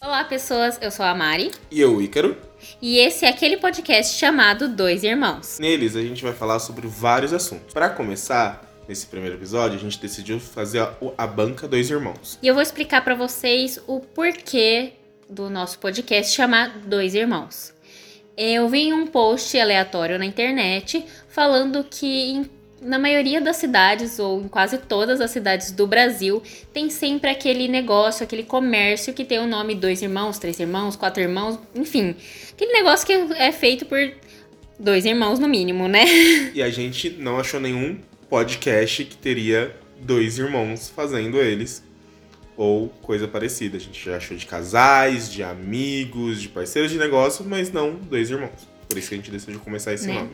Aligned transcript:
Olá, 0.00 0.22
pessoas. 0.22 0.78
Eu 0.80 0.92
sou 0.92 1.04
a 1.04 1.12
Mari. 1.12 1.50
E 1.70 1.80
eu, 1.80 2.00
Ícaro. 2.00 2.36
E 2.80 2.98
esse 2.98 3.24
é 3.24 3.28
aquele 3.28 3.56
podcast 3.56 4.16
chamado 4.16 4.68
Dois 4.68 5.02
Irmãos. 5.02 5.58
Neles 5.58 5.96
a 5.96 6.00
gente 6.00 6.22
vai 6.22 6.32
falar 6.32 6.60
sobre 6.60 6.86
vários 6.86 7.32
assuntos. 7.32 7.74
Para 7.74 7.90
começar, 7.90 8.64
nesse 8.88 9.06
primeiro 9.06 9.34
episódio, 9.34 9.76
a 9.76 9.80
gente 9.80 9.98
decidiu 9.98 10.38
fazer 10.38 10.80
a, 10.80 10.94
a 11.18 11.26
banca 11.26 11.66
Dois 11.66 11.90
Irmãos. 11.90 12.38
E 12.40 12.46
eu 12.46 12.54
vou 12.54 12.62
explicar 12.62 13.02
para 13.02 13.16
vocês 13.16 13.80
o 13.88 13.98
porquê 13.98 14.92
do 15.28 15.50
nosso 15.50 15.80
podcast 15.80 16.32
chamar 16.32 16.78
Dois 16.78 17.16
Irmãos. 17.16 17.74
Eu 18.36 18.68
vi 18.68 18.92
um 18.92 19.04
post 19.04 19.58
aleatório 19.58 20.16
na 20.16 20.24
internet 20.24 21.04
falando 21.28 21.82
que 21.82 22.06
em 22.30 22.44
na 22.80 22.98
maioria 22.98 23.40
das 23.40 23.56
cidades, 23.56 24.18
ou 24.18 24.42
em 24.42 24.48
quase 24.48 24.78
todas 24.78 25.20
as 25.20 25.30
cidades 25.30 25.70
do 25.70 25.86
Brasil, 25.86 26.42
tem 26.72 26.90
sempre 26.90 27.30
aquele 27.30 27.68
negócio, 27.68 28.24
aquele 28.24 28.42
comércio 28.42 29.12
que 29.12 29.24
tem 29.24 29.38
o 29.38 29.46
nome 29.46 29.74
dois 29.74 30.02
irmãos, 30.02 30.38
três 30.38 30.58
irmãos, 30.60 30.96
quatro 30.96 31.22
irmãos, 31.22 31.58
enfim. 31.74 32.14
Aquele 32.52 32.72
negócio 32.72 33.06
que 33.06 33.12
é 33.12 33.52
feito 33.52 33.86
por 33.86 33.98
dois 34.78 35.04
irmãos 35.04 35.38
no 35.38 35.48
mínimo, 35.48 35.88
né? 35.88 36.04
E 36.54 36.62
a 36.62 36.70
gente 36.70 37.10
não 37.10 37.38
achou 37.38 37.60
nenhum 37.60 37.98
podcast 38.28 39.04
que 39.04 39.16
teria 39.16 39.74
dois 40.00 40.38
irmãos 40.38 40.88
fazendo 40.88 41.38
eles. 41.38 41.82
Ou 42.56 42.88
coisa 43.02 43.28
parecida. 43.28 43.76
A 43.76 43.80
gente 43.80 44.04
já 44.04 44.16
achou 44.16 44.36
de 44.36 44.44
casais, 44.44 45.30
de 45.30 45.44
amigos, 45.44 46.42
de 46.42 46.48
parceiros 46.48 46.90
de 46.90 46.98
negócio, 46.98 47.44
mas 47.44 47.70
não 47.70 47.94
dois 47.94 48.30
irmãos. 48.30 48.68
Por 48.88 48.98
isso 48.98 49.08
que 49.10 49.14
a 49.14 49.18
gente 49.18 49.30
decidiu 49.30 49.60
começar 49.60 49.94
esse 49.94 50.08
né? 50.08 50.14
nome. 50.14 50.30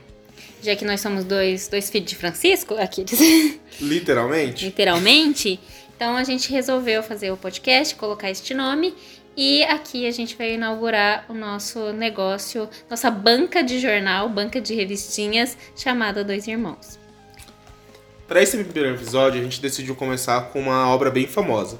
Já 0.64 0.74
que 0.74 0.84
nós 0.86 1.02
somos 1.02 1.24
dois, 1.24 1.68
dois 1.68 1.90
filhos 1.90 2.08
de 2.08 2.16
Francisco, 2.16 2.72
aqui. 2.76 3.04
Literalmente? 3.78 4.64
Literalmente. 4.64 5.60
Então 5.94 6.16
a 6.16 6.24
gente 6.24 6.50
resolveu 6.50 7.02
fazer 7.02 7.30
o 7.30 7.36
podcast, 7.36 7.94
colocar 7.94 8.30
este 8.30 8.54
nome. 8.54 8.94
E 9.36 9.62
aqui 9.64 10.06
a 10.06 10.10
gente 10.10 10.34
vai 10.34 10.54
inaugurar 10.54 11.26
o 11.28 11.34
nosso 11.34 11.92
negócio, 11.92 12.66
nossa 12.88 13.10
banca 13.10 13.62
de 13.62 13.78
jornal, 13.78 14.26
banca 14.30 14.58
de 14.58 14.74
revistinhas, 14.74 15.54
chamada 15.76 16.24
Dois 16.24 16.48
Irmãos. 16.48 16.98
Para 18.26 18.42
esse 18.42 18.56
primeiro 18.64 18.96
episódio, 18.96 19.42
a 19.42 19.44
gente 19.44 19.60
decidiu 19.60 19.94
começar 19.94 20.48
com 20.50 20.60
uma 20.60 20.88
obra 20.88 21.10
bem 21.10 21.26
famosa. 21.26 21.78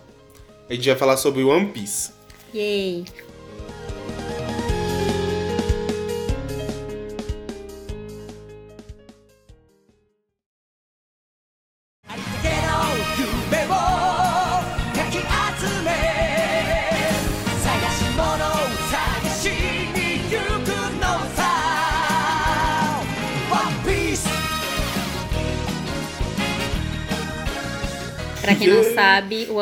A 0.68 0.74
gente 0.74 0.86
vai 0.86 0.98
falar 0.98 1.16
sobre 1.16 1.42
One 1.42 1.68
Piece. 1.68 2.12
Yay! 2.54 3.06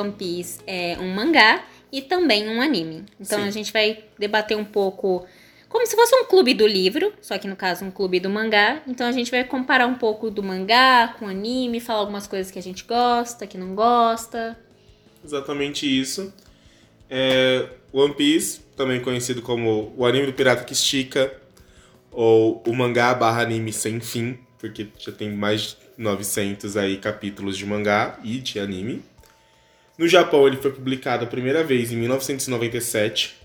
One 0.03 0.13
Piece 0.13 0.61
é 0.67 0.97
um 0.99 1.15
mangá 1.15 1.65
e 1.91 2.03
também 2.03 2.49
um 2.49 2.61
anime. 2.61 3.05
Então 3.21 3.39
Sim. 3.41 3.49
a 3.49 3.51
gente 3.51 3.73
vai 3.73 4.05
debater 4.19 4.57
um 4.57 4.65
pouco 4.65 5.27
como 5.69 5.87
se 5.87 5.97
fosse 5.97 6.15
um 6.15 6.27
clube 6.27 6.53
do 6.53 6.67
livro, 6.67 7.15
só 7.23 7.39
que 7.39 7.49
no 7.49 7.57
caso 7.57 7.85
um 7.85 7.91
clube 7.91 8.21
do 8.21 8.29
mangá. 8.29 8.83
Então 8.87 9.07
a 9.07 9.13
gente 9.13 9.31
vai 9.31 9.43
comparar 9.43 9.87
um 9.87 9.95
pouco 9.95 10.31
do 10.31 10.43
mangá 10.43 11.15
com 11.19 11.25
o 11.25 11.29
anime, 11.29 11.81
falar 11.81 12.01
algumas 12.01 12.27
coisas 12.27 12.53
que 12.53 12.59
a 12.59 12.63
gente 12.63 12.85
gosta, 12.85 13.47
que 13.47 13.57
não 13.57 13.75
gosta. 13.75 14.59
Exatamente 15.25 15.87
isso. 15.87 16.33
É, 17.09 17.69
One 17.93 18.15
Piece, 18.15 18.61
também 18.77 19.01
conhecido 19.01 19.41
como 19.41 19.95
o 19.97 20.05
anime 20.05 20.27
do 20.27 20.33
pirata 20.33 20.65
que 20.65 20.73
estica, 20.73 21.33
ou 22.11 22.63
o 22.67 22.75
mangá 22.75 23.15
barra 23.15 23.43
anime 23.43 23.73
sem 23.73 24.01
fim, 24.01 24.39
porque 24.59 24.89
já 24.99 25.13
tem 25.13 25.31
mais 25.31 25.77
900 25.97 26.77
aí 26.77 26.97
capítulos 26.99 27.57
de 27.57 27.65
mangá 27.65 28.19
e 28.23 28.39
de 28.39 28.59
anime. 28.59 29.03
No 29.97 30.09
Japão 30.09 30.47
ele 30.47 30.57
foi 30.57 30.73
publicado 30.73 31.25
a 31.25 31.27
primeira 31.27 31.63
vez 31.63 31.93
em 31.93 31.97
1997 31.97 33.37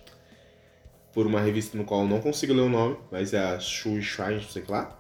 por 1.14 1.26
uma 1.26 1.42
revista 1.42 1.78
no 1.78 1.84
qual 1.84 2.02
eu 2.02 2.08
não 2.08 2.22
consigo 2.22 2.54
ler 2.54 2.62
o 2.62 2.70
nome, 2.70 2.96
mas 3.12 3.34
é 3.34 3.40
a 3.40 3.60
Shueisha, 3.60 4.30
não 4.30 4.42
sei 4.44 4.64
lá. 4.68 4.98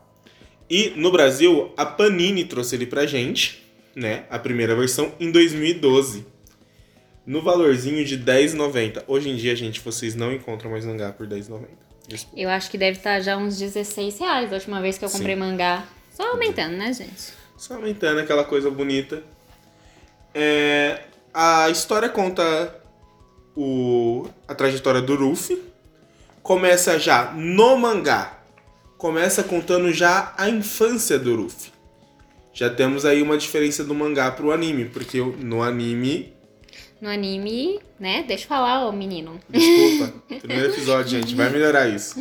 E 0.69 0.89
no 0.95 1.11
Brasil 1.11 1.71
a 1.77 1.85
Panini 1.85 2.43
trouxe 2.43 2.75
ele 2.75 2.85
pra 2.85 3.05
gente, 3.05 3.63
né, 3.95 4.25
a 4.29 4.37
primeira 4.37 4.75
versão 4.75 5.13
em 5.19 5.31
2012. 5.31 6.25
No 7.25 7.41
valorzinho 7.41 8.05
de 8.05 8.17
10,90. 8.17 9.03
Hoje 9.05 9.29
em 9.29 9.35
dia, 9.35 9.55
gente, 9.55 9.81
vocês 9.81 10.15
não 10.15 10.31
encontram 10.31 10.71
mais 10.71 10.85
mangá 10.85 11.11
por 11.11 11.27
10,90. 11.27 11.67
Eu 12.35 12.49
acho 12.49 12.71
que 12.71 12.77
deve 12.77 12.97
estar 12.97 13.19
já 13.19 13.37
uns 13.37 13.59
16 13.59 14.19
reais 14.19 14.51
a 14.51 14.55
última 14.55 14.81
vez 14.81 14.97
que 14.97 15.03
eu 15.03 15.09
comprei 15.09 15.35
Sim. 15.35 15.41
mangá. 15.41 15.85
Só 16.13 16.31
aumentando, 16.31 16.77
né, 16.77 16.93
gente? 16.93 17.33
Só 17.57 17.75
aumentando 17.75 18.21
aquela 18.21 18.45
coisa 18.45 18.71
bonita. 18.71 19.21
É, 20.33 21.01
a 21.39 21.69
história 21.69 22.09
conta 22.09 22.81
o, 23.55 24.27
a 24.47 24.55
trajetória 24.55 25.03
do 25.03 25.15
Ruffy. 25.15 25.61
Começa 26.41 26.97
já 26.97 27.31
no 27.31 27.77
mangá. 27.77 28.39
Começa 28.97 29.43
contando 29.43 29.93
já 29.93 30.33
a 30.35 30.49
infância 30.49 31.19
do 31.19 31.43
Ruffy. 31.43 31.71
Já 32.51 32.71
temos 32.71 33.05
aí 33.05 33.21
uma 33.21 33.37
diferença 33.37 33.83
do 33.83 33.93
mangá 33.93 34.31
pro 34.31 34.51
anime, 34.51 34.85
porque 34.85 35.19
no 35.19 35.61
anime. 35.61 36.33
No 36.99 37.07
anime, 37.07 37.79
né? 37.99 38.23
Deixa 38.27 38.45
eu 38.45 38.47
falar, 38.47 38.87
ô 38.87 38.91
menino. 38.91 39.39
Desculpa. 39.47 40.13
Primeiro 40.41 40.73
episódio, 40.73 41.11
gente. 41.11 41.35
Vai 41.35 41.51
melhorar 41.51 41.87
isso. 41.87 42.19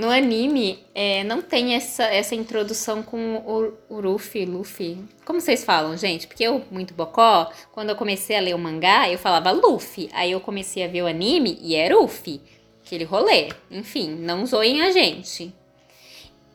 No 0.00 0.08
anime, 0.08 0.78
é, 0.94 1.22
não 1.24 1.42
tem 1.42 1.74
essa, 1.74 2.04
essa 2.04 2.34
introdução 2.34 3.02
com 3.02 3.36
o, 3.36 3.94
o 3.94 4.00
Luffy, 4.00 4.46
Luffy. 4.46 4.96
Como 5.26 5.42
vocês 5.42 5.62
falam, 5.62 5.94
gente? 5.94 6.26
Porque 6.26 6.42
eu, 6.42 6.64
muito 6.70 6.94
bocó, 6.94 7.52
quando 7.70 7.90
eu 7.90 7.96
comecei 7.96 8.34
a 8.34 8.40
ler 8.40 8.54
o 8.54 8.58
mangá, 8.58 9.10
eu 9.10 9.18
falava 9.18 9.50
Luffy. 9.50 10.08
Aí 10.14 10.32
eu 10.32 10.40
comecei 10.40 10.82
a 10.82 10.88
ver 10.88 11.02
o 11.02 11.06
anime 11.06 11.58
e 11.60 11.74
era 11.74 11.94
Luffy. 11.94 12.40
Aquele 12.82 13.04
rolê. 13.04 13.50
Enfim, 13.70 14.08
não 14.08 14.46
zoem 14.46 14.80
a 14.80 14.90
gente. 14.90 15.52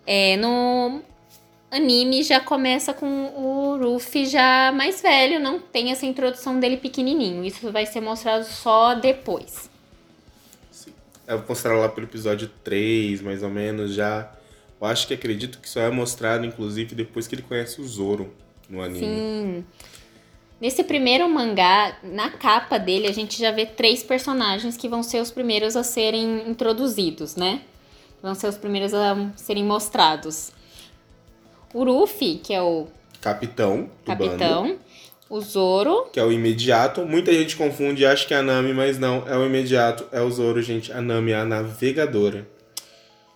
É, 0.07 0.35
no 0.38 1.03
anime 1.69 2.23
já 2.23 2.39
começa 2.39 2.95
com 2.95 3.06
o 3.06 3.75
Luffy 3.75 4.25
já 4.25 4.72
mais 4.72 5.03
velho, 5.03 5.39
não 5.39 5.59
tem 5.59 5.91
essa 5.91 6.07
introdução 6.07 6.59
dele 6.59 6.77
pequenininho. 6.77 7.45
Isso 7.45 7.72
vai 7.72 7.85
ser 7.85 8.01
mostrado 8.01 8.44
só 8.44 8.95
depois. 8.95 9.69
Eu 11.28 11.40
vou 11.40 11.50
mostrar 11.50 11.75
lá 11.75 11.90
pelo 11.90 12.06
episódio 12.06 12.50
3, 12.63 13.22
mais 13.22 13.41
ou 13.41 13.50
menos, 13.50 13.94
já. 13.94 14.31
Eu 14.80 14.88
acho 14.88 15.08
que 15.08 15.13
acredito 15.13 15.59
que 15.59 15.69
só 15.69 15.80
é 15.80 15.90
mostrado, 15.90 16.46
inclusive, 16.46 16.94
depois 16.94 17.28
que 17.28 17.36
ele 17.36 17.41
conhece 17.41 17.81
o 17.81 17.88
Zoro 17.88 18.34
no 18.69 18.81
anime. 18.81 19.00
Sim. 19.00 19.66
Nesse 20.59 20.84
primeiro 20.84 21.28
mangá, 21.28 21.97
na 22.03 22.30
capa 22.30 22.78
dele, 22.78 23.08
a 23.08 23.12
gente 23.12 23.40
já 23.40 23.52
vê 23.52 23.66
três 23.66 24.03
personagens 24.03 24.78
que 24.78 24.88
vão 24.88 25.03
ser 25.03 25.19
os 25.22 25.31
primeiros 25.31 25.75
a 25.75 25.84
serem 25.84 26.50
introduzidos, 26.50 27.36
né? 27.36 27.62
Vão 28.22 28.34
ser 28.34 28.47
os 28.47 28.57
primeiros 28.57 28.94
a 28.94 29.31
serem 29.36 29.63
mostrados. 29.63 30.52
O 31.74 31.84
Ruffy, 31.84 32.38
que 32.38 32.53
é 32.53 32.62
o 32.62 32.88
capitão. 33.19 33.90
capitão. 34.06 34.63
Bando 34.63 34.80
o 35.30 35.40
Zoro. 35.41 36.08
Que 36.12 36.19
é 36.19 36.24
o 36.24 36.31
imediato. 36.31 37.06
Muita 37.06 37.34
gente 37.34 37.56
confunde 37.56 38.03
e 38.03 38.06
acha 38.06 38.25
que 38.25 38.34
é 38.34 38.38
a 38.38 38.41
Nami, 38.41 38.74
mas 38.74 39.00
não, 39.00 39.24
é 39.28 39.38
o 39.38 39.46
imediato, 39.46 40.06
é 40.12 40.22
o 40.22 40.30
Zoro, 40.30 40.62
gente. 40.62 40.91
A 40.91 41.02
Nami 41.02 41.31
é 41.31 41.36
a 41.36 41.46
navegadora. 41.46 42.47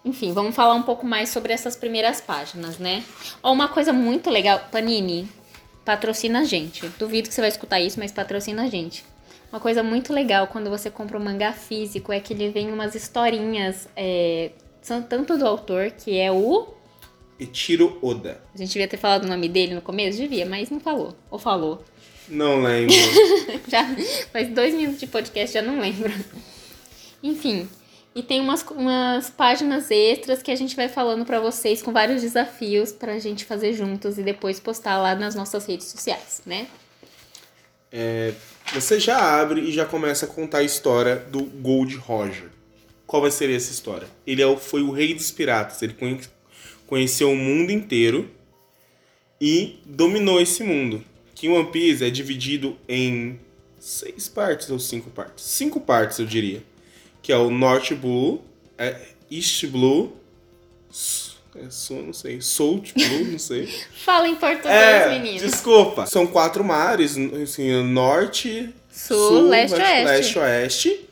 Enfim, 0.03 0.31
vamos 0.31 0.55
falar 0.55 0.75
um 0.75 0.83
pouco 0.83 1.05
mais 1.05 1.29
sobre 1.29 1.51
essas 1.51 1.75
primeiras 1.75 2.21
páginas, 2.21 2.77
né? 2.77 3.03
Ó, 3.43 3.51
uma 3.51 3.67
coisa 3.67 3.91
muito 3.91 4.29
legal, 4.29 4.61
Panini, 4.71 5.27
patrocina 5.83 6.39
a 6.39 6.43
gente. 6.45 6.87
Duvido 6.97 7.27
que 7.27 7.35
você 7.35 7.41
vai 7.41 7.49
escutar 7.49 7.79
isso, 7.79 7.99
mas 7.99 8.11
patrocina 8.11 8.63
a 8.63 8.69
gente. 8.69 9.03
Uma 9.51 9.59
coisa 9.59 9.83
muito 9.83 10.13
legal 10.13 10.47
quando 10.47 10.69
você 10.69 10.89
compra 10.89 11.17
um 11.17 11.23
mangá 11.23 11.51
físico 11.51 12.13
é 12.13 12.19
que 12.19 12.33
ele 12.33 12.49
vem 12.49 12.71
umas 12.71 12.95
historinhas, 12.95 13.89
é, 13.95 14.51
tanto 15.09 15.37
do 15.37 15.45
autor, 15.45 15.91
que 15.91 16.17
é 16.17 16.31
o 16.31 16.78
Ichiro 17.39 17.97
Oda. 18.01 18.41
A 18.53 18.57
gente 18.57 18.73
devia 18.73 18.87
ter 18.87 18.97
falado 18.97 19.23
o 19.23 19.27
nome 19.27 19.47
dele 19.47 19.73
no 19.73 19.81
começo? 19.81 20.17
Devia, 20.17 20.45
mas 20.45 20.69
não 20.69 20.79
falou. 20.79 21.15
Ou 21.31 21.39
falou? 21.39 21.83
Não 22.27 22.61
lembro. 22.61 22.93
já 23.67 23.83
faz 24.31 24.49
dois 24.49 24.73
minutos 24.73 24.99
de 24.99 25.07
podcast, 25.07 25.53
já 25.53 25.61
não 25.61 25.79
lembro. 25.79 26.13
Enfim, 27.23 27.67
e 28.13 28.23
tem 28.23 28.41
umas, 28.41 28.63
umas 28.63 29.29
páginas 29.29 29.89
extras 29.89 30.41
que 30.41 30.51
a 30.51 30.55
gente 30.55 30.75
vai 30.75 30.89
falando 30.89 31.25
para 31.25 31.39
vocês 31.39 31.81
com 31.81 31.93
vários 31.93 32.21
desafios 32.21 32.91
pra 32.91 33.17
gente 33.19 33.45
fazer 33.45 33.73
juntos 33.73 34.17
e 34.17 34.23
depois 34.23 34.59
postar 34.59 34.97
lá 34.97 35.15
nas 35.15 35.35
nossas 35.35 35.65
redes 35.65 35.87
sociais, 35.87 36.41
né? 36.45 36.67
É, 37.91 38.33
você 38.73 38.99
já 38.99 39.41
abre 39.41 39.61
e 39.61 39.71
já 39.71 39.85
começa 39.85 40.25
a 40.25 40.29
contar 40.29 40.59
a 40.59 40.63
história 40.63 41.15
do 41.15 41.43
Gold 41.43 41.95
Roger. 41.95 42.49
Qual 43.07 43.21
vai 43.21 43.31
ser 43.31 43.49
essa 43.49 43.71
história? 43.71 44.07
Ele 44.25 44.43
é, 44.43 44.57
foi 44.57 44.83
o 44.83 44.91
rei 44.91 45.13
dos 45.13 45.31
piratas. 45.31 45.81
Ele 45.81 45.93
conheceu 46.89 47.31
o 47.31 47.35
mundo 47.35 47.71
inteiro 47.71 48.27
e 49.39 49.79
dominou 49.85 50.41
esse 50.41 50.63
mundo. 50.63 51.03
Que 51.35 51.47
One 51.47 51.69
Piece 51.71 52.03
é 52.03 52.09
dividido 52.09 52.75
em 52.87 53.39
seis 53.79 54.27
partes 54.27 54.69
ou 54.71 54.79
cinco 54.79 55.11
partes. 55.11 55.45
Cinco 55.45 55.79
partes, 55.79 56.17
eu 56.17 56.25
diria. 56.25 56.63
Que 57.21 57.31
é 57.31 57.37
o 57.37 57.51
North 57.51 57.93
Blue, 57.93 58.41
é 58.75 58.95
East 59.31 59.67
Blue, 59.67 60.13
é, 61.55 61.69
Sul, 61.69 62.01
não 62.03 62.13
sei, 62.13 62.41
South 62.41 62.83
Blue, 62.95 63.25
não 63.31 63.39
sei. 63.39 63.67
Fala 64.03 64.27
em 64.27 64.35
português, 64.35 64.73
É, 64.73 65.09
menino. 65.19 65.39
desculpa. 65.47 66.07
São 66.07 66.25
quatro 66.25 66.63
mares, 66.63 67.15
assim, 67.43 67.83
norte, 67.83 68.73
Sul, 68.91 69.47
leste, 69.47 69.75
oeste. 69.75 70.03
leste, 70.05 70.39
oeste. 70.39 71.05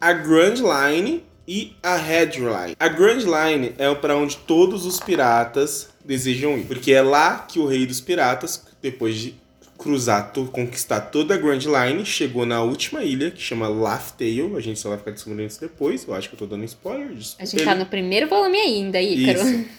A 0.00 0.12
Grand 0.14 0.54
Line 0.56 1.22
e 1.52 1.76
a 1.82 1.96
Red 1.96 2.38
Line. 2.38 2.74
A 2.80 2.88
Grand 2.88 3.18
Line 3.18 3.74
é 3.76 3.94
para 3.94 4.16
onde 4.16 4.38
todos 4.38 4.86
os 4.86 4.98
piratas 4.98 5.90
desejam 6.02 6.56
ir, 6.56 6.64
porque 6.64 6.94
é 6.94 7.02
lá 7.02 7.40
que 7.46 7.58
o 7.58 7.66
rei 7.66 7.84
dos 7.84 8.00
piratas, 8.00 8.64
depois 8.80 9.16
de 9.16 9.34
cruzar, 9.76 10.32
conquistar 10.50 11.00
toda 11.00 11.34
a 11.34 11.36
Grand 11.36 11.58
Line, 11.58 12.06
chegou 12.06 12.46
na 12.46 12.62
última 12.62 13.04
ilha, 13.04 13.30
que 13.30 13.42
chama 13.42 13.68
Laugh 13.68 14.12
Tale. 14.16 14.56
A 14.56 14.60
gente 14.60 14.80
só 14.80 14.88
vai 14.88 14.96
ficar 14.96 15.10
descobrindo 15.10 15.46
isso 15.46 15.60
depois. 15.60 16.06
Eu 16.08 16.14
acho 16.14 16.30
que 16.30 16.34
eu 16.34 16.38
tô 16.38 16.46
dando 16.46 16.64
spoiler. 16.64 17.10
A 17.38 17.44
gente 17.44 17.62
tá 17.62 17.74
no 17.74 17.84
primeiro 17.84 18.28
volume 18.28 18.56
ainda, 18.56 19.02
Ícaro. 19.02 19.40
Isso. 19.40 19.64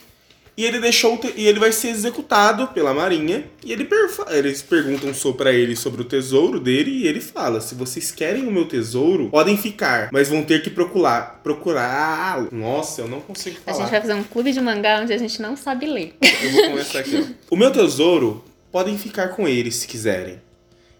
E 0.55 0.63
ele 0.65 0.79
deixou 0.79 1.19
e 1.35 1.47
ele 1.47 1.59
vai 1.59 1.71
ser 1.71 1.87
executado 1.87 2.67
pela 2.67 2.93
marinha 2.93 3.43
e 3.65 3.71
ele 3.71 3.87
eles 4.29 4.61
perguntam 4.61 5.11
so 5.11 5.33
para 5.33 5.51
ele 5.51 5.75
sobre 5.75 6.01
o 6.01 6.05
tesouro 6.05 6.59
dele 6.59 6.91
e 6.91 7.07
ele 7.07 7.19
fala: 7.21 7.59
"Se 7.59 7.73
vocês 7.73 8.11
querem 8.11 8.45
o 8.45 8.51
meu 8.51 8.67
tesouro, 8.67 9.29
podem 9.29 9.57
ficar, 9.57 10.09
mas 10.11 10.29
vão 10.29 10.43
ter 10.43 10.61
que 10.61 10.69
procurar 10.69 11.41
procurar". 11.43 12.47
Nossa, 12.51 13.01
eu 13.01 13.07
não 13.07 13.19
consigo 13.19 13.57
A 13.65 13.71
falar. 13.71 13.77
gente 13.83 13.91
vai 13.91 14.01
fazer 14.01 14.13
um 14.13 14.23
clube 14.23 14.51
de 14.51 14.61
mangá 14.61 15.01
onde 15.01 15.11
a 15.11 15.17
gente 15.17 15.41
não 15.41 15.57
sabe 15.57 15.87
ler. 15.87 16.15
Eu 16.43 16.51
vou 16.51 16.69
começar 16.69 16.99
aqui. 16.99 17.17
ó. 17.17 17.33
O 17.49 17.57
meu 17.57 17.71
tesouro, 17.71 18.43
podem 18.71 18.97
ficar 18.97 19.29
com 19.29 19.47
ele 19.47 19.71
se 19.71 19.87
quiserem. 19.87 20.39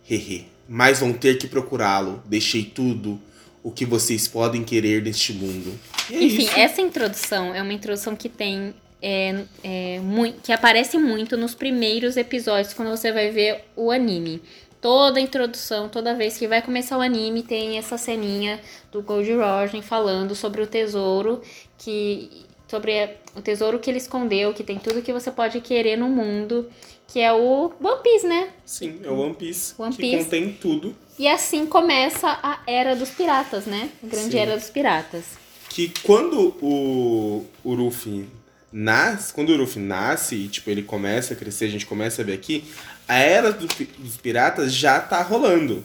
Hehe. 0.09 0.47
Mas 0.67 0.99
vão 0.99 1.11
ter 1.13 1.38
que 1.38 1.47
procurá-lo. 1.47 2.23
Deixei 2.25 2.63
tudo 2.63 3.19
o 3.61 3.69
que 3.71 3.85
vocês 3.85 4.27
podem 4.27 4.63
querer 4.63 5.01
neste 5.03 5.33
mundo. 5.33 5.77
E 6.09 6.15
é 6.15 6.23
Enfim, 6.23 6.44
isso. 6.45 6.59
essa 6.59 6.81
introdução 6.81 7.53
é 7.53 7.61
uma 7.61 7.73
introdução 7.73 8.15
que 8.15 8.29
tem. 8.29 8.73
É, 9.05 9.44
é, 9.65 10.00
que 10.41 10.53
aparece 10.53 10.97
muito 10.97 11.35
nos 11.35 11.53
primeiros 11.53 12.15
episódios, 12.15 12.73
quando 12.73 12.89
você 12.89 13.11
vai 13.11 13.29
ver 13.31 13.65
o 13.75 13.91
anime. 13.91 14.41
Toda 14.79 15.19
introdução, 15.19 15.89
toda 15.89 16.15
vez 16.15 16.38
que 16.38 16.47
vai 16.47 16.61
começar 16.61 16.97
o 16.97 17.01
anime, 17.01 17.44
tem 17.44 17.77
essa 17.77 17.97
ceninha 17.97 18.61
do 18.94 19.01
Gold 19.01 19.29
Roger 19.33 19.81
falando 19.81 20.33
sobre 20.35 20.61
o 20.61 20.67
tesouro 20.67 21.41
que. 21.77 22.45
Sobre 22.69 23.17
o 23.35 23.41
tesouro 23.41 23.77
que 23.77 23.89
ele 23.89 23.97
escondeu, 23.97 24.53
que 24.53 24.63
tem 24.63 24.79
tudo 24.79 25.01
que 25.01 25.13
você 25.13 25.29
pode 25.29 25.59
querer 25.61 25.95
no 25.95 26.07
mundo, 26.09 26.67
que 27.07 27.19
é 27.19 27.31
o 27.31 27.71
One 27.81 28.01
Piece, 28.01 28.25
né? 28.25 28.49
Sim, 28.65 28.99
é 29.03 29.09
o 29.09 29.19
One 29.19 29.35
Piece, 29.35 29.75
One 29.77 29.94
que 29.94 30.01
Piece. 30.01 30.23
contém 30.23 30.57
tudo. 30.59 30.95
E 31.19 31.27
assim 31.27 31.65
começa 31.67 32.39
a 32.41 32.59
Era 32.65 32.95
dos 32.95 33.09
Piratas, 33.11 33.65
né? 33.67 33.89
A 34.03 34.07
grande 34.07 34.31
Sim. 34.31 34.39
Era 34.39 34.56
dos 34.57 34.69
Piratas. 34.69 35.25
que 35.69 35.94
quando 36.01 36.56
o, 36.61 37.45
o 37.63 37.75
Ruffy 37.75 38.27
nasce, 38.73 39.31
quando 39.33 39.49
o 39.49 39.57
Ruffy 39.57 39.81
nasce 39.81 40.35
e 40.35 40.47
tipo 40.47 40.69
ele 40.69 40.81
começa 40.83 41.33
a 41.33 41.37
crescer, 41.37 41.65
a 41.65 41.69
gente 41.69 41.85
começa 41.85 42.21
a 42.21 42.25
ver 42.25 42.33
aqui, 42.33 42.63
a 43.07 43.17
era 43.19 43.51
do 43.51 43.67
dos 43.99 44.17
piratas 44.17 44.73
já 44.73 44.99
tá 44.99 45.21
rolando. 45.21 45.83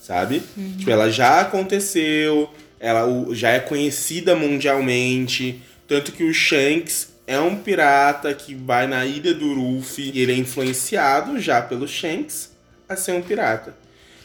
Sabe? 0.00 0.42
Tipo, 0.78 0.90
ela 0.90 1.10
já 1.10 1.40
aconteceu, 1.40 2.50
ela 2.80 3.06
o- 3.06 3.34
já 3.34 3.50
é 3.50 3.60
conhecida 3.60 4.34
mundialmente, 4.34 5.60
tanto 5.86 6.10
que 6.12 6.24
o 6.24 6.32
Shanks 6.32 7.08
é 7.26 7.38
um 7.38 7.56
pirata 7.56 8.32
que 8.34 8.54
vai 8.54 8.86
na 8.86 9.04
ilha 9.06 9.34
do 9.34 9.54
Ruffy 9.54 10.10
e 10.14 10.20
ele 10.20 10.32
é 10.32 10.36
influenciado 10.36 11.38
já 11.38 11.60
pelo 11.62 11.86
Shanks 11.86 12.50
a 12.88 12.96
ser 12.96 13.12
um 13.12 13.22
pirata. 13.22 13.74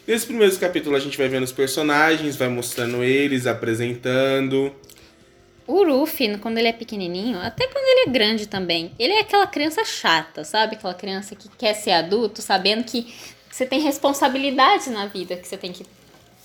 Nesses 0.07 0.25
primeiros 0.25 0.57
capítulos 0.57 0.99
a 0.99 1.03
gente 1.03 1.17
vai 1.17 1.27
vendo 1.27 1.43
os 1.43 1.51
personagens, 1.51 2.35
vai 2.35 2.47
mostrando 2.47 3.03
eles, 3.03 3.45
apresentando. 3.45 4.71
O 5.67 5.83
Ruffy, 5.83 6.37
quando 6.37 6.57
ele 6.57 6.67
é 6.67 6.73
pequenininho, 6.73 7.39
até 7.39 7.67
quando 7.67 7.85
ele 7.85 8.09
é 8.09 8.11
grande 8.11 8.47
também, 8.47 8.91
ele 8.99 9.13
é 9.13 9.21
aquela 9.21 9.47
criança 9.47 9.83
chata, 9.83 10.43
sabe? 10.43 10.75
Aquela 10.75 10.93
criança 10.93 11.35
que 11.35 11.49
quer 11.49 11.73
ser 11.73 11.91
adulto, 11.91 12.41
sabendo 12.41 12.83
que 12.83 13.13
você 13.49 13.65
tem 13.65 13.79
responsabilidades 13.79 14.87
na 14.87 15.07
vida 15.07 15.35
que 15.37 15.47
você 15.47 15.57
tem 15.57 15.71
que 15.71 15.85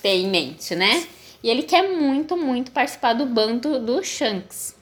ter 0.01 0.15
em 0.15 0.27
mente, 0.27 0.75
né? 0.75 1.05
E 1.43 1.49
ele 1.49 1.63
quer 1.63 1.89
muito, 1.89 2.35
muito 2.37 2.71
participar 2.71 3.13
do 3.13 3.25
bando 3.25 3.79
do 3.79 4.03
Shanks. 4.03 4.75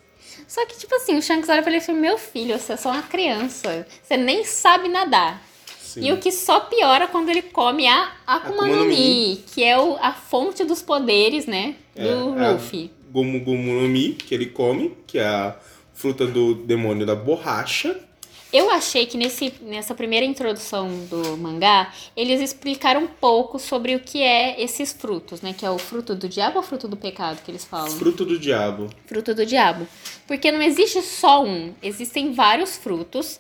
Só 0.47 0.65
que, 0.65 0.77
tipo 0.77 0.94
assim, 0.95 1.18
o 1.18 1.21
Shanks 1.21 1.50
olha 1.50 1.62
pra 1.62 1.71
ele 1.71 1.81
e 1.81 1.85
fala: 1.85 1.97
Meu 2.00 2.18
filho, 2.18 2.57
você 2.57 2.74
é 2.74 2.77
só 2.77 2.92
uma 2.92 3.03
criança. 3.03 3.85
Você 4.01 4.18
nem 4.18 4.44
sabe 4.44 4.89
nadar. 4.89 5.42
Sim. 5.80 6.06
E 6.06 6.13
o 6.13 6.18
que 6.18 6.31
só 6.31 6.59
piora 6.62 7.07
quando 7.07 7.30
ele 7.30 7.42
come 7.42 7.88
a 7.88 8.12
Akuma, 8.25 8.63
Akuma 8.63 8.68
no 8.68 8.85
Mi, 8.85 9.44
que 9.47 9.63
é 9.63 9.80
o, 9.80 9.97
a 10.00 10.13
fonte 10.13 10.63
dos 10.63 10.81
poderes, 10.81 11.45
né? 11.45 11.75
Do 11.95 12.39
É, 12.39 12.51
Luffy. 12.51 12.92
Gomu 13.11 13.39
Gomu 13.41 13.81
no 13.81 13.88
Mi, 13.88 14.13
que 14.13 14.33
ele 14.33 14.47
come, 14.47 14.95
que 15.07 15.17
é 15.19 15.27
a 15.27 15.56
fruta 15.94 16.25
do 16.25 16.56
demônio 16.56 17.06
da 17.06 17.15
borracha. 17.15 18.00
Eu 18.51 18.71
achei 18.71 19.06
que 19.06 19.15
nesse, 19.15 19.53
nessa 19.61 19.94
primeira 19.94 20.25
introdução 20.25 20.89
do 21.06 21.38
mangá, 21.38 21.94
eles 22.17 22.41
explicaram 22.41 23.03
um 23.03 23.07
pouco 23.07 23.59
sobre 23.59 23.94
o 23.94 24.00
que 24.00 24.23
é 24.23 24.59
esses 24.59 24.91
frutos, 24.91 25.41
né? 25.41 25.53
Que 25.56 25.63
é 25.63 25.69
o 25.69 25.77
fruto 25.77 26.15
do 26.15 26.27
diabo 26.27 26.57
ou 26.57 26.63
fruto 26.63 26.88
do 26.88 26.97
pecado 26.97 27.44
que 27.44 27.51
eles 27.51 27.63
falam? 27.63 27.91
Fruto 27.91 28.25
do 28.25 28.39
diabo. 28.39 28.89
Fruto 29.06 29.35
do 29.35 29.45
diabo. 29.45 29.88
Porque 30.25 30.51
não 30.51 30.63
existe 30.63 31.00
só 31.03 31.44
um, 31.44 31.73
existem 31.83 32.33
vários 32.33 32.75
frutos. 32.75 33.39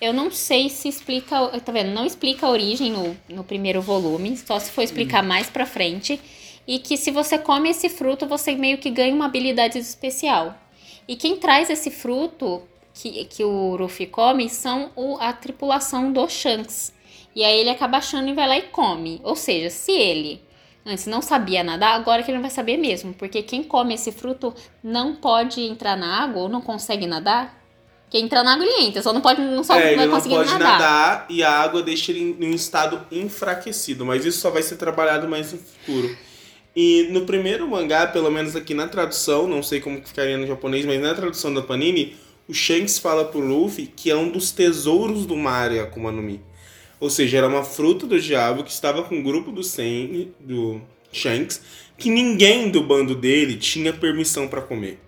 Eu 0.00 0.14
não 0.14 0.30
sei 0.30 0.70
se 0.70 0.88
explica, 0.88 1.48
tá 1.60 1.72
vendo? 1.72 1.90
Não 1.90 2.06
explica 2.06 2.46
a 2.46 2.50
origem 2.50 2.92
no, 2.92 3.16
no 3.28 3.44
primeiro 3.44 3.82
volume, 3.82 4.38
só 4.38 4.58
se 4.58 4.70
for 4.70 4.82
explicar 4.82 5.22
mais 5.22 5.50
pra 5.50 5.66
frente. 5.66 6.18
E 6.66 6.78
que 6.78 6.96
se 6.96 7.10
você 7.10 7.38
come 7.38 7.70
esse 7.70 7.88
fruto, 7.88 8.26
você 8.26 8.54
meio 8.54 8.78
que 8.78 8.90
ganha 8.90 9.14
uma 9.14 9.26
habilidade 9.26 9.78
especial. 9.78 10.54
E 11.06 11.14
quem 11.14 11.36
traz 11.36 11.70
esse 11.70 11.90
fruto 11.90 12.62
que, 12.92 13.24
que 13.26 13.44
o 13.44 13.76
Ruffy 13.76 14.06
come 14.06 14.48
são 14.48 14.90
o, 14.96 15.16
a 15.18 15.32
tripulação 15.32 16.12
do 16.12 16.28
Shanks. 16.28 16.92
E 17.34 17.44
aí 17.44 17.60
ele 17.60 17.70
acaba 17.70 17.98
achando 17.98 18.28
e 18.28 18.34
vai 18.34 18.48
lá 18.48 18.56
e 18.56 18.62
come. 18.62 19.20
Ou 19.22 19.36
seja, 19.36 19.70
se 19.70 19.92
ele 19.92 20.42
antes 20.84 21.06
não 21.06 21.20
sabia 21.20 21.62
nadar, 21.62 21.94
agora 21.94 22.22
que 22.22 22.30
ele 22.30 22.38
não 22.38 22.42
vai 22.42 22.50
saber 22.50 22.76
mesmo. 22.76 23.12
Porque 23.14 23.42
quem 23.42 23.62
come 23.62 23.94
esse 23.94 24.10
fruto 24.10 24.54
não 24.82 25.14
pode 25.14 25.60
entrar 25.60 25.96
na 25.96 26.22
água 26.22 26.42
ou 26.42 26.48
não 26.48 26.60
consegue 26.60 27.06
nadar. 27.06 27.62
Quem 28.08 28.24
entrar 28.24 28.44
na 28.44 28.54
água 28.54 28.64
ele 28.64 28.86
entra, 28.86 29.02
só 29.02 29.12
não 29.12 29.20
pode 29.20 29.40
não 29.40 29.64
só 29.64 29.74
é, 29.74 29.80
vai 29.80 29.92
ele 29.94 30.06
não 30.06 30.14
conseguir 30.14 30.36
pode 30.36 30.52
nadar. 30.52 30.72
nadar 30.72 31.26
e 31.28 31.42
a 31.42 31.50
água 31.50 31.82
deixa 31.82 32.12
ele 32.12 32.36
em 32.38 32.50
um 32.50 32.54
estado 32.54 33.04
enfraquecido, 33.10 34.06
mas 34.06 34.24
isso 34.24 34.38
só 34.38 34.48
vai 34.48 34.62
ser 34.62 34.76
trabalhado 34.76 35.28
mais 35.28 35.52
no 35.52 35.58
futuro. 35.58 36.16
E 36.76 37.04
no 37.10 37.22
primeiro 37.22 37.66
mangá, 37.66 38.06
pelo 38.06 38.30
menos 38.30 38.54
aqui 38.54 38.74
na 38.74 38.86
tradução, 38.86 39.48
não 39.48 39.62
sei 39.62 39.80
como 39.80 40.06
ficaria 40.06 40.36
no 40.36 40.46
japonês, 40.46 40.84
mas 40.84 41.00
na 41.00 41.14
tradução 41.14 41.54
da 41.54 41.62
Panini, 41.62 42.14
o 42.46 42.52
Shanks 42.52 42.98
fala 42.98 43.24
pro 43.24 43.40
Luffy 43.40 43.86
que 43.86 44.10
é 44.10 44.14
um 44.14 44.30
dos 44.30 44.50
tesouros 44.50 45.24
do 45.24 45.34
mar 45.34 45.72
a 45.72 45.84
Akuma 45.84 46.12
no 46.12 46.20
Mi. 46.20 46.38
Ou 47.00 47.08
seja, 47.08 47.38
era 47.38 47.48
uma 47.48 47.64
fruta 47.64 48.06
do 48.06 48.20
diabo 48.20 48.62
que 48.62 48.70
estava 48.70 49.02
com 49.02 49.18
o 49.18 49.22
grupo 49.22 49.50
do, 49.50 49.62
Sen, 49.62 50.34
do 50.38 50.82
Shanks, 51.10 51.62
que 51.96 52.10
ninguém 52.10 52.70
do 52.70 52.82
bando 52.82 53.14
dele 53.14 53.56
tinha 53.56 53.92
permissão 53.92 54.46
para 54.46 54.60
comer. 54.60 54.98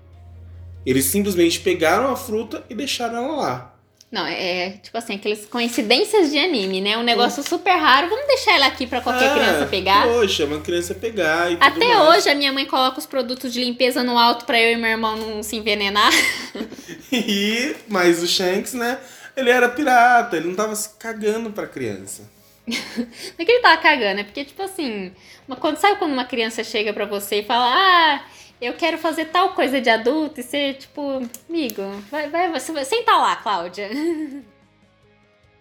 Eles 0.87 1.05
simplesmente 1.05 1.61
pegaram 1.61 2.11
a 2.11 2.17
fruta 2.17 2.65
e 2.71 2.75
deixaram 2.75 3.17
ela 3.19 3.37
lá. 3.37 3.78
Não, 4.11 4.25
é 4.27 4.71
tipo 4.83 4.97
assim, 4.97 5.17
aquelas 5.17 5.45
coincidências 5.45 6.31
de 6.31 6.39
anime, 6.39 6.81
né? 6.81 6.97
Um 6.97 7.03
negócio 7.03 7.43
super 7.43 7.77
raro. 7.77 8.09
Vamos 8.09 8.27
deixar 8.27 8.55
ela 8.55 8.67
aqui 8.67 8.87
pra 8.87 9.03
qualquer 9.03 9.29
Ah, 9.31 9.35
criança 9.35 9.67
pegar. 9.67 10.07
Poxa, 10.07 10.47
uma 10.47 10.61
criança 10.61 10.95
pegar 10.95 11.53
e 11.53 11.57
tudo 11.57 11.63
Até 11.67 11.95
mais. 11.95 12.17
hoje 12.17 12.31
a 12.31 12.35
minha 12.35 12.51
mãe 12.51 12.65
coloca 12.65 12.99
os 12.99 13.05
produtos 13.05 13.53
de 13.53 13.63
limpeza 13.63 14.03
no 14.03 14.17
alto 14.19 14.47
pra 14.47 14.59
eu 14.59 14.73
e 14.73 14.77
meu 14.77 14.91
irmão 14.91 15.15
não 15.17 15.43
se 15.43 15.57
envenenar. 15.57 16.11
E, 17.13 17.75
mas 17.89 18.23
o 18.23 18.27
Shanks, 18.27 18.75
né? 18.75 18.99
Ele 19.37 19.51
era 19.51 19.69
pirata, 19.69 20.37
ele 20.37 20.49
não 20.49 20.55
tava 20.55 20.75
se 20.75 20.91
cagando 20.99 21.51
pra 21.51 21.67
criança. 21.67 22.23
Não 22.69 23.07
é 23.39 23.45
que 23.47 23.51
ele 23.51 23.63
tava 23.63 23.81
cagando, 23.81 24.21
é 24.21 24.25
porque, 24.25 24.45
tipo 24.45 24.61
assim, 24.63 25.11
uma, 25.47 25.57
quando, 25.57 25.79
sabe 25.79 25.97
quando 25.99 26.13
uma 26.13 26.27
criança 26.27 26.63
chega 26.63 26.93
pra 26.93 27.07
você 27.07 27.37
e 27.37 27.45
fala, 27.45 27.65
ah, 27.75 28.21
eu 28.61 28.73
quero 28.75 28.99
fazer 28.99 29.27
tal 29.27 29.51
coisa 29.55 29.81
de 29.81 29.89
adulto, 29.91 30.41
e 30.41 30.43
você, 30.43 30.75
tipo, 30.75 31.23
amigo, 31.49 31.83
vai, 32.11 32.29
vai, 32.29 32.51
você 32.53 32.73
vai, 32.73 32.85
senta 32.85 33.13
lá, 33.17 33.37
Cláudia. 33.37 33.89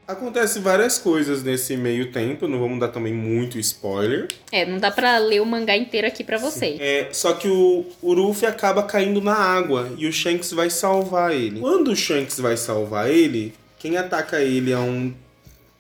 Acontece 0.07 0.59
várias 0.59 0.97
coisas 0.97 1.43
nesse 1.43 1.75
meio 1.75 2.13
tempo, 2.13 2.47
não 2.47 2.59
vamos 2.61 2.79
dar 2.79 2.87
também 2.87 3.13
muito 3.13 3.59
spoiler. 3.59 4.29
É, 4.49 4.65
não 4.65 4.77
dá 4.77 4.89
pra 4.89 5.17
ler 5.17 5.41
o 5.41 5.45
mangá 5.45 5.75
inteiro 5.75 6.07
aqui 6.07 6.23
pra 6.23 6.37
você. 6.37 6.77
É, 6.79 7.09
só 7.11 7.33
que 7.33 7.49
o, 7.49 7.85
o 8.01 8.13
Luffy 8.13 8.47
acaba 8.47 8.83
caindo 8.83 9.19
na 9.19 9.35
água 9.35 9.91
e 9.97 10.07
o 10.07 10.13
Shanks 10.13 10.51
vai 10.53 10.69
salvar 10.69 11.33
ele. 11.33 11.59
Quando 11.59 11.89
o 11.91 11.95
Shanks 11.95 12.39
vai 12.39 12.55
salvar 12.55 13.09
ele, 13.11 13.53
quem 13.77 13.97
ataca 13.97 14.39
ele 14.41 14.71
é 14.71 14.77
um. 14.79 15.13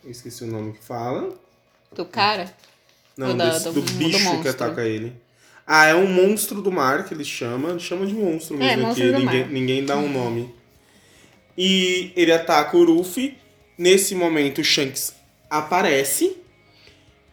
Eu 0.03 0.11
esqueci 0.11 0.43
o 0.43 0.47
nome 0.47 0.73
que 0.73 0.83
fala. 0.83 1.33
Do 1.93 2.03
cara. 2.03 2.53
Não, 3.15 3.35
da- 3.37 3.51
desse- 3.51 3.63
do- 3.63 3.73
do, 3.75 3.81
do 3.81 3.93
bicho 3.93 4.17
que 4.17 4.23
monstro. 4.25 4.49
ataca 4.49 4.83
ele. 4.83 5.13
Ah, 5.67 5.85
é 5.87 5.93
um 5.93 6.07
monstro 6.07 6.61
do 6.61 6.71
mar 6.71 7.03
que 7.05 7.13
eles 7.13 7.27
chamam. 7.27 7.77
Chama 7.77 8.05
de 8.05 8.13
monstro 8.13 8.55
É, 8.55 8.59
mesmo 8.75 8.83
monstro 8.83 9.03
aqui. 9.03 9.11
do 9.13 9.19
Ninguém, 9.19 9.41
mar. 9.41 9.49
ninguém 9.51 9.85
dá 9.85 9.97
um 9.97 10.09
nome. 10.09 10.49
E 11.57 12.11
ele 12.15 12.31
ataca 12.31 12.77
o 12.77 12.83
Luffy. 12.83 13.35
Nesse 13.77 14.15
momento, 14.15 14.61
o 14.61 14.63
Shanks 14.63 15.13
aparece. 15.49 16.37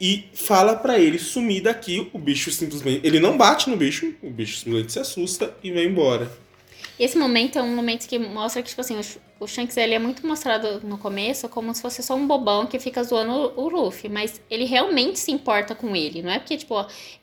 e 0.01 0.25
fala 0.35 0.75
para 0.75 0.99
ele 0.99 1.19
sumir 1.19 1.63
daqui. 1.63 2.09
O 2.13 2.19
bicho 2.19 2.51
simplesmente. 2.51 3.07
Ele 3.07 3.21
não 3.21 3.39
bate 3.39 3.71
no 3.71 3.77
bicho, 3.77 4.13
o 4.23 4.29
bicho 4.29 4.59
simplesmente 4.59 4.93
se 4.93 4.99
assusta 4.99 5.55
e 5.63 5.71
vai 5.71 5.85
embora. 5.85 6.31
Esse 6.99 7.19
momento 7.19 7.59
é 7.59 7.63
um 7.63 7.75
momento 7.75 8.07
que 8.07 8.19
mostra 8.19 8.63
que, 8.63 8.69
tipo 8.69 8.81
assim, 8.81 8.99
o 9.41 9.47
Shanks 9.47 9.77
ele 9.77 9.95
é 9.95 9.99
muito 9.99 10.27
mostrado 10.27 10.81
no 10.87 10.97
começo 10.97 11.49
como 11.49 11.75
se 11.75 11.83
fosse 11.83 12.03
só 12.03 12.15
um 12.15 12.27
bobão 12.27 12.67
que 12.67 12.79
fica 12.79 13.03
zoando 13.03 13.53
o 13.57 13.69
Luffy, 13.69 14.09
mas 14.09 14.41
ele 14.49 14.65
realmente 14.65 15.19
se 15.19 15.33
importa 15.33 15.75
com 15.75 15.97
ele. 15.97 16.23
Não 16.23 16.31
é 16.31 16.39
porque, 16.39 16.57
tipo, 16.57 16.75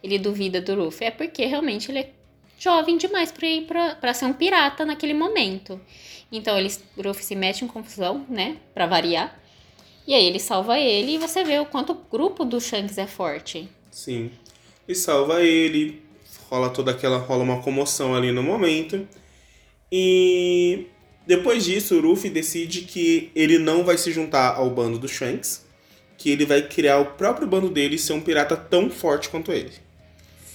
ele 0.04 0.20
duvida 0.20 0.60
do 0.60 0.76
Luffy, 0.76 1.08
é 1.08 1.12
porque 1.12 1.46
realmente 1.46 1.90
ele 1.90 2.00
é 2.00 2.10
jovem 2.60 2.98
demais 2.98 3.32
pra 3.32 3.48
ir 3.48 3.66
pra, 3.66 3.96
pra 3.96 4.14
ser 4.14 4.26
um 4.26 4.34
pirata 4.34 4.86
naquele 4.86 5.14
momento. 5.14 5.80
Então 6.32 6.58
ele, 6.58 6.70
o 6.98 7.08
Luffy 7.08 7.24
se 7.24 7.36
mete 7.36 7.64
em 7.64 7.68
confusão, 7.68 8.26
né? 8.30 8.58
Pra 8.74 8.86
variar. 8.86 9.40
E 10.06 10.14
aí 10.14 10.26
ele 10.26 10.40
salva 10.40 10.80
ele 10.80 11.14
e 11.14 11.18
você 11.18 11.44
vê 11.44 11.60
o 11.60 11.66
quanto 11.66 11.94
o 11.94 11.96
grupo 12.12 12.44
do 12.44 12.60
Shanks 12.60 12.98
é 12.98 13.08
forte. 13.08 13.70
Sim. 13.90 14.32
E 14.88 14.94
salva 14.94 15.42
ele, 15.42 16.02
rola 16.50 16.70
toda 16.70 16.92
aquela. 16.92 17.18
rola 17.18 17.44
uma 17.44 17.62
comoção 17.62 18.16
ali 18.16 18.32
no 18.32 18.44
momento. 18.44 19.08
E 19.92 20.88
depois 21.28 21.66
disso, 21.66 21.96
o 21.96 22.02
Luffy 22.02 22.30
decide 22.30 22.82
que 22.82 23.30
ele 23.36 23.58
não 23.58 23.84
vai 23.84 23.98
se 23.98 24.12
juntar 24.12 24.56
ao 24.56 24.70
bando 24.70 24.98
do 24.98 25.08
Shanks, 25.08 25.66
que 26.18 26.30
ele 26.30 26.46
vai 26.46 26.62
criar 26.62 27.00
o 27.00 27.06
próprio 27.06 27.48
bando 27.48 27.70
dele 27.70 27.96
e 27.96 28.00
ser 28.00 28.14
um 28.14 28.22
pirata 28.22 28.56
tão 28.56 28.90
forte 28.90 29.30
quanto 29.30 29.52
ele. 29.52 29.72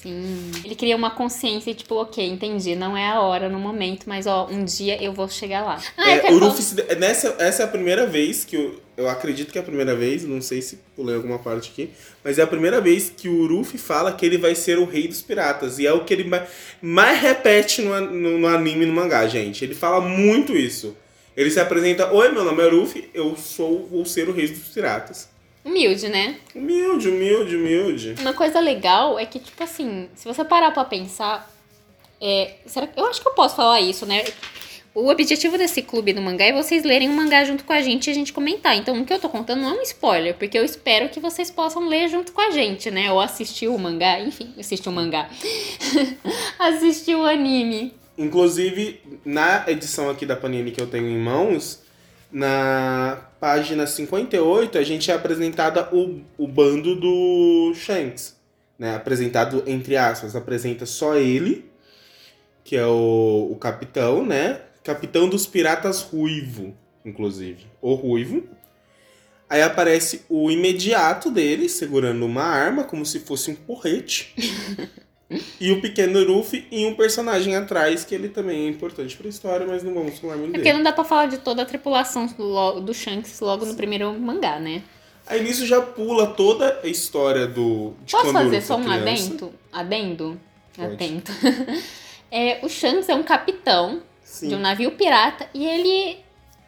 Sim. 0.06 0.52
Ele 0.64 0.76
cria 0.76 0.94
uma 0.94 1.10
consciência, 1.10 1.75
tipo, 1.75 1.96
ok, 1.96 2.25
entendi, 2.25 2.76
não 2.76 2.96
é 2.96 3.08
a 3.08 3.20
hora 3.20 3.48
no 3.48 3.58
momento, 3.58 4.04
mas 4.06 4.25
ó, 4.25 4.46
um 4.48 4.64
dia 4.64 5.02
eu 5.02 5.12
vou 5.12 5.28
chegar 5.28 5.64
lá. 5.64 5.82
Ah, 5.96 6.10
é, 6.10 6.30
o 6.30 6.38
Luffy, 6.38 6.62
nessa, 6.96 7.34
essa 7.40 7.62
é 7.62 7.64
a 7.64 7.68
primeira 7.68 8.06
vez 8.06 8.44
que 8.44 8.54
eu, 8.54 8.80
eu 8.96 9.08
acredito 9.08 9.50
que 9.50 9.58
é 9.58 9.60
a 9.60 9.64
primeira 9.64 9.96
vez, 9.96 10.22
não 10.22 10.40
sei 10.40 10.62
se 10.62 10.78
pulei 10.94 11.16
alguma 11.16 11.40
parte 11.40 11.72
aqui, 11.72 11.90
mas 12.22 12.38
é 12.38 12.42
a 12.42 12.46
primeira 12.46 12.80
vez 12.80 13.12
que 13.14 13.28
o 13.28 13.42
Luffy 13.46 13.78
fala 13.78 14.12
que 14.12 14.25
ele 14.25 14.38
vai 14.38 14.54
ser 14.54 14.78
o 14.78 14.84
rei 14.84 15.08
dos 15.08 15.22
piratas. 15.22 15.80
E 15.80 15.86
é 15.86 15.92
o 15.92 16.04
que 16.04 16.14
ele 16.14 16.25
mais, 16.25 16.48
mais 16.80 17.20
repete 17.20 17.82
no, 17.82 18.00
no, 18.00 18.38
no 18.38 18.46
anime 18.46 18.84
e 18.84 18.86
no 18.86 18.92
mangá, 18.92 19.26
gente. 19.26 19.64
Ele 19.64 19.75
fala 19.75 20.00
muito 20.00 20.52
isso. 20.56 20.96
Ele 21.36 21.50
se 21.50 21.58
apresenta: 21.58 22.12
Oi, 22.12 22.30
meu 22.30 22.44
nome 22.44 22.62
é 22.62 22.66
Luffy, 22.66 23.10
eu 23.12 23.36
sou, 23.36 23.86
vou 23.86 24.06
ser 24.06 24.28
o 24.28 24.32
rei 24.32 24.46
dos 24.46 24.68
piratas. 24.68 25.28
Humilde, 25.66 26.08
né? 26.08 26.37
Humilde, 26.54 27.08
humilde, 27.08 27.56
humilde. 27.56 28.14
Uma 28.20 28.32
coisa 28.32 28.61
legal 28.61 29.18
é 29.18 29.26
que, 29.26 29.40
tipo 29.40 29.61
assim, 29.64 30.08
se 30.14 30.25
você 30.25 30.44
parar 30.44 30.70
pra 30.70 30.85
pensar. 30.85 31.52
É, 32.20 32.54
será, 32.64 32.88
eu 32.96 33.04
acho 33.06 33.20
que 33.20 33.26
eu 33.26 33.32
posso 33.32 33.56
falar 33.56 33.80
isso, 33.80 34.06
né? 34.06 34.23
O 34.94 35.08
objetivo 35.08 35.58
desse 35.58 35.82
clube 35.82 36.12
do 36.12 36.23
mangá 36.23 36.44
é 36.44 36.52
vocês 36.52 36.85
lerem 36.85 37.08
o 37.08 37.12
um 37.12 37.16
mangá 37.16 37.44
junto 37.44 37.64
com 37.64 37.73
a 37.73 37.82
gente 37.82 38.06
e 38.06 38.11
a 38.12 38.14
gente 38.14 38.32
comentar. 38.32 38.76
Então, 38.76 38.99
o 38.99 39.04
que 39.04 39.12
eu 39.12 39.18
tô 39.18 39.28
contando 39.28 39.61
não 39.61 39.70
é 39.70 39.80
um 39.80 39.82
spoiler, 39.82 40.37
porque 40.37 40.56
eu 40.56 40.64
espero 40.64 41.08
que 41.08 41.18
vocês 41.18 41.50
possam 41.50 41.88
ler 41.88 42.08
junto 42.08 42.30
com 42.30 42.40
a 42.40 42.52
gente, 42.52 42.88
né? 42.88 43.11
Ou 43.11 43.20
assistir 43.20 43.66
o 43.66 43.76
mangá, 43.76 44.20
enfim, 44.20 44.54
assistir 44.56 44.88
o 44.88 44.92
mangá. 44.92 45.28
assistir 46.61 47.16
o 47.16 47.26
anime. 47.26 47.92
Inclusive, 48.16 49.00
na 49.25 49.64
edição 49.66 50.08
aqui 50.08 50.25
da 50.25 50.37
Panini 50.37 50.70
que 50.70 50.80
eu 50.80 50.87
tenho 50.87 51.08
em 51.08 51.18
mãos, 51.18 51.82
na 52.30 53.28
página 53.40 53.87
58, 53.87 54.78
a 54.78 54.83
gente 54.83 55.11
é 55.11 55.14
apresentada 55.14 55.88
o, 55.95 56.21
o 56.37 56.47
bando 56.47 56.97
do 56.97 57.73
Shanks. 57.75 58.37
Né? 58.78 58.95
Apresentado 58.95 59.62
entre 59.66 59.97
aspas, 59.97 60.37
apresenta 60.37 60.85
só 60.87 61.16
ele, 61.16 61.71
que 62.64 62.76
é 62.76 62.87
o, 62.87 63.49
o 63.52 63.56
capitão, 63.56 64.25
né? 64.25 64.61
Capitão 64.83 65.28
dos 65.28 65.47
Piratas 65.47 66.02
Ruivo, 66.02 66.75
inclusive. 67.04 67.66
O 67.80 67.95
Ruivo. 67.95 68.45
Aí 69.49 69.62
aparece 69.62 70.23
o 70.28 70.50
imediato 70.50 71.30
dele, 71.30 71.68
segurando 71.68 72.26
uma 72.26 72.42
arma, 72.42 72.85
como 72.85 73.06
se 73.06 73.21
fosse 73.21 73.50
um 73.50 73.54
porrete. 73.54 74.35
E 75.61 75.73
o 75.73 75.80
pequeno 75.80 76.25
Ruffy 76.25 76.66
e 76.71 76.87
um 76.87 76.95
personagem 76.95 77.56
atrás, 77.56 78.04
que 78.04 78.14
ele 78.14 78.28
também 78.28 78.66
é 78.66 78.68
importante 78.68 79.16
pra 79.16 79.28
história, 79.28 79.66
mas 79.66 79.83
não 79.83 79.92
vamos 79.92 80.18
falar 80.18 80.37
muito 80.37 80.54
é 80.54 80.59
Porque 80.59 80.73
não 80.73 80.83
dá 80.83 80.92
pra 80.92 81.02
falar 81.02 81.26
de 81.26 81.38
toda 81.38 81.62
a 81.62 81.64
tripulação 81.64 82.26
do, 82.26 82.80
do 82.80 82.95
Shanks 82.95 83.40
logo 83.40 83.64
Sim. 83.64 83.73
no 83.73 83.76
primeiro 83.76 84.12
mangá, 84.12 84.61
né? 84.61 84.83
Aí 85.26 85.42
nisso 85.42 85.66
já 85.66 85.83
pula 85.83 86.28
toda 86.28 86.80
a 86.83 86.87
história 86.87 87.49
do. 87.49 87.95
Posso 88.09 88.33
fazer 88.33 88.62
só 88.62 88.76
um 88.76 88.88
adendo? 88.88 89.52
Adendo? 89.73 90.40
Pode. 90.76 90.95
Atento. 90.95 91.33
é, 92.30 92.61
o 92.62 92.68
Shanks 92.68 93.09
é 93.09 93.14
um 93.14 93.25
capitão 93.25 94.02
Sim. 94.23 94.49
de 94.49 94.54
um 94.54 94.61
navio 94.61 94.92
pirata 94.92 95.49
e 95.52 95.66
ele 95.66 96.18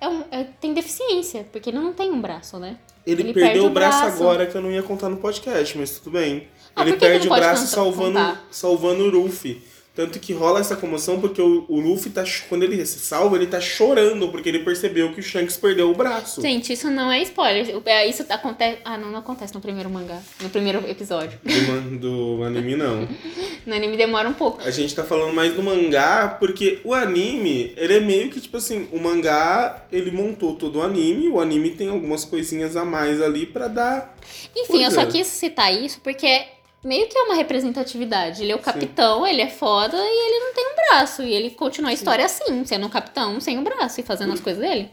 é 0.00 0.08
um, 0.08 0.24
é, 0.32 0.44
tem 0.60 0.74
deficiência, 0.74 1.46
porque 1.52 1.70
ele 1.70 1.78
não 1.78 1.92
tem 1.92 2.10
um 2.10 2.20
braço, 2.20 2.58
né? 2.58 2.76
Ele, 3.06 3.22
ele 3.22 3.32
perdeu 3.32 3.66
o 3.66 3.70
braço, 3.70 4.00
braço 4.00 4.22
agora 4.22 4.46
que 4.46 4.56
eu 4.56 4.60
não 4.60 4.70
ia 4.70 4.82
contar 4.82 5.08
no 5.08 5.18
podcast, 5.18 5.78
mas 5.78 5.98
tudo 5.98 6.10
bem. 6.10 6.48
Ah, 6.74 6.82
ele 6.82 6.96
perde 6.96 7.26
o 7.26 7.30
braço 7.30 7.66
salvando, 7.66 8.38
salvando 8.50 9.04
o 9.04 9.22
Ruffy. 9.22 9.62
Tanto 9.98 10.20
que 10.20 10.32
rola 10.32 10.60
essa 10.60 10.76
comoção 10.76 11.20
porque 11.20 11.42
o, 11.42 11.64
o 11.68 11.80
Luffy 11.80 12.08
tá. 12.12 12.22
Quando 12.48 12.62
ele 12.62 12.86
se 12.86 13.00
salva, 13.00 13.34
ele 13.34 13.48
tá 13.48 13.60
chorando, 13.60 14.28
porque 14.28 14.48
ele 14.48 14.60
percebeu 14.60 15.12
que 15.12 15.18
o 15.18 15.22
Shanks 15.24 15.56
perdeu 15.56 15.90
o 15.90 15.94
braço. 15.94 16.40
Gente, 16.40 16.72
isso 16.72 16.88
não 16.88 17.10
é 17.10 17.20
spoiler. 17.22 17.82
É, 17.84 18.06
isso 18.06 18.24
acontece. 18.28 18.78
Ah, 18.84 18.96
não, 18.96 19.10
não 19.10 19.18
acontece 19.18 19.52
no 19.52 19.60
primeiro 19.60 19.90
mangá. 19.90 20.20
No 20.40 20.50
primeiro 20.50 20.88
episódio. 20.88 21.40
Do, 21.42 22.36
do 22.36 22.44
anime, 22.44 22.76
não. 22.76 23.08
no 23.66 23.74
anime 23.74 23.96
demora 23.96 24.28
um 24.28 24.34
pouco. 24.34 24.62
A 24.62 24.70
gente 24.70 24.94
tá 24.94 25.02
falando 25.02 25.34
mais 25.34 25.52
do 25.52 25.64
mangá, 25.64 26.36
porque 26.38 26.78
o 26.84 26.94
anime, 26.94 27.72
ele 27.76 27.94
é 27.94 28.00
meio 28.00 28.30
que, 28.30 28.40
tipo 28.40 28.56
assim, 28.56 28.86
o 28.92 29.00
mangá, 29.00 29.84
ele 29.90 30.12
montou 30.12 30.54
todo 30.54 30.78
o 30.78 30.82
anime, 30.82 31.28
o 31.28 31.40
anime 31.40 31.70
tem 31.70 31.88
algumas 31.88 32.24
coisinhas 32.24 32.76
a 32.76 32.84
mais 32.84 33.20
ali 33.20 33.46
para 33.46 33.66
dar. 33.66 34.16
Enfim, 34.56 34.84
eu 34.84 34.92
só 34.92 35.04
quis 35.06 35.26
citar 35.26 35.74
isso 35.74 36.00
porque 36.04 36.46
meio 36.84 37.08
que 37.08 37.18
é 37.18 37.22
uma 37.22 37.34
representatividade. 37.34 38.42
Ele 38.42 38.52
é 38.52 38.54
o 38.54 38.60
capitão, 38.60 39.24
Sim. 39.24 39.30
ele 39.30 39.42
é 39.42 39.48
foda 39.48 39.96
e 39.96 40.00
ele 40.00 40.44
não 40.44 40.54
tem 40.54 40.66
um 40.66 40.76
braço. 40.76 41.22
E 41.22 41.32
ele 41.32 41.50
continua 41.50 41.90
a 41.90 41.94
história 41.94 42.24
assim, 42.24 42.64
sendo 42.64 42.86
um 42.86 42.90
capitão 42.90 43.40
sem 43.40 43.58
um 43.58 43.64
braço 43.64 44.00
e 44.00 44.04
fazendo 44.04 44.28
Por... 44.28 44.34
as 44.34 44.40
coisas 44.40 44.62
dele. 44.62 44.90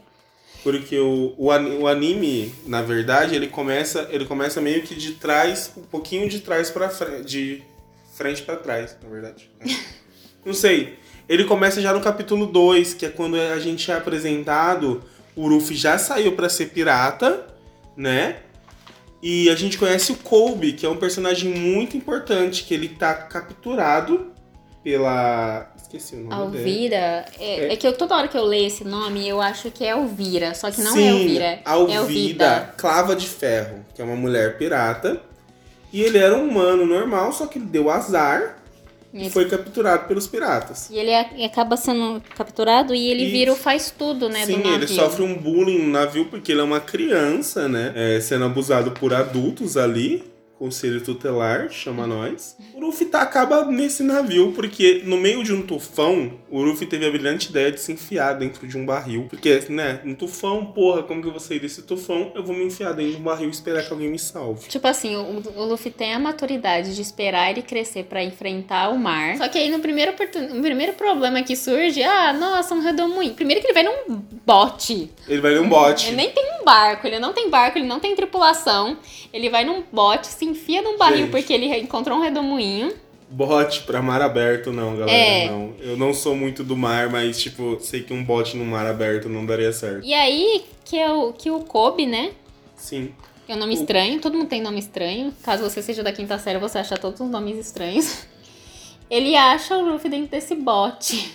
Porque 0.64 0.98
o, 0.98 1.36
o, 1.38 1.48
o 1.48 1.88
anime, 1.88 2.54
na 2.66 2.82
verdade, 2.82 3.36
ele 3.36 3.48
começa, 3.48 4.08
ele 4.10 4.26
começa 4.26 4.60
meio 4.60 4.82
que 4.82 4.96
de 4.96 5.12
trás, 5.14 5.72
um 5.78 5.84
pouquinho 5.84 6.28
de 6.28 6.40
trás 6.40 6.72
para 6.72 6.90
frente, 6.90 7.24
de 7.24 7.64
frente 8.16 8.42
para 8.42 8.56
trás, 8.56 8.98
na 9.04 9.10
verdade. 9.10 9.48
não 10.44 10.54
sei. 10.54 10.98
Ele 11.30 11.44
começa 11.44 11.82
já 11.82 11.94
no 11.94 12.02
capítulo 12.02 12.48
2, 12.48 12.96
que 12.96 13.06
é 13.06 13.10
quando 13.10 13.36
a 13.36 13.60
gente 13.60 13.92
é 13.92 13.96
apresentado, 13.96 15.04
o 15.36 15.48
Ruffy 15.48 15.76
já 15.76 15.98
saiu 15.98 16.32
para 16.32 16.50
ser 16.50 16.68
pirata, 16.68 17.46
né? 17.96 18.38
E 19.28 19.50
a 19.50 19.56
gente 19.56 19.80
conhece 19.80 20.12
o 20.12 20.18
Colby, 20.18 20.74
que 20.74 20.86
é 20.86 20.90
um 20.90 20.98
personagem 20.98 21.52
muito 21.52 21.98
importante, 21.98 22.64
que 22.64 22.72
ele 22.72 22.90
tá 22.90 23.12
capturado 23.12 24.32
pela. 24.84 25.74
Esqueci 25.82 26.18
o 26.18 26.20
nome 26.20 26.32
Alvira. 26.32 27.26
É, 27.40 27.66
é. 27.66 27.74
é, 27.74 27.76
que 27.76 27.88
eu, 27.88 27.98
toda 27.98 28.16
hora 28.16 28.28
que 28.28 28.38
eu 28.38 28.44
leio 28.44 28.68
esse 28.68 28.84
nome, 28.84 29.28
eu 29.28 29.42
acho 29.42 29.72
que 29.72 29.84
é 29.84 29.90
Elvira, 29.90 30.54
só 30.54 30.70
que 30.70 30.80
não 30.80 30.94
Sim, 30.94 31.02
é 31.02 31.10
Elvira. 31.10 31.60
Alvida, 31.66 31.92
é 31.92 31.96
Elvida 31.96 32.74
Clava 32.78 33.16
de 33.16 33.28
Ferro, 33.28 33.84
que 33.96 34.00
é 34.00 34.06
uma 34.06 34.16
mulher 34.16 34.60
pirata. 34.60 35.20
E 35.92 36.04
ele 36.04 36.20
era 36.20 36.38
um 36.38 36.48
humano 36.48 36.86
normal, 36.86 37.34
só 37.34 37.48
que 37.48 37.58
ele 37.58 37.66
deu 37.66 37.90
azar 37.90 38.55
e 39.16 39.30
foi 39.30 39.48
capturado 39.48 40.08
pelos 40.08 40.28
piratas. 40.28 40.90
E 40.90 40.98
ele 40.98 41.16
acaba 41.46 41.78
sendo 41.78 42.22
capturado 42.36 42.94
e 42.94 43.10
ele 43.10 43.32
vira 43.32 43.54
o 43.54 43.56
faz 43.56 43.90
tudo, 43.90 44.28
né? 44.28 44.46
Sim, 44.46 44.62
ele 44.74 44.88
sofre 44.88 45.24
um 45.24 45.38
bullying 45.38 45.80
no 45.80 45.92
navio 45.92 46.26
porque 46.26 46.52
ele 46.52 46.60
é 46.60 46.64
uma 46.64 46.82
criança, 46.82 47.70
né? 47.70 47.94
É, 47.96 48.20
sendo 48.20 48.46
abusado 48.46 48.92
por 48.92 49.14
adultos 49.14 49.78
ali. 49.78 50.35
Conselho 50.58 51.02
Tutelar, 51.02 51.70
chama 51.70 52.08
nós. 52.08 52.56
O 52.74 52.80
Luffy 52.80 53.08
tá, 53.08 53.22
acaba 53.22 53.66
nesse 53.66 54.04
navio, 54.04 54.54
porque 54.54 55.02
no 55.06 55.18
meio 55.18 55.44
de 55.44 55.54
um 55.54 55.62
tufão, 55.62 56.40
o 56.50 56.62
Luffy 56.62 56.88
teve 56.88 57.06
a 57.06 57.12
brilhante 57.12 57.50
ideia 57.50 57.72
de 57.72 57.80
se 57.80 57.92
enfiar 57.92 58.34
dentro 58.34 58.66
de 58.66 58.78
um 58.78 58.86
barril. 58.86 59.28
Porque, 59.30 59.62
né, 59.70 60.00
um 60.06 60.16
tufão, 60.16 60.66
porra, 60.66 61.04
como 61.04 61.22
que 61.22 61.28
eu 61.28 61.32
vou 61.32 61.40
sair 61.42 61.60
desse 61.60 61.82
tufão? 61.82 62.32
Eu 62.34 62.44
vou 62.44 62.56
me 62.56 62.64
enfiar 62.64 62.94
dentro 62.94 63.14
de 63.14 63.18
um 63.18 63.24
barril 63.24 63.50
e 63.50 63.52
esperar 63.52 63.86
que 63.86 63.92
alguém 63.92 64.10
me 64.10 64.18
salve. 64.18 64.68
Tipo 64.70 64.88
assim, 64.88 65.16
o, 65.16 65.44
o 65.56 65.66
Luffy 65.66 65.92
tem 65.92 66.14
a 66.14 66.20
maturidade 66.20 66.96
de 66.96 67.02
esperar 67.02 67.52
ele 67.52 67.62
crescer 67.62 68.06
para 68.06 68.24
enfrentar 68.24 68.90
o 68.90 68.98
mar. 68.98 69.38
Só 69.38 69.50
que 69.50 69.58
aí 69.58 69.70
no 69.70 69.80
primeiro, 69.80 70.14
no 70.54 70.62
primeiro 70.62 70.94
problema 70.94 71.44
que 71.44 71.56
surge, 71.56 72.02
ah, 72.02 72.32
nossa, 72.32 72.74
um 72.74 72.80
redemoinho. 72.80 73.34
Primeiro 73.34 73.62
que 73.62 73.68
ele 73.68 73.74
vai 73.74 73.84
num 73.84 74.22
bote. 74.46 75.12
Ele 75.28 75.42
vai 75.42 75.56
num 75.56 75.68
bote. 75.68 76.08
Ele 76.08 76.16
nem 76.16 76.32
tem 76.32 76.46
um 76.62 76.64
barco, 76.64 77.06
ele 77.06 77.20
não 77.20 77.34
tem 77.34 77.50
barco, 77.50 77.78
ele 77.78 77.88
não 77.88 78.00
tem 78.00 78.16
tripulação. 78.16 78.98
Ele 79.34 79.50
vai 79.50 79.66
num 79.66 79.84
bote, 79.92 80.28
se 80.28 80.46
enfia 80.56 80.82
num 80.82 80.98
barril 80.98 81.26
Gente. 81.26 81.32
porque 81.32 81.54
ele 81.54 81.68
encontrou 81.78 82.18
um 82.18 82.22
redemoinho. 82.22 82.94
Bote 83.30 83.82
pra 83.84 84.02
mar 84.02 84.22
aberto, 84.22 84.72
não, 84.72 84.96
galera. 84.96 85.12
É. 85.12 85.50
Não. 85.50 85.74
Eu 85.80 85.98
não 85.98 86.14
sou 86.14 86.36
muito 86.36 86.64
do 86.64 86.78
mar, 86.78 87.10
mas, 87.10 87.40
tipo, 87.40 87.78
sei 87.80 88.02
que 88.02 88.14
um 88.14 88.24
bote 88.24 88.56
no 88.56 88.64
mar 88.64 88.86
aberto 88.86 89.28
não 89.28 89.46
daria 89.46 89.74
certo. 89.74 90.06
E 90.06 90.14
aí 90.14 90.64
que, 90.84 91.04
o, 91.04 91.34
que 91.34 91.50
o 91.50 91.60
Kobe, 91.62 92.06
né? 92.06 92.32
Sim. 92.76 93.14
É 93.48 93.56
um 93.56 93.60
nome 93.60 93.76
o... 93.76 93.80
estranho, 93.80 94.20
todo 94.20 94.38
mundo 94.38 94.48
tem 94.48 94.62
nome 94.62 94.80
estranho. 94.80 95.34
Caso 95.44 95.64
você 95.64 95.82
seja 95.82 96.04
da 96.04 96.12
quinta 96.12 96.38
série, 96.38 96.60
você 96.60 96.78
acha 96.78 96.98
todos 96.98 97.20
os 97.20 97.30
nomes 97.30 97.58
estranhos. 97.58 98.26
Ele 99.10 99.36
acha 99.36 99.78
o 99.78 99.86
Luffy 99.86 100.10
dentro 100.10 100.30
desse 100.30 100.56
bote. 100.56 101.32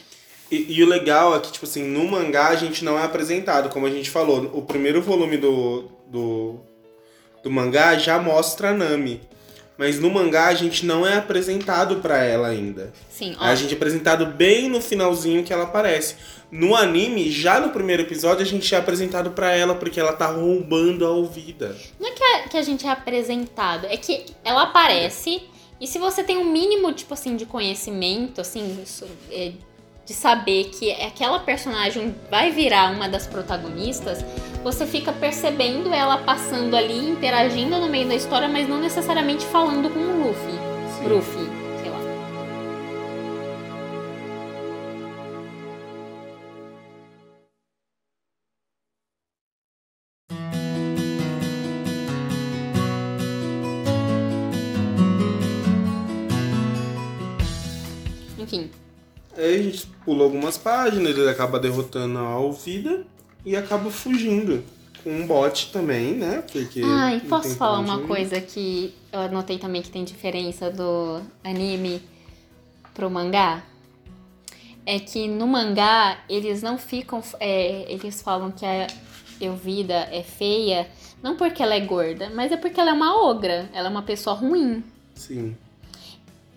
E, 0.50 0.78
e, 0.78 0.82
o 0.82 0.88
legal 0.88 1.36
é 1.36 1.40
que, 1.40 1.52
tipo 1.52 1.64
assim, 1.64 1.84
no 1.84 2.08
mangá 2.10 2.48
a 2.48 2.56
gente 2.56 2.84
não 2.84 2.98
é 2.98 3.04
apresentado, 3.04 3.68
como 3.68 3.86
a 3.86 3.90
gente 3.90 4.10
falou. 4.10 4.50
O 4.52 4.62
primeiro 4.62 5.00
volume 5.00 5.36
do, 5.36 5.88
do 6.08 6.60
do 7.42 7.50
mangá 7.50 7.96
já 7.96 8.18
mostra 8.18 8.70
a 8.70 8.74
Nami. 8.74 9.20
Mas 9.76 9.98
no 9.98 10.10
mangá 10.10 10.48
a 10.48 10.54
gente 10.54 10.84
não 10.84 11.06
é 11.06 11.16
apresentado 11.16 11.96
pra 11.96 12.22
ela 12.22 12.48
ainda. 12.48 12.92
Sim, 13.08 13.34
ó. 13.40 13.44
A 13.44 13.54
gente 13.54 13.72
é 13.72 13.76
apresentado 13.76 14.26
bem 14.26 14.68
no 14.68 14.80
finalzinho 14.80 15.42
que 15.42 15.52
ela 15.52 15.64
aparece. 15.64 16.16
No 16.50 16.76
anime, 16.76 17.30
já 17.30 17.60
no 17.60 17.70
primeiro 17.70 18.02
episódio, 18.02 18.42
a 18.42 18.46
gente 18.46 18.74
é 18.74 18.78
apresentado 18.78 19.30
pra 19.30 19.52
ela 19.52 19.74
porque 19.74 19.98
ela 19.98 20.12
tá 20.12 20.26
roubando 20.26 21.06
a 21.06 21.10
ouvida. 21.10 21.74
Não 21.98 22.08
é 22.08 22.12
que 22.12 22.22
a, 22.22 22.48
que 22.48 22.56
a 22.58 22.62
gente 22.62 22.86
é 22.86 22.90
apresentado, 22.90 23.86
é 23.86 23.96
que 23.96 24.26
ela 24.44 24.64
aparece 24.64 25.42
e 25.80 25.86
se 25.86 25.98
você 25.98 26.22
tem 26.22 26.36
um 26.36 26.44
mínimo, 26.44 26.92
tipo 26.92 27.14
assim, 27.14 27.36
de 27.36 27.46
conhecimento, 27.46 28.38
assim, 28.40 28.78
isso, 28.82 29.06
é, 29.30 29.52
de 30.10 30.16
saber 30.16 30.70
que 30.70 30.90
aquela 30.90 31.38
personagem 31.38 32.12
vai 32.28 32.50
virar 32.50 32.92
uma 32.92 33.08
das 33.08 33.28
protagonistas, 33.28 34.24
você 34.60 34.84
fica 34.84 35.12
percebendo 35.12 35.94
ela 35.94 36.18
passando 36.18 36.74
ali, 36.74 37.10
interagindo 37.10 37.78
no 37.78 37.88
meio 37.88 38.08
da 38.08 38.16
história, 38.16 38.48
mas 38.48 38.68
não 38.68 38.80
necessariamente 38.80 39.46
falando 39.46 39.88
com 39.88 40.00
o 40.00 40.26
Luffy. 40.26 40.52
Sim. 40.98 41.06
Luffy, 41.06 41.48
sei 41.80 41.90
lá. 41.90 42.00
Enfim, 58.40 58.70
Aí 59.40 59.58
a 59.58 59.62
gente 59.62 59.86
pula 60.04 60.24
algumas 60.24 60.58
páginas, 60.58 61.16
ele 61.16 61.28
acaba 61.28 61.58
derrotando 61.58 62.18
a 62.18 62.38
ouvida 62.38 63.06
e 63.44 63.56
acaba 63.56 63.90
fugindo. 63.90 64.62
Com 65.02 65.10
um 65.10 65.26
bot 65.26 65.72
também, 65.72 66.12
né? 66.12 66.44
Porque 66.52 66.82
Ai, 66.84 67.20
não 67.22 67.30
posso 67.30 67.56
falar 67.56 67.78
uma 67.78 68.02
ir. 68.02 68.06
coisa 68.06 68.38
que 68.38 68.94
eu 69.10 69.20
anotei 69.20 69.56
também 69.56 69.80
que 69.80 69.88
tem 69.88 70.04
diferença 70.04 70.70
do 70.70 71.22
anime 71.42 72.02
pro 72.92 73.10
mangá? 73.10 73.62
É 74.84 74.98
que 74.98 75.26
no 75.26 75.46
mangá 75.46 76.18
eles 76.28 76.60
não 76.62 76.76
ficam. 76.76 77.22
é, 77.38 77.90
eles 77.90 78.20
falam 78.20 78.50
que 78.50 78.66
a 78.66 78.88
Elvida 79.40 80.06
é 80.12 80.22
feia, 80.22 80.86
não 81.22 81.34
porque 81.34 81.62
ela 81.62 81.74
é 81.74 81.80
gorda, 81.80 82.30
mas 82.34 82.52
é 82.52 82.58
porque 82.58 82.78
ela 82.78 82.90
é 82.90 82.92
uma 82.92 83.24
ogra, 83.26 83.70
ela 83.72 83.88
é 83.88 83.90
uma 83.90 84.02
pessoa 84.02 84.36
ruim. 84.36 84.84
Sim. 85.14 85.56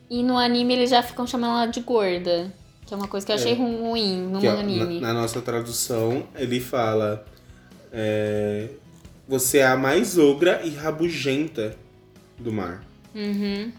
E 0.10 0.22
no 0.22 0.38
anime 0.38 0.74
eles 0.74 0.90
já 0.90 1.02
ficam 1.02 1.26
chamando 1.26 1.60
ela 1.60 1.66
de 1.68 1.80
gorda, 1.80 2.54
que 2.86 2.94
é 2.94 2.98
uma 2.98 3.08
coisa 3.08 3.26
que 3.26 3.32
eu 3.32 3.36
achei 3.36 3.54
É. 3.54 3.56
ruim 3.56 4.18
no 4.30 4.40
Que, 4.40 4.48
ó, 4.48 4.58
anime. 4.60 5.00
na, 5.00 5.14
na 5.14 5.22
nossa 5.22 5.42
tradução, 5.42 6.28
ele 6.36 6.60
fala: 6.60 7.26
é, 7.92 8.70
Você 9.28 9.60
é 9.60 9.68
a 9.68 9.78
mais 9.78 10.18
ogra 10.18 10.62
e 10.64 10.70
rabugenta 10.72 11.76
do 12.38 12.52
mar. 12.52 12.84
Uhum. 13.16 13.72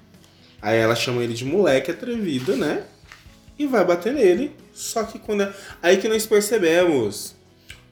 Aí 0.63 0.79
ela 0.79 0.95
chama 0.95 1.23
ele 1.23 1.35
de 1.35 1.45
moleque 1.45 1.91
atrevido, 1.91 2.57
né? 2.57 2.85
E 3.59 3.67
vai 3.67 3.85
bater 3.85 4.13
nele. 4.15 4.53
Só 4.73 5.05
que 5.05 5.19
quando. 5.19 5.47
Aí 5.83 5.97
que 5.99 6.09
nós 6.09 6.27
percebemos. 6.27 7.35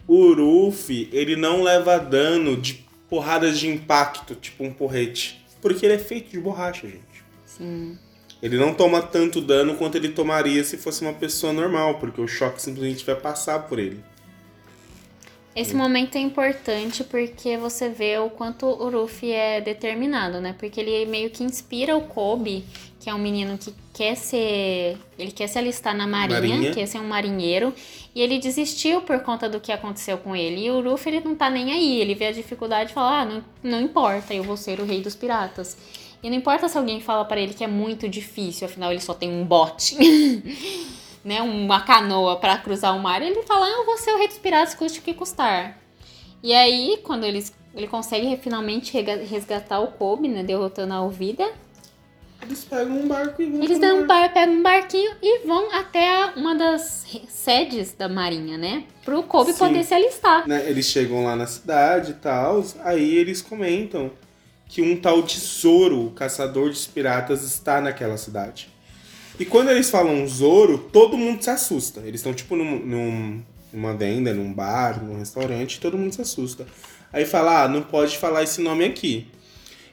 O 0.08 0.32
Ruffy, 0.34 1.08
ele 1.12 1.36
não 1.36 1.62
leva 1.62 1.96
dano 1.98 2.56
de 2.56 2.84
porradas 3.08 3.58
de 3.58 3.68
impacto, 3.68 4.34
tipo 4.34 4.64
um 4.64 4.72
porrete. 4.72 5.44
Porque 5.60 5.86
ele 5.86 5.94
é 5.94 5.98
feito 5.98 6.30
de 6.30 6.40
borracha, 6.40 6.88
gente. 6.88 7.22
Sim. 7.46 7.96
Ele 8.42 8.56
não 8.56 8.74
toma 8.74 9.00
tanto 9.00 9.40
dano 9.40 9.76
quanto 9.76 9.94
ele 9.94 10.08
tomaria 10.08 10.64
se 10.64 10.76
fosse 10.76 11.00
uma 11.02 11.12
pessoa 11.12 11.52
normal, 11.52 12.00
porque 12.00 12.20
o 12.20 12.26
choque 12.26 12.60
simplesmente 12.60 13.06
vai 13.06 13.14
passar 13.14 13.60
por 13.60 13.78
ele. 13.78 14.02
Esse 15.54 15.76
momento 15.76 16.16
é 16.16 16.20
importante 16.20 17.04
porque 17.04 17.58
você 17.58 17.90
vê 17.90 18.18
o 18.18 18.30
quanto 18.30 18.64
o 18.64 18.88
Ruffy 18.88 19.32
é 19.32 19.60
determinado, 19.60 20.40
né? 20.40 20.56
Porque 20.58 20.80
ele 20.80 21.04
meio 21.04 21.28
que 21.28 21.44
inspira 21.44 21.94
o 21.94 22.00
Kobe, 22.00 22.64
que 22.98 23.10
é 23.10 23.14
um 23.14 23.18
menino 23.18 23.58
que 23.58 23.74
quer 23.92 24.16
ser. 24.16 24.96
Ele 25.18 25.30
quer 25.30 25.48
se 25.48 25.58
alistar 25.58 25.94
na 25.94 26.06
marinha, 26.06 26.40
Marinha. 26.40 26.72
quer 26.72 26.86
ser 26.86 26.98
um 26.98 27.06
marinheiro. 27.06 27.74
E 28.14 28.22
ele 28.22 28.38
desistiu 28.38 29.02
por 29.02 29.20
conta 29.20 29.46
do 29.46 29.60
que 29.60 29.70
aconteceu 29.70 30.16
com 30.16 30.34
ele. 30.34 30.64
E 30.64 30.70
o 30.70 30.80
Ruffy, 30.80 31.16
ele 31.16 31.24
não 31.24 31.34
tá 31.34 31.50
nem 31.50 31.70
aí. 31.70 32.00
Ele 32.00 32.14
vê 32.14 32.28
a 32.28 32.32
dificuldade 32.32 32.90
e 32.90 32.94
fala: 32.94 33.20
ah, 33.20 33.24
não, 33.26 33.44
não 33.62 33.80
importa, 33.82 34.32
eu 34.32 34.42
vou 34.42 34.56
ser 34.56 34.80
o 34.80 34.86
rei 34.86 35.02
dos 35.02 35.14
piratas. 35.14 35.76
E 36.22 36.30
não 36.30 36.36
importa 36.36 36.68
se 36.68 36.78
alguém 36.78 37.00
fala 37.00 37.24
pra 37.24 37.40
ele 37.40 37.52
que 37.52 37.64
é 37.64 37.68
muito 37.68 38.08
difícil, 38.08 38.66
afinal 38.66 38.92
ele 38.92 39.00
só 39.00 39.12
tem 39.12 39.30
um 39.30 39.44
bote. 39.44 39.96
né, 41.24 41.40
uma 41.40 41.80
canoa 41.80 42.36
pra 42.36 42.58
cruzar 42.58 42.96
o 42.96 43.00
mar, 43.00 43.22
ele 43.22 43.42
fala, 43.42 43.66
ah, 43.66 43.70
eu 43.70 43.86
vou 43.86 43.96
ser 43.96 44.12
o 44.12 44.18
rei 44.18 44.28
dos 44.28 44.38
piratas, 44.38 44.74
custe 44.74 44.98
o 44.98 45.02
que 45.02 45.14
custar. 45.14 45.78
E 46.42 46.52
aí, 46.52 46.98
quando 47.04 47.24
eles, 47.24 47.52
ele 47.74 47.86
consegue 47.86 48.36
finalmente 48.36 48.92
resgatar 49.00 49.80
o 49.80 49.88
Kobe, 49.88 50.28
né, 50.28 50.42
derrotando 50.42 50.92
a 50.92 50.96
Alvida, 50.96 51.48
Eles 52.42 52.64
pegam 52.64 52.96
um 52.96 53.06
barco 53.06 53.40
e 53.40 53.46
vão 53.46 53.62
eles 53.62 53.78
dão 53.78 54.00
um 54.00 54.06
bar, 54.06 54.32
pegam 54.32 54.54
um 54.56 54.62
barquinho 54.64 55.12
e 55.22 55.46
vão 55.46 55.72
até 55.72 56.32
uma 56.34 56.56
das 56.56 57.06
sedes 57.28 57.92
da 57.92 58.08
marinha, 58.08 58.58
né, 58.58 58.84
pro 59.04 59.22
Kobe 59.22 59.52
Sim. 59.52 59.58
poder 59.58 59.84
se 59.84 59.94
alistar. 59.94 60.48
né, 60.48 60.68
eles 60.68 60.86
chegam 60.86 61.22
lá 61.24 61.36
na 61.36 61.46
cidade 61.46 62.10
e 62.10 62.14
tal, 62.14 62.64
aí 62.80 63.14
eles 63.14 63.40
comentam 63.40 64.10
que 64.72 64.80
um 64.80 64.96
tal 64.96 65.20
de 65.20 65.38
Zoro, 65.38 66.06
o 66.06 66.10
caçador 66.12 66.70
de 66.70 66.80
piratas, 66.88 67.42
está 67.44 67.78
naquela 67.78 68.16
cidade. 68.16 68.70
E 69.38 69.44
quando 69.44 69.68
eles 69.70 69.90
falam 69.90 70.26
Zoro, 70.26 70.78
todo 70.90 71.14
mundo 71.14 71.42
se 71.44 71.50
assusta. 71.50 72.00
Eles 72.00 72.20
estão 72.20 72.32
tipo 72.32 72.56
num, 72.56 72.78
num- 72.78 73.42
numa 73.70 73.92
venda, 73.92 74.32
num 74.32 74.50
bar, 74.50 75.04
num 75.04 75.18
restaurante, 75.18 75.78
todo 75.78 75.98
mundo 75.98 76.14
se 76.14 76.22
assusta. 76.22 76.66
Aí 77.12 77.26
fala, 77.26 77.64
ah, 77.64 77.68
não 77.68 77.82
pode 77.82 78.16
falar 78.16 78.44
esse 78.44 78.62
nome 78.62 78.82
aqui. 78.86 79.26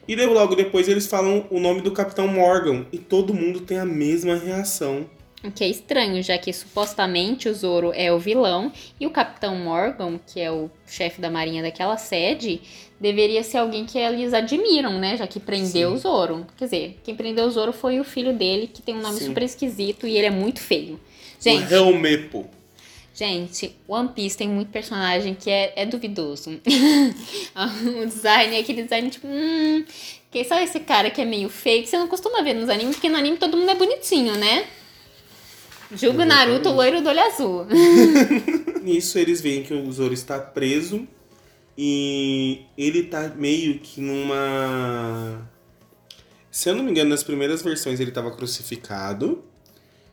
E 0.08 0.16
logo 0.16 0.54
depois 0.56 0.88
eles 0.88 1.06
falam 1.06 1.44
o 1.50 1.60
nome 1.60 1.82
do 1.82 1.92
Capitão 1.92 2.26
Morgan 2.26 2.86
e 2.90 2.96
todo 2.96 3.34
mundo 3.34 3.60
tem 3.60 3.78
a 3.78 3.84
mesma 3.84 4.34
reação. 4.34 5.04
O 5.42 5.50
que 5.50 5.64
é 5.64 5.68
estranho, 5.68 6.22
já 6.22 6.36
que 6.36 6.52
supostamente 6.52 7.48
o 7.48 7.54
Zoro 7.54 7.92
é 7.94 8.12
o 8.12 8.18
vilão 8.18 8.70
e 9.00 9.06
o 9.06 9.10
Capitão 9.10 9.56
Morgan, 9.56 10.20
que 10.26 10.38
é 10.38 10.50
o 10.50 10.70
chefe 10.86 11.18
da 11.18 11.30
marinha 11.30 11.62
daquela 11.62 11.96
sede, 11.96 12.60
deveria 13.00 13.42
ser 13.42 13.56
alguém 13.56 13.86
que 13.86 13.96
eles 13.96 14.34
admiram, 14.34 14.98
né? 14.98 15.16
Já 15.16 15.26
que 15.26 15.40
prendeu 15.40 15.90
Sim. 15.90 15.96
o 15.96 15.98
Zoro. 15.98 16.46
Quer 16.58 16.64
dizer, 16.66 17.00
quem 17.02 17.14
prendeu 17.16 17.46
o 17.46 17.50
Zoro 17.50 17.72
foi 17.72 17.98
o 17.98 18.04
filho 18.04 18.34
dele, 18.34 18.66
que 18.66 18.82
tem 18.82 18.94
um 18.94 19.00
nome 19.00 19.18
Sim. 19.18 19.26
super 19.28 19.42
esquisito 19.42 20.06
e 20.06 20.14
ele 20.14 20.26
é 20.26 20.30
muito 20.30 20.60
feio. 20.60 20.94
O 20.94 21.42
Gente, 21.42 21.72
Helmepo. 21.72 22.46
gente, 23.14 23.74
One 23.88 24.10
Piece 24.10 24.36
tem 24.36 24.46
muito 24.46 24.70
personagem 24.70 25.34
que 25.34 25.48
é, 25.48 25.72
é 25.74 25.86
duvidoso. 25.86 26.50
o 28.02 28.06
design 28.06 28.56
é 28.56 28.60
aquele 28.60 28.82
design 28.82 29.08
tipo, 29.08 29.26
hum, 29.26 29.82
quem 30.30 30.44
sabe 30.44 30.64
esse 30.64 30.80
cara 30.80 31.08
que 31.08 31.22
é 31.22 31.24
meio 31.24 31.48
feio, 31.48 31.82
que 31.82 31.88
você 31.88 31.96
não 31.96 32.08
costuma 32.08 32.42
ver 32.42 32.52
nos 32.52 32.68
animes, 32.68 32.96
porque 32.96 33.08
no 33.08 33.16
anime 33.16 33.38
todo 33.38 33.56
mundo 33.56 33.70
é 33.70 33.74
bonitinho, 33.74 34.34
né? 34.36 34.66
Julga 35.94 36.22
o 36.22 36.26
Naruto, 36.26 36.68
o 36.68 36.72
loiro 36.72 37.02
do 37.02 37.08
olho 37.08 37.20
azul. 37.20 37.66
Nisso 38.82 39.18
eles 39.18 39.40
veem 39.40 39.62
que 39.62 39.74
o 39.74 39.92
Zoro 39.92 40.14
está 40.14 40.38
preso 40.38 41.06
e 41.76 42.62
ele 42.78 43.04
tá 43.04 43.32
meio 43.36 43.78
que 43.78 44.00
numa. 44.00 45.48
Se 46.50 46.68
eu 46.68 46.74
não 46.74 46.84
me 46.84 46.90
engano, 46.90 47.10
nas 47.10 47.24
primeiras 47.24 47.62
versões 47.62 47.98
ele 48.00 48.10
estava 48.10 48.30
crucificado. 48.30 49.44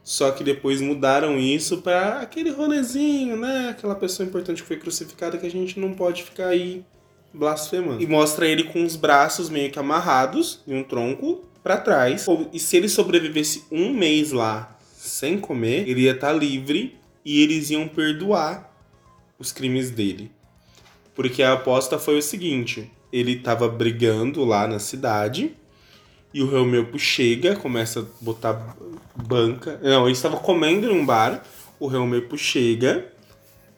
Só 0.04 0.32
que 0.32 0.42
depois 0.42 0.80
mudaram 0.80 1.38
isso 1.38 1.82
pra 1.82 2.22
aquele 2.22 2.50
rolezinho, 2.50 3.36
né? 3.36 3.70
Aquela 3.70 3.94
pessoa 3.94 4.26
importante 4.26 4.62
que 4.62 4.68
foi 4.68 4.78
crucificada 4.78 5.38
que 5.38 5.46
a 5.46 5.52
gente 5.52 5.78
não 5.80 5.94
pode 5.94 6.24
ficar 6.24 6.48
aí 6.48 6.86
blasfemando. 7.34 8.02
E 8.02 8.08
mostra 8.08 8.48
ele 8.48 8.64
com 8.64 8.86
os 8.86 8.96
braços 8.96 9.50
meio 9.50 9.70
que 9.70 9.78
amarrados 9.78 10.62
em 10.66 10.76
um 10.76 10.84
tronco 10.84 11.44
pra 11.62 11.76
trás. 11.76 12.26
E 12.54 12.60
se 12.60 12.78
ele 12.78 12.88
sobrevivesse 12.88 13.66
um 13.70 13.94
mês 13.94 14.32
lá 14.32 14.77
sem 15.08 15.40
comer, 15.40 15.88
ele 15.88 16.02
ia 16.02 16.12
estar 16.12 16.34
livre 16.34 16.98
e 17.24 17.42
eles 17.42 17.70
iam 17.70 17.88
perdoar 17.88 18.72
os 19.40 19.52
crimes 19.52 19.90
dele. 19.90 20.32
Porque 21.16 21.42
a 21.42 21.54
aposta 21.54 21.98
foi 21.98 22.18
o 22.18 22.22
seguinte: 22.22 22.92
ele 23.12 23.38
tava 23.38 23.68
brigando 23.68 24.44
lá 24.46 24.68
na 24.68 24.80
cidade 24.80 25.54
e 26.34 26.44
o 26.44 26.56
Helmepo 26.56 27.00
chega, 27.00 27.56
começa 27.56 28.02
a 28.02 28.06
botar 28.22 28.76
banca. 29.16 29.80
Não, 29.82 30.04
ele 30.04 30.12
estava 30.12 30.38
comendo 30.38 30.88
num 30.88 31.06
bar. 31.06 31.44
O 31.80 31.92
Helmepo 31.92 32.38
chega, 32.38 33.12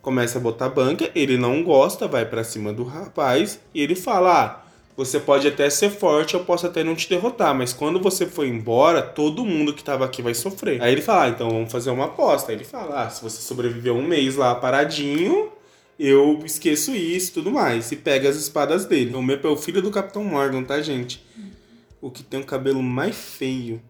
começa 0.02 0.38
a 0.38 0.42
botar 0.42 0.70
banca. 0.70 1.10
Ele 1.16 1.38
não 1.38 1.64
gosta, 1.64 2.08
vai 2.08 2.26
pra 2.26 2.44
cima 2.44 2.74
do 2.74 2.84
rapaz 2.84 3.60
e 3.74 3.82
ele 3.82 3.96
fala: 3.96 4.44
Ah, 4.44 4.66
você 5.00 5.18
pode 5.18 5.48
até 5.48 5.70
ser 5.70 5.90
forte, 5.92 6.34
eu 6.34 6.44
posso 6.44 6.68
até 6.68 6.84
não 6.84 6.94
te 6.94 7.08
derrotar, 7.08 7.56
mas 7.56 7.72
quando 7.72 8.02
você 8.02 8.26
for 8.26 8.46
embora, 8.46 9.02
todo 9.02 9.46
mundo 9.46 9.74
que 9.74 9.82
tava 9.82 10.04
aqui 10.04 10.22
vai 10.22 10.34
sofrer. 10.34 10.82
Aí 10.82 10.92
ele 10.92 11.02
fala: 11.02 11.24
ah, 11.24 11.30
então 11.30 11.50
vamos 11.50 11.72
fazer 11.72 11.90
uma 11.90 12.04
aposta. 12.04 12.52
Aí 12.52 12.58
ele 12.58 12.66
fala: 12.66 13.04
ah, 13.04 13.10
se 13.10 13.24
você 13.24 13.42
sobreviver 13.42 13.94
um 13.94 14.06
mês 14.06 14.36
lá 14.36 14.54
paradinho, 14.56 15.54
eu 15.98 16.42
esqueço 16.44 16.94
isso 16.94 17.30
e 17.30 17.34
tudo 17.34 17.50
mais. 17.50 17.90
E 17.94 17.96
pega 17.96 18.28
as 18.28 18.36
espadas 18.36 18.84
dele. 18.84 19.16
O 19.16 19.24
Mepo 19.24 19.48
é 19.48 19.50
o 19.50 19.56
filho 19.56 19.82
do 19.82 19.90
Capitão 19.90 20.22
Morgan, 20.22 20.66
tá, 20.66 20.82
gente? 20.82 21.24
O 22.02 22.12
que 22.12 22.22
tem 22.22 22.42
o 22.42 22.46
cabelo 22.46 22.84
mais 22.84 23.16
feio 23.16 23.82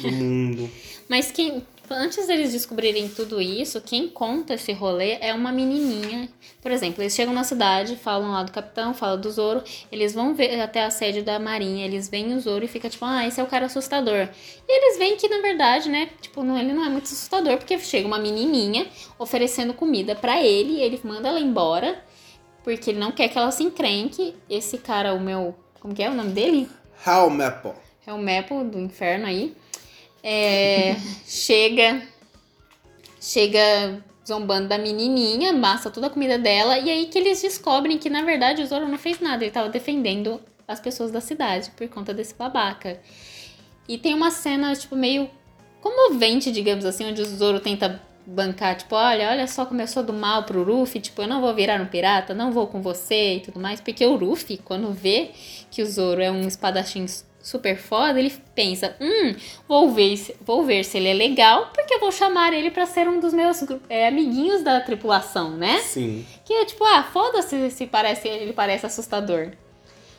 do 0.00 0.12
mundo. 0.12 0.68
Mas 1.08 1.32
quem. 1.32 1.64
Antes 1.90 2.26
deles 2.26 2.52
descobrirem 2.52 3.08
tudo 3.08 3.40
isso, 3.40 3.80
quem 3.80 4.08
conta 4.08 4.54
esse 4.54 4.72
rolê 4.72 5.18
é 5.20 5.32
uma 5.34 5.52
menininha. 5.52 6.28
Por 6.60 6.70
exemplo, 6.70 7.02
eles 7.02 7.14
chegam 7.14 7.32
na 7.32 7.44
cidade, 7.44 7.96
falam 7.96 8.32
lá 8.32 8.42
do 8.42 8.52
capitão, 8.52 8.94
falam 8.94 9.20
do 9.20 9.30
Zoro, 9.30 9.62
eles 9.90 10.14
vão 10.14 10.34
ver 10.34 10.60
até 10.60 10.84
a 10.84 10.90
sede 10.90 11.22
da 11.22 11.38
marinha, 11.38 11.84
eles 11.84 12.08
veem 12.08 12.34
o 12.34 12.40
Zoro 12.40 12.64
e 12.64 12.68
fica 12.68 12.88
tipo, 12.88 13.04
ah, 13.04 13.26
esse 13.26 13.40
é 13.40 13.42
o 13.42 13.46
cara 13.46 13.66
assustador. 13.66 14.28
E 14.68 14.72
eles 14.72 14.98
veem 14.98 15.16
que 15.16 15.28
na 15.28 15.40
verdade, 15.40 15.88
né, 15.88 16.08
tipo, 16.20 16.42
não, 16.42 16.58
ele 16.58 16.72
não 16.72 16.84
é 16.84 16.88
muito 16.88 17.04
assustador, 17.04 17.58
porque 17.58 17.78
chega 17.78 18.06
uma 18.06 18.18
menininha 18.18 18.86
oferecendo 19.18 19.72
comida 19.74 20.14
para 20.14 20.42
ele, 20.42 20.80
ele 20.80 21.00
manda 21.04 21.28
ela 21.28 21.40
embora, 21.40 22.04
porque 22.64 22.90
ele 22.90 22.98
não 22.98 23.12
quer 23.12 23.28
que 23.28 23.38
ela 23.38 23.50
se 23.50 23.62
encrenque. 23.62 24.34
Esse 24.48 24.78
cara, 24.78 25.14
o 25.14 25.20
meu, 25.20 25.54
como 25.80 25.94
que 25.94 26.02
é 26.02 26.10
o 26.10 26.14
nome 26.14 26.32
dele? 26.32 26.68
Helmepo. 27.06 27.74
Helmepo 28.06 28.64
do 28.64 28.78
inferno 28.78 29.26
aí 29.26 29.54
é, 30.22 30.96
chega, 31.26 32.02
chega 33.20 34.02
zombando 34.26 34.68
da 34.68 34.76
menininha, 34.76 35.52
massa 35.52 35.90
toda 35.90 36.08
a 36.08 36.10
comida 36.10 36.38
dela, 36.38 36.78
e 36.78 36.90
aí 36.90 37.06
que 37.06 37.18
eles 37.18 37.40
descobrem 37.40 37.96
que 37.96 38.10
na 38.10 38.22
verdade 38.22 38.62
o 38.62 38.66
Zoro 38.66 38.86
não 38.86 38.98
fez 38.98 39.20
nada, 39.20 39.42
ele 39.44 39.50
tava 39.50 39.70
defendendo 39.70 40.40
as 40.66 40.78
pessoas 40.78 41.10
da 41.10 41.20
cidade 41.20 41.70
por 41.70 41.88
conta 41.88 42.12
desse 42.12 42.34
babaca. 42.34 43.00
E 43.88 43.96
tem 43.96 44.12
uma 44.12 44.30
cena, 44.30 44.74
tipo, 44.76 44.94
meio 44.94 45.30
comovente, 45.80 46.52
digamos 46.52 46.84
assim, 46.84 47.06
onde 47.06 47.22
o 47.22 47.24
Zoro 47.24 47.58
tenta 47.58 48.02
bancar, 48.26 48.76
tipo, 48.76 48.94
olha, 48.94 49.30
olha 49.30 49.46
só 49.46 49.64
como 49.64 49.80
eu 49.80 49.86
sou 49.86 50.02
do 50.02 50.12
mal 50.12 50.42
pro 50.42 50.62
Ruffy, 50.62 51.00
tipo, 51.00 51.22
eu 51.22 51.26
não 51.26 51.40
vou 51.40 51.54
virar 51.54 51.80
um 51.80 51.86
pirata, 51.86 52.34
não 52.34 52.52
vou 52.52 52.66
com 52.66 52.82
você 52.82 53.36
e 53.36 53.40
tudo 53.40 53.58
mais, 53.58 53.80
porque 53.80 54.04
o 54.04 54.16
Ruffy, 54.16 54.58
quando 54.58 54.92
vê 54.92 55.30
que 55.70 55.80
o 55.80 55.86
Zoro 55.86 56.20
é 56.20 56.30
um 56.30 56.46
espadachim 56.46 57.06
super 57.48 57.76
foda, 57.78 58.18
ele 58.18 58.32
pensa: 58.54 58.94
hum, 59.00 59.34
vou 59.66 59.90
ver, 59.90 60.36
vou 60.40 60.62
ver 60.64 60.84
se 60.84 60.98
ele 60.98 61.08
é 61.08 61.14
legal, 61.14 61.70
porque 61.74 61.94
eu 61.94 62.00
vou 62.00 62.12
chamar 62.12 62.52
ele 62.52 62.70
para 62.70 62.86
ser 62.86 63.08
um 63.08 63.18
dos 63.18 63.32
meus 63.32 63.62
é, 63.88 64.08
amiguinhos 64.08 64.62
da 64.62 64.80
tripulação, 64.80 65.56
né? 65.56 65.78
Sim. 65.78 66.24
Que 66.44 66.52
é 66.52 66.64
tipo, 66.64 66.84
ah, 66.84 67.02
foda-se 67.02 67.70
se 67.70 67.86
parece, 67.86 68.28
ele 68.28 68.52
parece 68.52 68.86
assustador. 68.86 69.52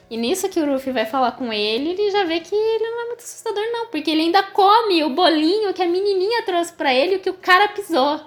E 0.10 0.18
nisso 0.18 0.50
que 0.50 0.60
o 0.60 0.66
Ruffy 0.66 0.92
vai 0.92 1.06
falar 1.06 1.34
com 1.34 1.54
ele, 1.54 1.90
ele 1.90 2.10
já 2.10 2.24
vê 2.24 2.40
que 2.40 2.56
ele 2.56 2.90
não 2.90 3.04
é 3.04 3.08
muito 3.10 3.20
assustador, 3.20 3.64
não, 3.72 3.88
porque 3.88 4.10
ele 4.10 4.24
ainda 4.24 4.42
come 4.42 5.04
o 5.04 5.12
bolinho 5.12 5.72
que 5.72 5.84
a 5.84 5.88
menininha 5.88 6.42
trouxe 6.44 6.74
para 6.74 6.92
ele, 6.92 7.18
o 7.18 7.20
que 7.20 7.30
o 7.30 7.36
cara 7.36 7.68
pisou, 7.68 8.20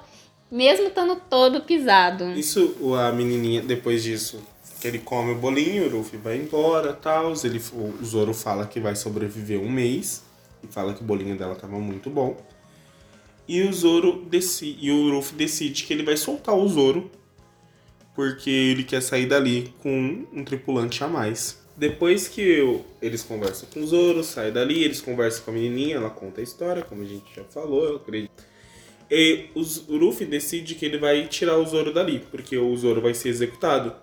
mesmo 0.48 0.86
estando 0.86 1.20
todo 1.28 1.62
pisado. 1.62 2.30
Isso, 2.38 2.76
a 2.94 3.10
menininha, 3.10 3.62
depois 3.62 4.04
disso, 4.04 4.40
que 4.82 4.88
ele 4.88 4.98
come 4.98 5.30
o 5.30 5.36
bolinho, 5.36 5.86
o 5.86 5.98
Luffy 5.98 6.18
vai 6.18 6.36
embora 6.36 6.92
tal. 6.92 7.32
Ele, 7.44 7.62
o 7.72 8.04
Zoro 8.04 8.34
fala 8.34 8.66
que 8.66 8.80
vai 8.80 8.96
sobreviver 8.96 9.60
um 9.60 9.70
mês. 9.70 10.24
E 10.60 10.66
fala 10.66 10.92
que 10.92 11.02
o 11.02 11.04
bolinho 11.04 11.38
dela 11.38 11.54
tava 11.54 11.78
muito 11.78 12.10
bom. 12.10 12.36
E 13.46 13.62
o 13.62 13.72
Zoro 13.72 14.24
decide, 14.28 14.86
e 14.86 14.90
o 14.90 15.04
Luffy 15.04 15.36
decide 15.36 15.84
que 15.84 15.92
ele 15.92 16.02
vai 16.02 16.16
soltar 16.16 16.56
o 16.56 16.68
Zoro. 16.68 17.08
Porque 18.12 18.50
ele 18.50 18.82
quer 18.82 19.00
sair 19.00 19.26
dali 19.26 19.72
com 19.80 20.26
um 20.32 20.44
tripulante 20.44 21.02
a 21.04 21.06
mais. 21.06 21.62
Depois 21.76 22.26
que 22.26 22.42
eu, 22.42 22.84
eles 23.00 23.22
conversam 23.22 23.68
com 23.72 23.80
o 23.80 23.86
Zoro, 23.86 24.24
sai 24.24 24.50
dali, 24.50 24.82
eles 24.82 25.00
conversam 25.00 25.44
com 25.44 25.52
a 25.52 25.54
menininha, 25.54 25.96
ela 25.96 26.10
conta 26.10 26.40
a 26.40 26.44
história, 26.44 26.82
como 26.82 27.02
a 27.02 27.06
gente 27.06 27.32
já 27.34 27.44
falou, 27.44 27.84
eu 27.84 27.96
acredito. 27.96 28.30
E 29.08 29.46
o 29.54 29.96
Luffy 29.96 30.26
decide 30.26 30.74
que 30.74 30.84
ele 30.84 30.98
vai 30.98 31.28
tirar 31.28 31.56
o 31.56 31.64
Zoro 31.64 31.94
dali, 31.94 32.26
porque 32.30 32.58
o 32.58 32.76
Zoro 32.76 33.00
vai 33.00 33.14
ser 33.14 33.28
executado. 33.28 33.94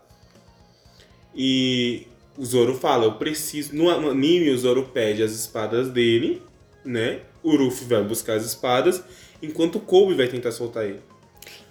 E 1.35 2.07
o 2.37 2.45
Zoro 2.45 2.75
fala, 2.75 3.05
eu 3.05 3.13
preciso. 3.13 3.75
No 3.75 3.89
anime, 3.89 4.49
o 4.49 4.57
Zoro 4.57 4.89
pede 4.93 5.21
as 5.21 5.31
espadas 5.31 5.89
dele, 5.89 6.41
né? 6.85 7.19
O 7.43 7.55
Ruffy 7.55 7.85
vai 7.85 8.03
buscar 8.03 8.33
as 8.33 8.45
espadas, 8.45 9.03
enquanto 9.41 9.75
o 9.75 9.79
Kobe 9.79 10.13
vai 10.13 10.27
tentar 10.27 10.51
soltar 10.51 10.85
ele. 10.85 11.01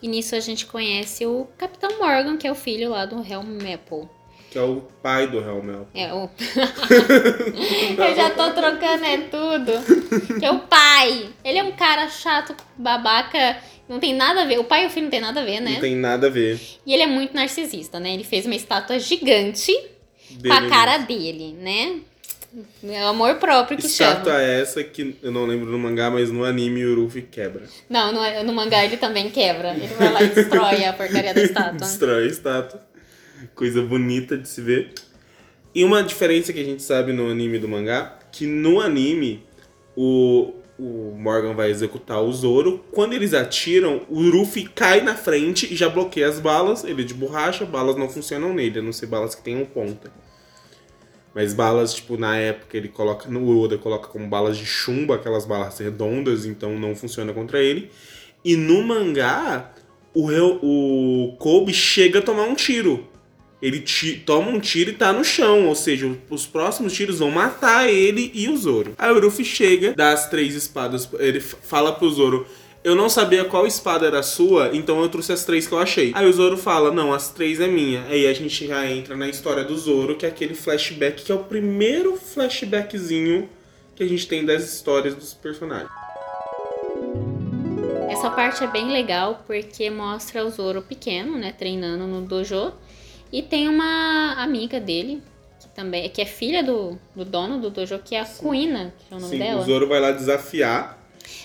E 0.01 0.09
nisso 0.09 0.35
a 0.35 0.41
gente 0.41 0.67
conhece 0.67 1.27
o 1.27 1.47
Capitão 1.57 1.99
Morgan, 1.99 2.37
que 2.37 2.47
é 2.47 2.53
o 2.53 2.55
filho 2.55 2.91
lá 2.91 3.05
do 3.05 3.17
Helm 3.17 3.59
Maple. 3.63 4.09
Que 4.51 4.59
é 4.59 4.63
o 4.63 4.83
pai 5.03 5.27
do 5.27 5.39
Helm 5.39 5.63
Maple. 5.63 5.87
É, 5.95 6.13
o... 6.15 6.29
eu 7.99 8.17
já 8.17 8.31
tô 8.31 8.51
trocando 8.53 9.05
é 9.05 9.19
tudo. 9.19 10.39
Que 10.39 10.45
é 10.45 10.51
o 10.51 10.61
pai. 10.61 11.31
Ele 11.45 11.59
é 11.59 11.65
um 11.65 11.73
cara 11.73 12.09
chato, 12.09 12.55
babaca, 12.77 13.59
não 13.89 13.99
tem 13.99 14.15
nada 14.15 14.43
a 14.43 14.45
ver. 14.45 14.59
O 14.59 14.65
pai 14.65 14.85
e 14.85 14.87
o 14.87 14.91
filho 14.91 15.05
não 15.05 15.11
tem 15.11 15.21
nada 15.21 15.41
a 15.41 15.45
ver, 15.45 15.61
né? 15.61 15.73
Não 15.73 15.81
tem 15.81 15.97
nada 15.97 16.27
a 16.27 16.31
ver. 16.31 16.61
E 16.85 16.93
ele 16.93 17.03
é 17.03 17.07
muito 17.07 17.35
narcisista, 17.35 17.99
né? 17.99 18.13
Ele 18.13 18.25
fez 18.25 18.45
uma 18.45 18.55
estátua 18.55 18.99
gigante 18.99 19.73
dele 20.31 20.49
com 20.49 20.53
a 20.53 20.69
cara 20.69 20.99
dele, 20.99 21.55
né? 21.55 22.01
É 22.83 23.05
o 23.05 23.09
amor 23.09 23.35
próprio 23.37 23.77
que 23.77 23.87
estátua 23.87 24.33
chama. 24.33 24.43
é 24.43 24.61
essa 24.61 24.83
que 24.83 25.17
eu 25.23 25.31
não 25.31 25.45
lembro 25.45 25.71
no 25.71 25.79
mangá, 25.79 26.11
mas 26.11 26.31
no 26.31 26.45
anime 26.45 26.85
o 26.85 27.03
Ruffy 27.03 27.23
quebra. 27.23 27.65
Não, 27.89 28.13
no, 28.13 28.45
no 28.45 28.53
mangá 28.55 28.85
ele 28.85 28.97
também 28.97 29.31
quebra. 29.31 29.75
Ele 29.75 29.87
vai 29.89 30.13
lá 30.13 30.23
e 30.23 30.29
destrói 30.29 30.85
a 30.85 30.93
porcaria 30.93 31.35
da 31.35 31.43
estátua. 31.43 31.79
destrói 31.79 32.25
a 32.25 32.27
estátua. 32.27 32.83
Coisa 33.55 33.83
bonita 33.83 34.37
de 34.37 34.49
se 34.49 34.61
ver. 34.63 34.93
E 35.75 35.85
uma 35.85 36.03
diferença 36.03 36.53
que 36.53 36.61
a 36.61 36.65
gente 36.65 36.83
sabe 36.83 37.13
no 37.13 37.31
anime 37.31 37.59
do 37.59 37.69
mangá, 37.69 38.19
que 38.33 38.47
no 38.47 38.81
anime 38.81 39.45
o, 39.95 40.55
o 40.79 41.13
Morgan 41.17 41.55
vai 41.55 41.71
executar 41.71 42.23
o 42.23 42.33
Zoro. 42.33 42.85
Quando 42.93 43.13
eles 43.13 43.35
atiram, 43.35 44.03
o 44.09 44.21
Luffy 44.21 44.65
cai 44.65 45.01
na 45.01 45.17
frente 45.17 45.73
e 45.73 45.77
já 45.77 45.89
bloqueia 45.89 46.29
as 46.29 46.39
balas. 46.39 46.85
Ele 46.85 47.03
é 47.03 47.05
de 47.05 47.15
borracha, 47.15 47.67
balas 47.67 47.97
não 47.97 48.09
funcionam 48.09 48.55
nele, 48.55 48.79
a 48.79 48.83
não 48.83 48.93
ser 48.93 49.07
balas 49.07 49.35
que 49.35 49.43
tenham 49.43 49.65
ponta. 49.65 50.13
Mas 51.35 51.53
balas, 51.53 51.95
tipo, 51.95 52.17
na 52.17 52.37
época 52.37 52.77
ele 52.77 52.89
coloca. 52.89 53.29
No 53.29 53.61
Oda 53.61 53.77
coloca 53.77 54.09
como 54.09 54.29
balas 54.29 54.57
de 54.57 54.65
chumbo, 54.65 55.13
aquelas 55.13 55.45
balas 55.45 55.79
redondas, 55.79 56.47
então 56.47 56.79
não 56.79 56.95
funciona 56.95 57.33
contra 57.33 57.61
ele. 57.61 57.91
E 58.45 58.57
no 58.57 58.83
mangá, 58.83 59.73
o, 60.15 60.31
o 60.63 61.37
Kobe 61.39 61.75
chega 61.75 62.21
a 62.21 62.23
tomar 62.23 62.45
um 62.45 62.55
tiro 62.55 63.07
ele 63.61 63.85
toma 64.25 64.51
um 64.51 64.61
tiro 64.61 64.91
e 64.91 64.95
tá 64.95 65.13
no 65.13 65.25
chão, 65.25 65.67
ou 65.67 65.75
seja, 65.75 66.11
os 66.31 66.47
próximos 66.47 66.93
tiros 66.93 67.19
vão 67.19 67.31
matar 67.31 67.89
ele 67.89 68.31
e 68.35 68.49
o 68.49 68.57
Zoro. 68.57 68.95
Aí 68.97 69.11
o 69.11 69.21
Ruffy 69.21 69.45
chega, 69.45 69.95
dá 69.95 70.13
as 70.13 70.29
três 70.31 70.55
espadas, 70.55 71.09
ele 71.19 71.41
fala 71.41 71.93
pro 71.93 72.09
Zoro, 72.11 72.47
eu 72.85 72.95
não 72.95 73.09
sabia 73.09 73.45
qual 73.45 73.67
espada 73.67 74.07
era 74.07 74.23
sua, 74.23 74.71
então 74.73 75.03
eu 75.03 75.09
trouxe 75.09 75.33
as 75.33 75.45
três 75.45 75.67
que 75.67 75.75
eu 75.75 75.79
achei. 75.79 76.13
Aí 76.15 76.27
o 76.27 76.33
Zoro 76.33 76.57
fala, 76.57 76.93
não, 76.93 77.13
as 77.13 77.31
três 77.31 77.61
é 77.61 77.67
minha. 77.67 78.05
Aí 78.09 78.27
a 78.27 78.33
gente 78.33 78.67
já 78.67 78.89
entra 78.89 79.17
na 79.17 79.29
história 79.29 79.65
do 79.65 79.77
Zoro, 79.77 80.17
que 80.17 80.25
é 80.25 80.29
aquele 80.29 80.55
flashback, 80.55 81.25
que 81.25 81.33
é 81.33 81.35
o 81.35 81.45
primeiro 81.45 82.17
flashbackzinho 82.17 83.49
que 83.97 84.05
a 84.05 84.09
gente 84.09 84.29
tem 84.29 84.47
das 84.47 84.63
histórias 84.63 85.15
dos 85.17 85.35
personagens. 85.35 85.91
Essa 88.09 88.31
parte 88.31 88.63
é 88.63 88.67
bem 88.69 88.91
legal 88.91 89.43
porque 89.47 89.91
mostra 89.91 90.45
o 90.45 90.51
Zoro 90.51 90.81
pequeno, 90.81 91.37
né, 91.37 91.53
treinando 91.53 92.07
no 92.07 92.23
dojo. 92.23 92.73
E 93.33 93.43
tem 93.43 93.69
uma 93.69 94.35
amiga 94.43 94.81
dele, 94.81 95.23
que 95.61 95.69
também 95.69 96.09
que 96.09 96.21
é 96.21 96.25
filha 96.25 96.63
do, 96.63 96.99
do 97.15 97.25
dono 97.25 97.61
do 97.61 97.71
dojo, 97.71 97.99
que 97.99 98.15
é 98.15 98.21
a 98.21 98.25
Sim. 98.25 98.43
Kuina, 98.43 98.95
que 98.99 99.15
é 99.15 99.17
o 99.17 99.21
nome 99.21 99.33
Sim, 99.33 99.39
dela. 99.39 99.61
o 99.61 99.65
Zoro 99.65 99.89
vai 99.89 100.01
lá 100.01 100.13
desafiar. 100.13 100.99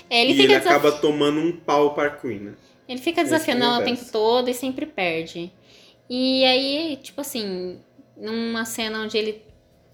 É, 0.10 0.22
ele 0.22 0.34
e 0.34 0.42
ele 0.42 0.48
desaf... 0.48 0.68
acaba 0.70 0.92
tomando 0.94 1.40
um 1.40 1.52
pau 1.52 1.94
pra 1.94 2.10
Kuina. 2.10 2.58
Ele 2.88 3.00
fica 3.00 3.24
desafiando 3.24 3.64
ela 3.64 3.80
o 3.80 3.84
tempo 3.84 4.04
todo 4.12 4.50
e 4.50 4.54
sempre 4.54 4.86
perde. 4.86 5.52
E 6.10 6.44
aí, 6.46 7.00
tipo 7.02 7.22
assim, 7.22 7.80
numa 8.16 8.66
cena 8.66 9.02
onde 9.02 9.18
ele 9.18 9.42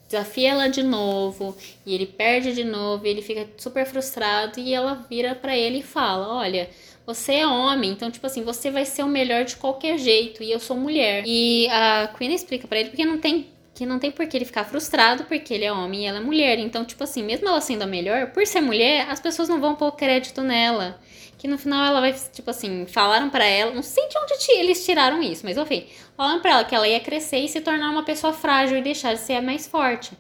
desafia 0.08 0.52
ela 0.52 0.68
de 0.68 0.82
novo 0.82 1.56
e 1.86 1.94
ele 1.94 2.08
perde 2.08 2.54
de 2.54 2.64
novo, 2.64 3.06
e 3.06 3.10
ele 3.10 3.22
fica 3.22 3.48
super 3.58 3.86
frustrado 3.86 4.60
e 4.60 4.74
ela 4.74 5.06
vira 5.10 5.36
para 5.36 5.56
ele 5.56 5.80
e 5.80 5.84
fala: 5.84 6.36
"Olha, 6.36 6.70
você 7.10 7.34
é 7.38 7.48
homem, 7.48 7.90
então, 7.90 8.12
tipo 8.12 8.28
assim, 8.28 8.44
você 8.44 8.70
vai 8.70 8.86
ser 8.86 9.02
o 9.02 9.08
melhor 9.08 9.44
de 9.44 9.56
qualquer 9.56 9.98
jeito. 9.98 10.44
E 10.44 10.52
eu 10.52 10.60
sou 10.60 10.78
mulher. 10.78 11.24
E 11.26 11.68
a 11.70 12.08
Queen 12.16 12.32
explica 12.36 12.68
para 12.68 12.80
ele 12.80 12.90
porque 12.90 13.04
não 13.04 13.18
tem. 13.18 13.48
Que 13.74 13.84
não 13.84 13.98
tem 13.98 14.12
por 14.12 14.28
que 14.28 14.38
ele 14.38 14.46
ficar 14.46 14.64
frustrado 14.66 15.24
porque 15.24 15.54
ele 15.54 15.66
é 15.66 15.74
homem 15.74 16.04
e 16.04 16.06
ela 16.06 16.20
é 16.20 16.22
mulher. 16.22 16.60
Então, 16.60 16.86
tipo 16.86 17.04
assim, 17.04 17.24
mesmo 17.24 17.48
ela 17.48 17.62
sendo 17.62 17.82
a 17.82 17.88
melhor, 17.88 18.28
por 18.28 18.46
ser 18.46 18.62
mulher, 18.62 19.08
as 19.10 19.20
pessoas 19.20 19.50
não 19.50 19.60
vão 19.60 19.74
pôr 19.74 19.92
crédito 19.94 20.44
nela. 20.44 21.00
Que 21.40 21.48
no 21.48 21.58
final 21.58 21.84
ela 21.84 22.00
vai, 22.00 22.14
tipo 22.14 22.50
assim, 22.50 22.86
falaram 22.86 23.30
para 23.30 23.46
ela, 23.46 23.74
não 23.74 23.82
sei 23.82 24.08
de 24.08 24.18
onde 24.18 24.52
eles 24.60 24.86
tiraram 24.86 25.24
isso, 25.24 25.46
mas 25.46 25.58
enfim, 25.58 25.88
falaram 26.16 26.42
pra 26.42 26.52
ela 26.52 26.64
que 26.66 26.76
ela 26.76 26.88
ia 26.88 27.00
crescer 27.00 27.38
e 27.38 27.48
se 27.48 27.62
tornar 27.62 27.90
uma 27.90 28.04
pessoa 28.04 28.34
frágil 28.34 28.78
e 28.78 28.82
deixar 28.82 29.14
de 29.14 29.22
ser 29.22 29.36
a 29.36 29.42
mais 29.42 29.66
forte. 29.66 30.12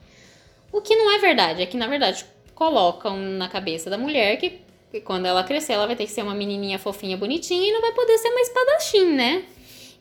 O 0.71 0.79
que 0.81 0.95
não 0.95 1.11
é 1.11 1.19
verdade, 1.19 1.61
é 1.61 1.65
que 1.65 1.75
na 1.75 1.87
verdade 1.87 2.25
colocam 2.55 3.17
na 3.17 3.49
cabeça 3.49 3.89
da 3.89 3.97
mulher 3.97 4.37
que 4.37 4.61
e 4.91 4.99
quando 4.99 5.25
ela 5.25 5.43
crescer, 5.43 5.73
ela 5.73 5.85
vai 5.85 5.95
ter 5.95 6.05
que 6.05 6.11
ser 6.11 6.23
uma 6.23 6.33
menininha 6.33 6.79
fofinha, 6.79 7.15
bonitinha 7.15 7.69
e 7.69 7.71
não 7.71 7.81
vai 7.81 7.91
poder 7.91 8.17
ser 8.17 8.29
uma 8.29 8.41
espadachim, 8.41 9.13
né? 9.13 9.45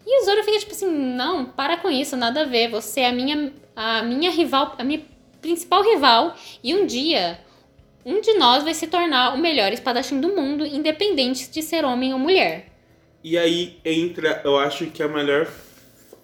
E 0.07 0.22
o 0.22 0.24
Zoro 0.24 0.42
fica 0.42 0.59
tipo 0.59 0.72
assim: 0.72 0.90
não, 0.90 1.44
para 1.44 1.77
com 1.77 1.90
isso, 1.90 2.16
nada 2.16 2.42
a 2.42 2.44
ver. 2.44 2.70
Você 2.70 3.01
é 3.01 3.09
a 3.09 3.12
minha, 3.12 3.53
a 3.77 4.03
minha 4.03 4.31
rival, 4.31 4.74
a 4.79 4.85
minha 4.85 5.03
principal 5.42 5.83
rival. 5.83 6.35
E 6.64 6.74
um 6.74 6.87
dia, 6.87 7.38
um 8.05 8.20
de 8.20 8.33
nós 8.35 8.64
vai 8.64 8.72
se 8.72 8.87
tornar 8.87 9.35
o 9.35 9.38
melhor 9.38 9.70
espadachim 9.70 10.18
do 10.18 10.29
mundo, 10.29 10.64
independente 10.64 11.51
de 11.51 11.62
ser 11.62 11.85
homem 11.85 12.14
ou 12.14 12.18
mulher. 12.18 12.72
E 13.22 13.37
aí 13.37 13.79
entra, 13.85 14.40
eu 14.44 14.57
acho 14.57 14.87
que 14.87 15.03
a 15.03 15.09
maior, 15.09 15.46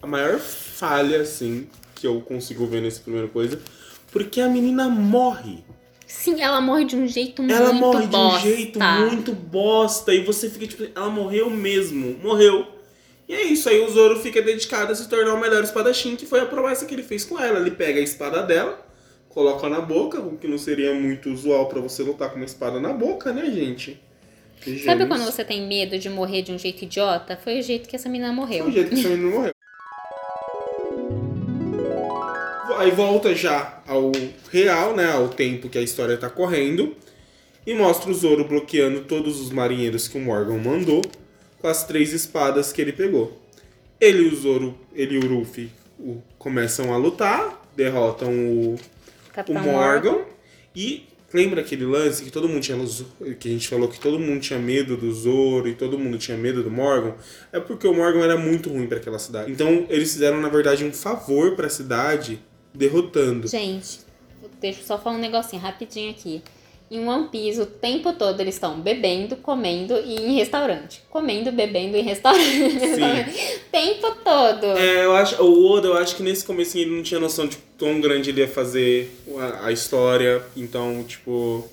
a 0.01 0.07
maior 0.07 0.39
falha, 0.39 1.21
assim, 1.21 1.69
que 1.93 2.07
eu 2.07 2.19
consigo 2.21 2.65
ver 2.65 2.81
nessa 2.81 3.01
primeira 3.01 3.27
coisa, 3.27 3.61
porque 4.11 4.41
a 4.41 4.47
menina 4.47 4.89
morre. 4.89 5.63
Sim, 6.17 6.41
ela 6.41 6.59
morre 6.61 6.85
de 6.85 6.95
um 6.95 7.07
jeito 7.07 7.41
Ela 7.43 7.71
muito 7.73 7.85
morre 7.85 8.07
bosta. 8.07 8.39
de 8.39 8.47
um 8.47 8.55
jeito 8.55 8.79
muito 8.79 9.31
bosta. 9.33 10.13
E 10.13 10.23
você 10.23 10.49
fica 10.49 10.65
tipo, 10.65 10.87
ela 10.95 11.09
morreu 11.09 11.49
mesmo. 11.49 12.17
Morreu. 12.23 12.65
E 13.27 13.33
é 13.33 13.43
isso, 13.43 13.67
aí 13.69 13.79
o 13.81 13.89
Zoro 13.89 14.19
fica 14.19 14.41
dedicado 14.41 14.91
a 14.91 14.95
se 14.95 15.09
tornar 15.09 15.33
o 15.33 15.39
melhor 15.39 15.63
espadachim, 15.63 16.15
que 16.15 16.25
foi 16.25 16.39
a 16.41 16.45
promessa 16.45 16.85
que 16.85 16.93
ele 16.93 17.03
fez 17.03 17.25
com 17.25 17.39
ela. 17.39 17.59
Ele 17.59 17.71
pega 17.71 17.99
a 17.99 18.03
espada 18.03 18.43
dela, 18.43 18.79
coloca 19.29 19.67
na 19.67 19.81
boca, 19.81 20.19
o 20.19 20.37
que 20.37 20.47
não 20.47 20.57
seria 20.57 20.93
muito 20.93 21.29
usual 21.31 21.67
pra 21.67 21.81
você 21.81 22.03
lutar 22.03 22.29
com 22.29 22.35
uma 22.35 22.45
espada 22.45 22.79
na 22.79 22.93
boca, 22.93 23.33
né, 23.33 23.49
gente? 23.51 23.99
Sabe 24.83 25.05
quando 25.05 25.23
você 25.25 25.43
tem 25.43 25.67
medo 25.67 25.97
de 25.99 26.09
morrer 26.09 26.41
de 26.43 26.51
um 26.51 26.57
jeito 26.57 26.83
idiota? 26.83 27.35
Foi 27.35 27.59
o 27.59 27.61
jeito 27.61 27.87
que 27.89 27.95
essa 27.95 28.09
menina 28.09 28.31
morreu. 28.31 28.65
O 28.65 28.71
jeito 28.71 28.89
que 28.89 28.95
esse 28.95 29.07
menino 29.07 29.31
morreu. 29.31 29.54
Aí 32.77 32.91
volta 32.91 33.33
já 33.35 33.81
ao 33.87 34.11
real, 34.51 34.95
né? 34.95 35.11
Ao 35.11 35.27
tempo 35.29 35.69
que 35.69 35.77
a 35.77 35.81
história 35.81 36.17
tá 36.17 36.29
correndo. 36.29 36.95
E 37.65 37.73
mostra 37.73 38.11
o 38.11 38.13
Zoro 38.13 38.43
bloqueando 38.45 39.01
todos 39.01 39.39
os 39.41 39.49
marinheiros 39.51 40.07
que 40.07 40.17
o 40.17 40.21
Morgan 40.21 40.57
mandou 40.59 41.01
com 41.59 41.67
as 41.67 41.83
três 41.83 42.13
espadas 42.13 42.71
que 42.71 42.79
ele 42.81 42.91
pegou. 42.93 43.41
Ele 43.99 44.23
e 44.23 44.27
o 44.27 44.35
Zoro, 44.35 44.77
ele 44.93 45.15
e 45.15 45.17
o 45.17 45.25
Luffy 45.25 45.71
o- 45.99 46.21
começam 46.37 46.93
a 46.93 46.97
lutar, 46.97 47.65
derrotam 47.75 48.29
o, 48.31 48.75
o 48.75 48.79
Capitão 49.33 49.63
Morgan. 49.63 50.17
E 50.75 51.07
lembra 51.33 51.61
aquele 51.61 51.85
lance 51.85 52.23
que 52.23 52.29
todo 52.29 52.47
mundo 52.47 52.61
tinha. 52.61 52.77
Que 53.39 53.47
a 53.49 53.51
gente 53.51 53.67
falou 53.67 53.87
que 53.87 53.99
todo 53.99 54.19
mundo 54.19 54.41
tinha 54.41 54.59
medo 54.59 54.95
do 54.95 55.11
Zoro 55.11 55.67
e 55.67 55.73
todo 55.73 55.97
mundo 55.97 56.19
tinha 56.19 56.37
medo 56.37 56.61
do 56.61 56.69
Morgan? 56.69 57.15
É 57.51 57.59
porque 57.59 57.87
o 57.87 57.93
Morgan 57.95 58.23
era 58.23 58.37
muito 58.37 58.69
ruim 58.69 58.85
pra 58.85 58.97
aquela 58.97 59.17
cidade. 59.17 59.51
Então 59.51 59.87
eles 59.89 60.13
fizeram, 60.13 60.39
na 60.39 60.49
verdade, 60.49 60.85
um 60.85 60.93
favor 60.93 61.55
pra 61.55 61.67
cidade 61.67 62.39
derrotando. 62.75 63.47
Gente, 63.47 63.99
deixa 64.59 64.81
eu 64.81 64.85
só 64.85 64.97
falar 64.97 65.15
um 65.15 65.19
negocinho 65.19 65.61
rapidinho 65.61 66.11
aqui. 66.11 66.41
Em 66.89 67.03
One 67.07 67.29
Piece, 67.29 67.59
o 67.59 67.65
tempo 67.65 68.13
todo 68.13 68.39
eles 68.39 68.55
estão 68.55 68.79
bebendo, 68.79 69.35
comendo 69.37 69.95
e 70.05 70.17
em 70.17 70.35
restaurante. 70.35 71.01
Comendo, 71.09 71.51
bebendo 71.51 71.97
em 71.97 72.03
restaurante. 72.03 72.45
o 72.45 73.59
tempo 73.71 74.15
todo. 74.23 74.65
É, 74.77 75.03
eu 75.03 75.15
acho, 75.15 75.41
o 75.43 75.71
Oda, 75.71 75.87
eu 75.87 75.97
acho 75.97 76.15
que 76.15 76.21
nesse 76.21 76.45
começo 76.45 76.77
ele 76.77 76.95
não 76.95 77.01
tinha 77.01 77.19
noção 77.19 77.47
de 77.47 77.57
quão 77.79 77.99
grande 77.99 78.29
ele 78.29 78.41
ia 78.41 78.47
fazer 78.47 79.11
a, 79.37 79.67
a 79.67 79.71
história. 79.71 80.43
Então, 80.55 81.03
tipo. 81.03 81.67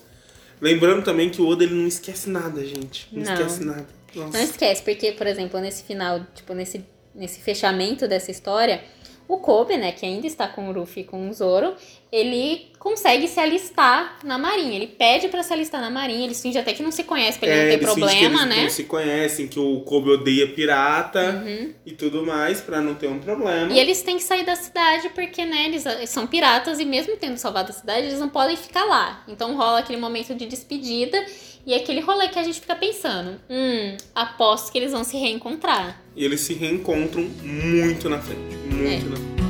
Lembrando 0.60 1.02
também 1.02 1.28
que 1.28 1.42
o 1.42 1.48
Oda 1.48 1.64
ele 1.64 1.74
não 1.74 1.86
esquece 1.86 2.30
nada, 2.30 2.64
gente. 2.64 3.06
Não, 3.12 3.22
Não. 3.22 3.32
esquece 3.34 3.64
nada. 3.64 3.86
Nossa. 4.14 4.38
Não 4.38 4.44
esquece, 4.44 4.82
porque, 4.82 5.12
por 5.12 5.26
exemplo, 5.26 5.60
nesse 5.60 5.82
final, 5.82 6.20
tipo, 6.34 6.54
nesse, 6.54 6.84
nesse 7.14 7.40
fechamento 7.40 8.06
dessa 8.08 8.30
história, 8.30 8.82
o 9.34 9.38
Kobe, 9.38 9.76
né, 9.76 9.92
que 9.92 10.04
ainda 10.06 10.26
está 10.26 10.46
com 10.48 10.68
o 10.68 10.72
Luffy 10.72 11.02
e 11.02 11.04
com 11.06 11.28
o 11.28 11.32
Zoro, 11.32 11.74
ele 12.10 12.70
consegue 12.78 13.26
se 13.28 13.40
alistar 13.40 14.18
na 14.24 14.36
marinha. 14.36 14.74
Ele 14.76 14.86
pede 14.86 15.28
pra 15.28 15.42
se 15.42 15.52
alistar 15.52 15.80
na 15.80 15.88
marinha, 15.88 16.24
eles 16.26 16.42
fingem 16.42 16.60
até 16.60 16.72
que 16.74 16.82
não 16.82 16.90
se 16.92 17.04
conhecem 17.04 17.38
pra 17.40 17.48
ele 17.48 17.56
não 17.56 17.62
ter 17.62 17.74
É, 17.74 17.78
fingem 17.78 17.94
que 17.94 18.00
problema, 18.00 18.42
eles 18.42 18.56
né? 18.56 18.62
não 18.64 18.70
se 18.70 18.84
conhecem, 18.84 19.48
que 19.48 19.58
o 19.58 19.80
Kobe 19.80 20.10
odeia 20.10 20.48
pirata 20.52 21.42
Uhum. 21.44 21.72
e 21.86 21.92
tudo 21.92 22.26
mais, 22.26 22.60
pra 22.60 22.80
não 22.80 22.94
ter 22.94 23.08
um 23.08 23.18
problema. 23.18 23.72
E 23.72 23.78
eles 23.78 24.02
têm 24.02 24.16
que 24.16 24.22
sair 24.24 24.44
da 24.44 24.56
cidade 24.56 25.08
porque, 25.10 25.44
né, 25.44 25.66
eles 25.66 25.84
são 26.10 26.26
piratas 26.26 26.78
e 26.80 26.84
mesmo 26.84 27.16
tendo 27.16 27.36
salvado 27.38 27.70
a 27.70 27.74
cidade, 27.74 28.06
eles 28.08 28.18
não 28.20 28.28
podem 28.28 28.56
ficar 28.56 28.84
lá. 28.84 29.22
Então 29.28 29.56
rola 29.56 29.78
aquele 29.78 29.98
momento 30.00 30.34
de 30.34 30.44
despedida 30.46 31.24
e 31.64 31.74
aquele 31.74 32.00
rolê 32.00 32.28
que 32.28 32.38
a 32.38 32.42
gente 32.42 32.60
fica 32.60 32.74
pensando, 32.74 33.40
hum, 33.48 33.96
aposto 34.14 34.72
que 34.72 34.78
eles 34.78 34.92
vão 34.92 35.04
se 35.04 35.16
reencontrar. 35.16 36.00
E 36.16 36.24
eles 36.24 36.40
se 36.40 36.54
reencontram 36.54 37.22
muito 37.42 38.08
na 38.08 38.18
frente. 38.20 38.56
Muito 38.66 39.06
É. 39.06 39.08
na 39.08 39.16
frente. 39.16 39.42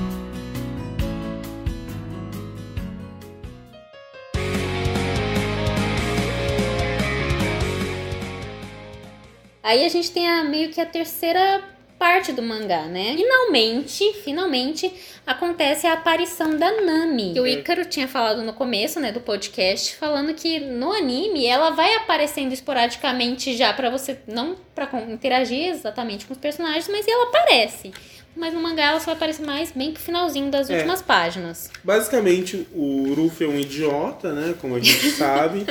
Aí 9.63 9.85
a 9.85 9.89
gente 9.89 10.11
tem 10.11 10.29
a, 10.29 10.45
meio 10.45 10.71
que 10.71 10.81
a 10.81 10.87
terceira 10.87 11.63
parte 12.03 12.33
do 12.33 12.43
mangá, 12.43 12.83
né? 12.87 13.15
Finalmente, 13.17 14.13
finalmente 14.25 14.93
acontece 15.25 15.87
a 15.87 15.93
aparição 15.93 16.57
da 16.59 16.81
Nami. 16.81 17.33
Que 17.33 17.41
o 17.41 17.47
Ícaro 17.47 17.85
tinha 17.85 18.09
falado 18.09 18.43
no 18.43 18.53
começo, 18.53 18.99
né, 18.99 19.13
do 19.13 19.21
podcast, 19.21 19.95
falando 19.95 20.35
que 20.35 20.59
no 20.59 20.91
anime 20.93 21.47
ela 21.47 21.71
vai 21.71 21.95
aparecendo 21.95 22.53
esporadicamente 22.53 23.57
já 23.57 23.73
pra 23.73 23.89
você 23.89 24.19
não 24.27 24.57
para 24.75 24.89
interagir 25.09 25.69
exatamente 25.69 26.27
com 26.27 26.33
os 26.33 26.39
personagens, 26.41 26.89
mas 26.89 27.07
ela 27.07 27.29
aparece. 27.29 27.93
Mas 28.35 28.53
no 28.53 28.61
mangá 28.61 28.85
ela 28.87 28.99
só 28.99 29.07
vai 29.07 29.15
aparecer 29.15 29.45
mais 29.47 29.71
bem 29.71 29.93
pro 29.93 30.03
finalzinho 30.03 30.51
das 30.51 30.69
É. 30.71 30.75
últimas 30.75 31.01
páginas. 31.03 31.71
Basicamente, 31.85 32.67
o 32.75 33.15
Ruffy 33.15 33.47
é 33.47 33.49
um 33.49 33.59
idiota, 33.59 34.33
né? 34.33 34.55
Como 34.61 34.75
a 34.75 34.81
gente 34.81 35.09
sabe. 35.13 35.65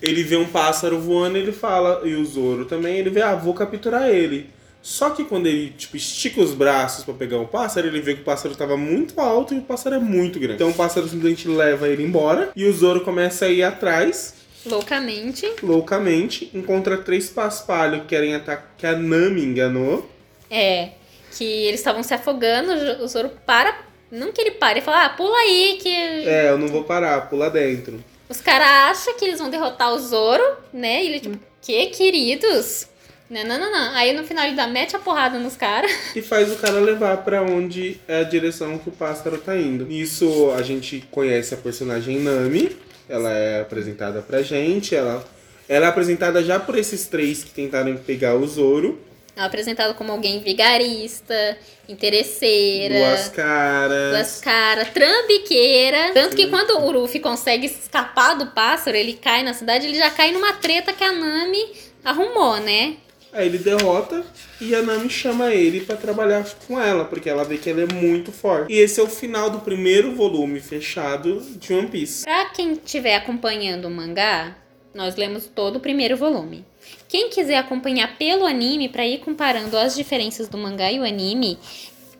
ele 0.00 0.22
vê 0.22 0.36
um 0.36 0.46
pássaro 0.46 0.98
voando, 0.98 1.36
ele 1.36 1.52
fala, 1.52 2.00
e 2.08 2.14
o 2.14 2.24
Zoro 2.24 2.64
também, 2.64 2.96
ele 2.96 3.10
vê, 3.10 3.20
ah, 3.20 3.34
vou 3.34 3.52
capturar 3.52 4.08
ele. 4.08 4.48
Só 4.84 5.08
que 5.08 5.24
quando 5.24 5.46
ele, 5.46 5.70
tipo, 5.70 5.96
estica 5.96 6.42
os 6.42 6.52
braços 6.52 7.06
pra 7.06 7.14
pegar 7.14 7.38
o 7.38 7.48
pássaro, 7.48 7.86
ele 7.86 8.02
vê 8.02 8.14
que 8.14 8.20
o 8.20 8.24
pássaro 8.24 8.54
tava 8.54 8.76
muito 8.76 9.18
alto 9.18 9.54
e 9.54 9.58
o 9.58 9.62
pássaro 9.62 9.94
é 9.94 9.98
muito 9.98 10.38
grande. 10.38 10.56
Então 10.56 10.68
o 10.68 10.74
pássaro 10.74 11.08
simplesmente 11.08 11.48
leva 11.48 11.88
ele 11.88 12.02
embora 12.02 12.50
e 12.54 12.66
o 12.66 12.72
Zoro 12.74 13.00
começa 13.00 13.46
a 13.46 13.48
ir 13.48 13.62
atrás, 13.62 14.34
Loucamente. 14.66 15.50
loucamente, 15.62 16.50
encontra 16.52 16.98
três 16.98 17.30
paspalhos 17.30 18.02
que 18.02 18.08
querem 18.08 18.34
atacar, 18.34 18.74
que 18.76 18.86
a 18.86 18.92
Nami 18.94 19.42
enganou. 19.42 20.06
É, 20.50 20.90
que 21.32 21.44
eles 21.44 21.80
estavam 21.80 22.02
se 22.02 22.12
afogando, 22.12 22.72
o 23.02 23.08
Zoro 23.08 23.30
para. 23.46 23.74
Não 24.10 24.32
que 24.32 24.40
ele 24.42 24.50
pare, 24.50 24.80
ele 24.80 24.84
fala, 24.84 25.06
ah, 25.06 25.08
pula 25.08 25.34
aí, 25.38 25.78
que 25.80 25.88
É, 25.88 26.50
eu 26.50 26.58
não 26.58 26.68
vou 26.68 26.84
parar, 26.84 27.30
pula 27.30 27.48
dentro. 27.48 28.04
Os 28.28 28.42
caras 28.42 28.98
acham 28.98 29.14
que 29.14 29.24
eles 29.24 29.38
vão 29.38 29.48
derrotar 29.48 29.94
o 29.94 29.98
Zoro, 29.98 30.44
né? 30.74 31.02
E 31.02 31.06
ele, 31.06 31.20
tipo, 31.20 31.38
que 31.62 31.86
queridos? 31.86 32.86
Não, 33.28 33.42
não, 33.44 33.58
não, 33.58 33.70
não. 33.72 33.94
Aí 33.94 34.12
no 34.12 34.24
final 34.24 34.44
ele 34.44 34.54
dá, 34.56 34.66
mete 34.66 34.94
a 34.94 34.98
porrada 34.98 35.38
nos 35.38 35.56
caras. 35.56 35.90
e 36.14 36.20
faz 36.22 36.52
o 36.52 36.56
cara 36.56 36.78
levar 36.78 37.16
pra 37.18 37.42
onde 37.42 37.98
é 38.06 38.20
a 38.20 38.22
direção 38.24 38.78
que 38.78 38.88
o 38.88 38.92
pássaro 38.92 39.38
tá 39.38 39.56
indo. 39.56 39.86
Nisso 39.86 40.52
a 40.56 40.62
gente 40.62 41.06
conhece 41.10 41.54
a 41.54 41.56
personagem 41.56 42.18
Nami, 42.20 42.76
ela 43.08 43.30
é 43.32 43.60
apresentada 43.62 44.20
pra 44.22 44.42
gente, 44.42 44.94
ela, 44.94 45.24
ela 45.68 45.86
é 45.86 45.88
apresentada 45.88 46.42
já 46.44 46.60
por 46.60 46.76
esses 46.78 47.06
três 47.06 47.42
que 47.42 47.50
tentaram 47.50 47.96
pegar 47.96 48.34
o 48.34 48.46
Zoro, 48.46 49.00
Ela 49.34 49.46
é 49.46 49.48
apresentada 49.48 49.94
como 49.94 50.12
alguém 50.12 50.40
vigarista, 50.40 51.56
interesseira. 51.88 52.94
duas 52.94 53.28
caras. 53.28 54.10
Duas 54.12 54.40
caras, 54.40 54.88
trambiqueira. 54.90 56.12
Tanto 56.12 56.36
que 56.36 56.46
quando 56.48 56.78
o 56.78 56.90
Luffy 56.90 57.20
consegue 57.20 57.66
escapar 57.66 58.36
do 58.36 58.46
pássaro, 58.48 58.96
ele 58.96 59.14
cai 59.14 59.42
na 59.42 59.54
cidade, 59.54 59.86
ele 59.86 59.96
já 59.98 60.10
cai 60.10 60.30
numa 60.30 60.52
treta 60.52 60.92
que 60.92 61.02
a 61.02 61.10
Nami 61.12 61.64
arrumou, 62.04 62.58
né? 62.58 62.96
Aí 63.34 63.46
ele 63.46 63.58
derrota 63.58 64.24
e 64.60 64.74
a 64.74 64.80
Nami 64.80 65.10
chama 65.10 65.52
ele 65.52 65.80
pra 65.80 65.96
trabalhar 65.96 66.46
com 66.68 66.80
ela, 66.80 67.04
porque 67.04 67.28
ela 67.28 67.44
vê 67.44 67.58
que 67.58 67.68
ele 67.68 67.82
é 67.82 67.92
muito 67.92 68.30
forte. 68.30 68.72
E 68.72 68.78
esse 68.78 69.00
é 69.00 69.02
o 69.02 69.08
final 69.08 69.50
do 69.50 69.58
primeiro 69.58 70.14
volume 70.14 70.60
fechado 70.60 71.40
de 71.40 71.74
One 71.74 71.88
Piece. 71.88 72.24
Pra 72.24 72.46
quem 72.50 72.72
estiver 72.74 73.16
acompanhando 73.16 73.86
o 73.86 73.90
mangá, 73.90 74.56
nós 74.94 75.16
lemos 75.16 75.46
todo 75.46 75.76
o 75.76 75.80
primeiro 75.80 76.16
volume. 76.16 76.64
Quem 77.08 77.28
quiser 77.28 77.56
acompanhar 77.58 78.16
pelo 78.16 78.46
anime, 78.46 78.88
pra 78.88 79.04
ir 79.06 79.18
comparando 79.18 79.76
as 79.76 79.96
diferenças 79.96 80.48
do 80.48 80.56
mangá 80.56 80.92
e 80.92 81.00
o 81.00 81.04
anime, 81.04 81.58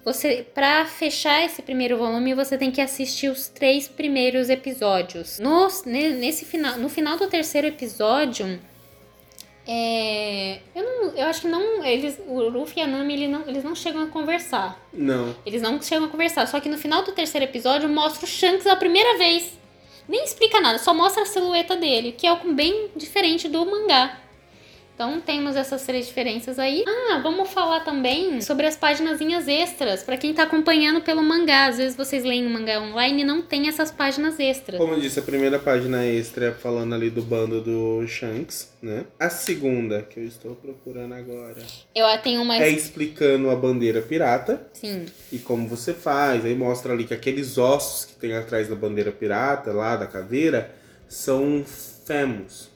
você, 0.04 0.44
para 0.54 0.84
fechar 0.84 1.44
esse 1.44 1.62
primeiro 1.62 1.96
volume, 1.96 2.34
você 2.34 2.58
tem 2.58 2.70
que 2.70 2.80
assistir 2.80 3.28
os 3.28 3.48
três 3.48 3.86
primeiros 3.88 4.50
episódios. 4.50 5.38
No, 5.38 5.68
ne- 5.86 6.10
nesse 6.10 6.44
final, 6.44 6.76
no 6.78 6.88
final 6.88 7.16
do 7.16 7.26
terceiro 7.28 7.66
episódio, 7.68 8.58
é, 9.66 10.60
eu, 10.74 10.82
não, 10.82 11.16
eu 11.16 11.26
acho 11.26 11.42
que 11.42 11.48
não, 11.48 11.84
eles, 11.84 12.20
o 12.26 12.40
Luffy 12.48 12.80
e 12.80 12.82
a 12.82 12.86
Nami, 12.86 13.14
ele 13.14 13.28
não, 13.28 13.48
eles 13.48 13.64
não 13.64 13.74
chegam 13.74 14.02
a 14.02 14.06
conversar. 14.06 14.78
Não. 14.92 15.34
Eles 15.44 15.62
não 15.62 15.80
chegam 15.80 16.06
a 16.06 16.08
conversar. 16.08 16.46
Só 16.46 16.60
que 16.60 16.68
no 16.68 16.76
final 16.76 17.02
do 17.02 17.12
terceiro 17.12 17.44
episódio 17.44 17.88
mostra 17.88 18.24
o 18.24 18.28
Shanks 18.28 18.66
a 18.66 18.76
primeira 18.76 19.16
vez. 19.16 19.58
Nem 20.06 20.22
explica 20.22 20.60
nada, 20.60 20.78
só 20.78 20.92
mostra 20.92 21.22
a 21.22 21.26
silhueta 21.26 21.76
dele, 21.76 22.12
que 22.12 22.26
é 22.26 22.30
algo 22.30 22.52
bem 22.52 22.90
diferente 22.94 23.48
do 23.48 23.64
mangá. 23.64 24.20
Então 24.94 25.20
temos 25.20 25.56
essas 25.56 25.84
três 25.84 26.06
diferenças 26.06 26.56
aí. 26.56 26.84
Ah, 26.86 27.18
vamos 27.20 27.50
falar 27.50 27.80
também 27.80 28.40
sobre 28.40 28.64
as 28.64 28.76
páginazinhas 28.76 29.48
extras. 29.48 30.04
Pra 30.04 30.16
quem 30.16 30.32
tá 30.32 30.44
acompanhando 30.44 31.00
pelo 31.00 31.20
mangá, 31.20 31.66
às 31.66 31.78
vezes 31.78 31.96
vocês 31.96 32.22
leem 32.22 32.46
o 32.46 32.50
mangá 32.50 32.80
online 32.80 33.22
e 33.22 33.24
não 33.24 33.42
tem 33.42 33.68
essas 33.68 33.90
páginas 33.90 34.38
extras. 34.38 34.78
Como 34.78 34.94
eu 34.94 35.00
disse, 35.00 35.18
a 35.18 35.22
primeira 35.22 35.58
página 35.58 36.04
extra 36.06 36.46
é 36.46 36.52
falando 36.52 36.94
ali 36.94 37.10
do 37.10 37.22
bando 37.22 37.60
do 37.60 38.06
Shanks, 38.06 38.72
né? 38.80 39.04
A 39.18 39.28
segunda, 39.28 40.02
que 40.02 40.20
eu 40.20 40.24
estou 40.24 40.54
procurando 40.54 41.14
agora, 41.14 41.56
Eu 41.92 42.06
tenho 42.18 42.40
uma. 42.42 42.56
é 42.56 42.70
explicando 42.70 43.50
a 43.50 43.56
bandeira 43.56 44.00
pirata 44.00 44.64
Sim. 44.72 45.06
e 45.32 45.38
como 45.38 45.66
você 45.66 45.92
faz. 45.92 46.44
Aí 46.44 46.54
mostra 46.54 46.92
ali 46.92 47.04
que 47.04 47.14
aqueles 47.14 47.58
ossos 47.58 48.04
que 48.04 48.14
tem 48.14 48.32
atrás 48.34 48.68
da 48.68 48.76
bandeira 48.76 49.10
pirata, 49.10 49.72
lá 49.72 49.96
da 49.96 50.06
caveira, 50.06 50.72
são 51.08 51.64
femos. 52.06 52.70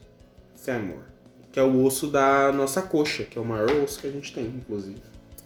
Femur. 0.57 1.18
Que 1.53 1.59
é 1.59 1.63
o 1.63 1.85
osso 1.85 2.09
da 2.09 2.53
nossa 2.53 2.83
coxa, 2.83 3.25
que 3.25 3.39
é 3.39 3.41
o 3.41 3.45
maior 3.45 3.71
osso 3.83 4.01
que 4.01 4.07
a 4.07 4.11
gente 4.11 4.33
tem, 4.33 4.45
inclusive. 4.45 5.03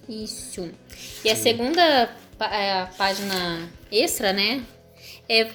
Isso. 0.08 0.68
E 1.24 1.30
a 1.30 1.36
segunda 1.36 2.10
é, 2.40 2.80
a 2.80 2.86
página 2.86 3.68
extra, 3.90 4.32
né? 4.32 4.64
É 5.28 5.48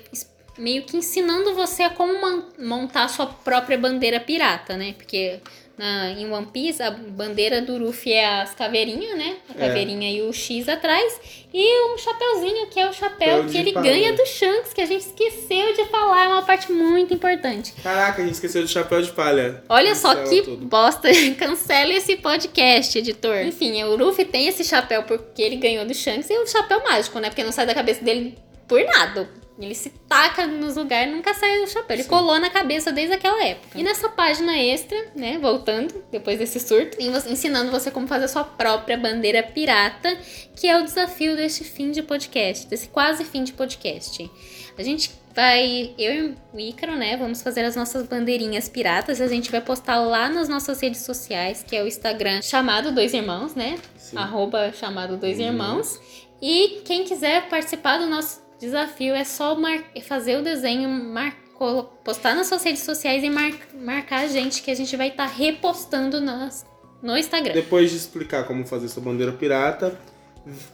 meio 0.58 0.84
que 0.84 0.98
ensinando 0.98 1.54
você 1.54 1.84
a 1.84 1.90
como 1.90 2.14
montar 2.60 3.04
a 3.04 3.08
sua 3.08 3.28
própria 3.28 3.78
bandeira 3.78 4.20
pirata, 4.20 4.78
né? 4.78 4.94
Porque 4.94 5.40
na, 5.78 6.10
em 6.10 6.32
One 6.32 6.48
Piece, 6.48 6.82
a 6.82 6.90
bandeira 6.90 7.62
do 7.62 7.78
Luffy 7.78 8.12
é 8.12 8.42
as 8.42 8.56
caveirinhas, 8.56 9.18
né? 9.18 9.38
A 9.48 9.54
é. 9.54 9.68
caveirinha 9.68 10.10
é. 10.10 10.14
e 10.14 10.22
o 10.24 10.34
X 10.34 10.68
atrás. 10.68 11.20
E 11.54 11.94
um 11.94 11.98
chapeuzinho, 11.98 12.68
que 12.68 12.80
é 12.80 12.90
o 12.90 12.94
chapéu 12.94 13.46
que 13.46 13.58
ele 13.58 13.72
palha. 13.72 13.92
ganha 13.92 14.14
do 14.14 14.26
Shanks, 14.26 14.74
que 14.74 14.82
a 14.82 14.86
gente 14.86 15.02
esqueceu 15.02 15.74
de 15.74 15.86
falar. 15.86 16.26
É 16.26 16.28
uma 16.30 16.42
parte 16.42 16.72
muito 16.72 17.14
importante. 17.14 17.74
Caraca, 17.84 18.22
a 18.22 18.26
gente 18.26 18.34
esqueceu 18.34 18.64
do 18.64 18.68
chapéu 18.68 19.02
de 19.02 19.12
palha. 19.12 19.64
Olha 19.70 19.94
só 19.94 20.16
que 20.16 20.42
tudo. 20.42 20.66
bosta. 20.66 21.10
Cancela 21.38 21.94
esse 21.94 22.16
podcast, 22.18 22.98
editor. 22.98 23.42
Enfim, 23.42 23.84
o 23.84 23.96
Luffy 23.96 24.26
tem 24.26 24.48
esse 24.48 24.64
chapéu 24.64 25.04
porque 25.04 25.42
ele 25.42 25.58
ganhou 25.58 25.86
do 25.86 25.94
Shanks. 25.94 26.30
E 26.30 26.38
o 26.38 26.48
chapéu 26.48 26.84
mágico, 26.84 27.20
né? 27.20 27.30
Porque 27.30 27.44
não 27.44 27.52
sai 27.52 27.66
da 27.68 27.76
cabeça 27.76 28.04
dele 28.04 28.36
por 28.68 28.84
nada. 28.84 29.30
Ele 29.60 29.74
se 29.74 29.90
taca 30.08 30.46
nos 30.46 30.76
lugares 30.76 31.12
e 31.12 31.16
nunca 31.16 31.34
sai 31.34 31.60
do 31.60 31.68
chapéu. 31.68 31.96
Ele 31.96 32.04
Sim. 32.04 32.10
colou 32.10 32.40
na 32.40 32.50
cabeça 32.50 32.92
desde 32.92 33.16
aquela 33.16 33.44
época. 33.44 33.78
E 33.78 33.84
nessa 33.84 34.08
página 34.08 34.58
extra, 34.58 34.98
né, 35.16 35.40
voltando, 35.40 36.04
depois 36.12 36.38
desse 36.38 36.60
surto, 36.60 36.98
ensinando 37.00 37.72
você 37.72 37.90
como 37.90 38.08
fazer 38.08 38.26
a 38.26 38.28
sua 38.28 38.44
própria 38.44 38.98
bandeira 38.98 39.42
pirata, 39.42 40.16
que 40.56 40.68
é 40.68 40.80
o 40.80 40.84
desafio 40.84 41.36
deste 41.36 41.64
fim 41.64 41.92
de 41.92 42.04
podcast, 42.04 42.68
desse 42.68 42.88
quase 42.90 43.26
fim 43.26 43.44
de 43.44 43.54
podcast. 43.54 44.30
A 44.78 44.84
gente 44.84 45.12
vai, 45.36 45.94
eu 45.98 46.14
e 46.14 46.36
o 46.54 46.60
Ícaro, 46.60 46.96
né, 46.96 47.18
vamos 47.18 47.42
fazer 47.42 47.64
as 47.66 47.76
nossas 47.76 48.08
bandeirinhas 48.08 48.70
piratas. 48.70 49.20
A 49.20 49.28
gente 49.28 49.52
vai 49.52 49.62
postar 49.62 50.00
lá 50.00 50.30
nas 50.30 50.48
nossas 50.48 50.80
redes 50.80 51.02
sociais, 51.02 51.64
que 51.64 51.76
é 51.76 51.84
o 51.84 51.88
Instagram 51.88 52.42
chamado 52.44 52.92
Dois 52.92 53.14
Irmãos, 53.14 53.56
né? 53.56 53.80
Sim. 53.98 54.18
Arroba 54.18 54.72
chamado 54.72 55.18
Dois 55.18 55.40
Irmãos. 55.40 56.00
E 56.42 56.82
quem 56.86 57.04
quiser 57.04 57.50
participar 57.50 57.98
do 57.98 58.08
nosso 58.08 58.47
desafio 58.60 59.14
é 59.14 59.24
só 59.24 59.56
mar... 59.56 59.80
fazer 60.04 60.38
o 60.38 60.44
desenho, 60.44 60.90
mar... 60.90 61.36
postar 62.04 62.36
nas 62.36 62.48
suas 62.48 62.64
redes 62.64 62.84
sociais 62.84 63.24
e 63.24 63.30
mar... 63.30 63.52
marcar 63.74 64.26
a 64.26 64.28
gente, 64.28 64.62
que 64.62 64.72
a 64.72 64.76
gente 64.76 64.96
vai 64.96 65.10
estar 65.10 65.28
tá 65.28 65.34
repostando 65.34 66.20
nas... 66.20 66.66
no 67.02 67.18
Instagram. 67.18 67.54
Depois 67.54 67.92
de 67.92 67.98
explicar 67.98 68.46
como 68.46 68.66
fazer 68.66 68.88
sua 68.90 69.04
bandeira 69.04 69.32
pirata, 69.32 69.98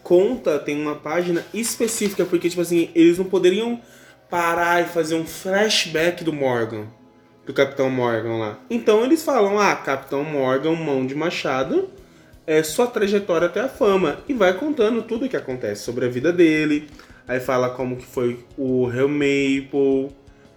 conta, 0.02 0.60
tem 0.60 0.82
uma 0.82 0.96
página 0.96 1.46
específica, 1.54 2.26
porque, 2.26 2.50
tipo 2.50 2.62
assim, 2.62 2.90
eles 2.94 3.18
não 3.18 3.26
poderiam 3.26 3.82
parar 4.30 4.82
e 4.82 4.86
fazer 4.86 5.16
um 5.16 5.26
flashback 5.26 6.24
do 6.24 6.34
Morgan, 6.34 6.88
do 7.46 7.54
Capitão 7.54 7.90
Morgan 7.90 8.38
lá. 8.38 8.60
Então 8.70 9.04
eles 9.04 9.24
falam, 9.24 9.60
ah, 9.60 9.76
Capitão 9.76 10.24
Morgan, 10.24 10.74
mão 10.76 11.06
de 11.06 11.14
machado, 11.14 11.90
é 12.46 12.64
sua 12.64 12.88
trajetória 12.88 13.48
até 13.48 13.62
a 13.62 13.70
fama. 13.70 14.20
E 14.28 14.34
vai 14.34 14.54
contando 14.54 15.04
tudo 15.04 15.26
o 15.26 15.30
que 15.30 15.38
acontece 15.38 15.84
sobre 15.84 16.06
a 16.06 16.10
vida 16.10 16.32
dele, 16.32 16.90
Aí 17.28 17.40
fala 17.40 17.70
como 17.70 17.96
que 17.96 18.06
foi 18.06 18.44
o 18.58 18.86
Real 18.86 19.08
Maple, 19.08 20.12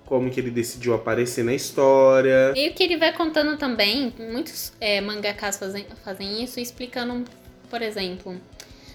como 0.05 0.31
que 0.31 0.41
ele 0.41 0.51
decidiu 0.51 0.95
aparecer 0.95 1.45
na 1.45 1.55
história. 1.55 2.53
E 2.57 2.69
o 2.69 2.75
que 2.75 2.83
ele 2.83 2.97
vai 2.97 3.13
contando 3.13 3.57
também, 3.57 4.13
muitos 4.19 4.73
é, 4.81 5.01
mangakas 5.01 5.59
fazem, 5.59 5.87
fazem 6.05 6.43
isso, 6.43 6.59
explicando, 6.59 7.25
por 7.69 7.83
exemplo, 7.83 8.41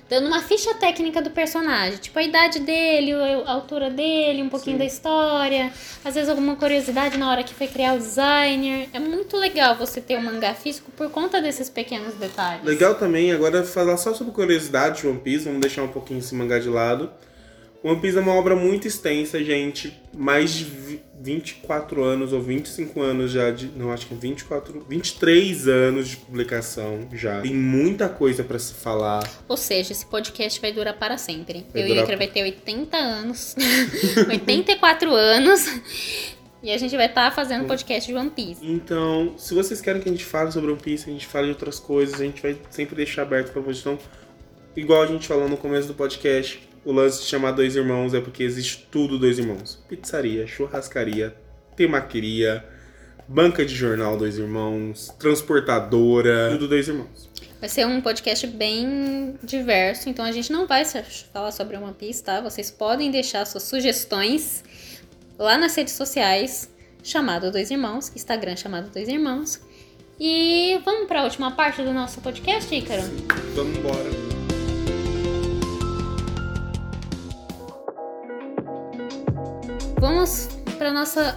dando 0.10 0.28
uma 0.28 0.42
ficha 0.42 0.74
técnica 0.74 1.22
do 1.22 1.30
personagem, 1.30 1.98
tipo 1.98 2.20
a 2.20 2.24
idade 2.24 2.60
dele, 2.60 3.14
a 3.14 3.52
altura 3.52 3.90
dele, 3.90 4.42
um 4.42 4.50
pouquinho 4.50 4.76
Sim. 4.76 4.80
da 4.80 4.86
história, 4.86 5.72
às 6.04 6.16
vezes 6.16 6.30
alguma 6.30 6.58
curiosidade 6.58 7.18
na 7.18 7.32
hora 7.32 7.44
que 7.44 7.54
foi 7.54 7.68
criar 7.68 7.94
o 7.94 7.98
designer. 7.98 8.90
É 8.94 9.00
muito 9.00 9.38
legal 9.38 9.78
você 9.78 10.02
ter 10.02 10.18
um 10.18 10.22
mangá 10.22 10.54
físico 10.54 10.92
por 10.92 11.10
conta 11.10 11.42
desses 11.42 11.70
pequenos 11.70 12.16
detalhes. 12.16 12.66
Legal 12.66 12.96
também, 12.96 13.32
agora 13.32 13.64
falar 13.64 13.96
só 13.96 14.14
sobre 14.14 14.34
curiosidade 14.34 15.02
de 15.02 15.08
One 15.08 15.20
Piece, 15.20 15.46
vamos 15.46 15.62
deixar 15.62 15.84
um 15.84 15.88
pouquinho 15.88 16.20
esse 16.20 16.36
mangá 16.36 16.60
de 16.60 16.68
lado. 16.68 17.10
One 17.84 18.00
Piece 18.00 18.18
é 18.18 18.22
uma 18.22 18.34
obra 18.34 18.56
muito 18.56 18.88
extensa, 18.88 19.44
gente. 19.44 20.00
Mais 20.14 20.52
de 20.52 21.00
24 21.20 22.04
anos 22.04 22.32
ou 22.32 22.42
25 22.42 23.02
anos 23.02 23.32
já 23.32 23.50
de. 23.50 23.68
Não, 23.76 23.92
acho 23.92 24.06
que 24.06 24.14
é 24.14 24.18
24. 24.18 24.86
23 24.88 25.68
anos 25.68 26.10
de 26.10 26.18
publicação 26.18 27.08
já. 27.12 27.42
Tem 27.42 27.54
muita 27.54 28.08
coisa 28.08 28.44
para 28.44 28.60
se 28.60 28.76
falar. 28.76 29.28
Ou 29.48 29.58
seja, 29.58 29.94
esse 29.94 30.06
podcast 30.06 30.62
vai 30.62 30.72
durar 30.72 30.98
para 30.98 31.18
sempre. 31.18 31.66
Vai 31.74 31.84
Eu 31.84 31.88
durar... 31.88 32.02
e 32.02 32.04
Icra 32.04 32.18
vai 32.18 32.28
ter 32.28 32.44
80 32.44 32.98
anos. 32.98 33.56
84 34.30 35.14
anos. 35.14 35.66
E 36.62 36.70
a 36.70 36.78
gente 36.78 36.96
vai 36.96 37.08
estar 37.08 37.32
tá 37.32 37.36
fazendo 37.36 37.66
podcast 37.66 38.08
de 38.08 38.16
One 38.16 38.30
Piece. 38.30 38.64
Então, 38.64 39.34
se 39.38 39.56
vocês 39.56 39.82
querem 39.82 40.00
que 40.00 40.08
a 40.08 40.12
gente 40.12 40.24
fale 40.24 40.52
sobre 40.52 40.70
One 40.70 40.80
Piece, 40.80 41.10
a 41.10 41.14
gente 41.14 41.26
fale 41.26 41.48
de 41.48 41.54
outras 41.54 41.80
coisas, 41.80 42.22
a 42.22 42.24
gente 42.24 42.40
vai 42.40 42.56
sempre 42.70 42.96
deixar 42.96 43.24
aberto 43.24 43.52
para 43.52 43.62
vocês. 43.64 43.80
Então, 43.80 43.98
igual 44.76 45.02
a 45.02 45.08
gente 45.08 45.28
falou 45.28 45.50
no 45.50 45.58
começo 45.58 45.88
do 45.88 45.96
podcast, 45.96 46.62
o 46.84 46.92
lance 46.92 47.22
de 47.22 47.28
chamar 47.28 47.52
dois 47.52 47.76
irmãos 47.76 48.14
é 48.14 48.22
porque 48.22 48.44
existe 48.44 48.88
tudo 48.92 49.20
dois 49.20 49.40
irmãos: 49.40 49.84
pizzaria, 49.88 50.48
churrascaria, 50.48 51.36
temaqueria, 51.76 52.66
banca 53.28 53.66
de 53.66 53.74
jornal 53.74 54.18
dois 54.18 54.38
irmãos, 54.38 55.14
transportadora, 55.20 56.50
tudo 56.52 56.68
dois 56.68 56.88
irmãos. 56.88 57.30
Vai 57.60 57.70
ser 57.70 57.86
um 57.86 58.02
podcast 58.02 58.48
bem 58.48 59.36
diverso, 59.44 60.10
então 60.10 60.26
a 60.26 60.32
gente 60.32 60.52
não 60.52 60.66
vai 60.66 60.84
falar 61.32 61.52
sobre 61.52 61.78
One 61.78 61.94
Piece, 61.94 62.24
tá? 62.24 62.42
Vocês 62.42 62.72
podem 62.72 63.12
deixar 63.12 63.46
suas 63.46 63.64
sugestões 63.64 64.64
lá 65.38 65.60
nas 65.60 65.76
redes 65.76 65.94
sociais, 65.94 66.72
chamado 67.04 67.52
Dois 67.52 67.70
Irmãos, 67.70 68.12
Instagram 68.16 68.56
chamado 68.56 68.90
Dois 68.90 69.08
Irmãos. 69.08 69.62
E 70.20 70.80
vamos 70.84 71.08
para 71.08 71.22
a 71.22 71.24
última 71.24 71.52
parte 71.52 71.84
do 71.84 71.94
nosso 71.94 72.20
podcast, 72.22 72.74
Ícaro? 72.74 73.04
Sim, 73.04 73.28
vamos 73.56 73.78
embora. 73.78 74.31
Vamos 80.22 80.50
para 80.78 80.94
nossa 80.94 81.36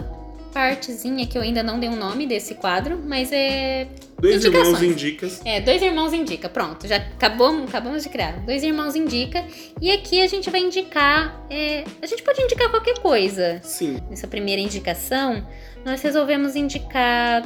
partezinha 0.52 1.26
que 1.26 1.38
eu 1.38 1.40
ainda 1.40 1.62
não 1.62 1.80
dei 1.80 1.88
um 1.88 1.96
nome 1.96 2.26
desse 2.26 2.54
quadro, 2.54 3.00
mas 3.02 3.32
é. 3.32 3.88
Dois 4.20 4.44
irmãos 4.44 4.82
indicas. 4.82 5.40
É, 5.42 5.58
dois 5.58 5.80
irmãos 5.80 6.12
indica. 6.12 6.50
Pronto, 6.50 6.86
já 6.86 6.96
acabamos, 6.96 7.70
acabamos 7.70 8.02
de 8.02 8.10
criar. 8.10 8.44
Dois 8.44 8.62
irmãos 8.62 8.94
indica. 8.94 9.42
E 9.80 9.90
aqui 9.90 10.20
a 10.20 10.26
gente 10.26 10.50
vai 10.50 10.60
indicar. 10.60 11.46
É, 11.48 11.84
a 12.02 12.04
gente 12.04 12.22
pode 12.22 12.42
indicar 12.42 12.68
qualquer 12.68 12.98
coisa. 12.98 13.58
Sim. 13.62 14.02
Nessa 14.10 14.26
primeira 14.26 14.60
indicação, 14.60 15.48
nós 15.82 16.02
resolvemos 16.02 16.54
indicar 16.54 17.42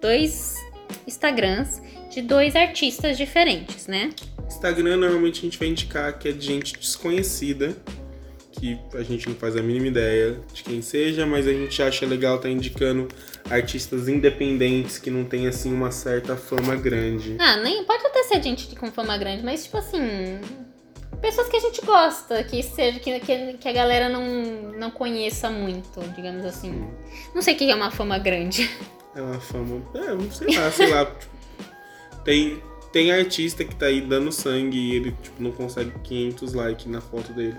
dois 0.00 0.56
Instagrams 1.06 1.80
de 2.10 2.20
dois 2.20 2.56
artistas 2.56 3.16
diferentes, 3.16 3.86
né? 3.86 4.10
Instagram 4.48 4.96
normalmente 4.96 5.38
a 5.38 5.42
gente 5.42 5.56
vai 5.56 5.68
indicar 5.68 6.18
que 6.18 6.28
é 6.28 6.32
de 6.32 6.44
gente 6.44 6.76
desconhecida 6.76 7.76
que 8.60 8.78
a 8.92 9.02
gente 9.02 9.26
não 9.26 9.34
faz 9.34 9.56
a 9.56 9.62
mínima 9.62 9.86
ideia 9.86 10.38
de 10.52 10.62
quem 10.62 10.82
seja, 10.82 11.24
mas 11.24 11.48
a 11.48 11.52
gente 11.52 11.82
acha 11.82 12.04
legal 12.04 12.36
estar 12.36 12.48
tá 12.48 12.52
indicando 12.52 13.08
artistas 13.48 14.06
independentes 14.06 14.98
que 14.98 15.10
não 15.10 15.24
tem 15.24 15.48
assim 15.48 15.72
uma 15.72 15.90
certa 15.90 16.36
fama 16.36 16.76
grande. 16.76 17.36
Ah, 17.40 17.56
nem 17.56 17.82
pode 17.84 18.04
até 18.06 18.22
ser 18.24 18.42
gente 18.42 18.76
com 18.76 18.92
fama 18.92 19.16
grande, 19.16 19.42
mas 19.42 19.64
tipo 19.64 19.78
assim, 19.78 20.38
pessoas 21.22 21.48
que 21.48 21.56
a 21.56 21.60
gente 21.60 21.80
gosta, 21.80 22.44
que 22.44 22.62
seja 22.62 23.00
que, 23.00 23.18
que, 23.58 23.68
a 23.68 23.72
galera 23.72 24.10
não, 24.10 24.72
não 24.78 24.90
conheça 24.90 25.48
muito, 25.48 25.98
digamos 26.14 26.44
assim. 26.44 26.86
Não 27.34 27.40
sei 27.40 27.54
o 27.54 27.56
que 27.56 27.70
é 27.70 27.74
uma 27.74 27.90
fama 27.90 28.18
grande. 28.18 28.70
É 29.14 29.22
uma 29.22 29.40
fama, 29.40 29.82
é, 29.94 30.14
não 30.14 30.30
sei 30.30 30.54
lá, 30.54 30.70
sei 30.70 30.90
lá. 30.90 31.10
Tem 32.24 32.62
tem 32.92 33.12
artista 33.12 33.64
que 33.64 33.74
tá 33.74 33.86
aí 33.86 34.00
dando 34.00 34.32
sangue 34.32 34.76
e 34.76 34.96
ele 34.96 35.12
tipo 35.22 35.42
não 35.42 35.52
consegue 35.52 35.92
500 36.02 36.52
likes 36.54 36.86
na 36.86 37.00
foto 37.00 37.32
dele. 37.32 37.56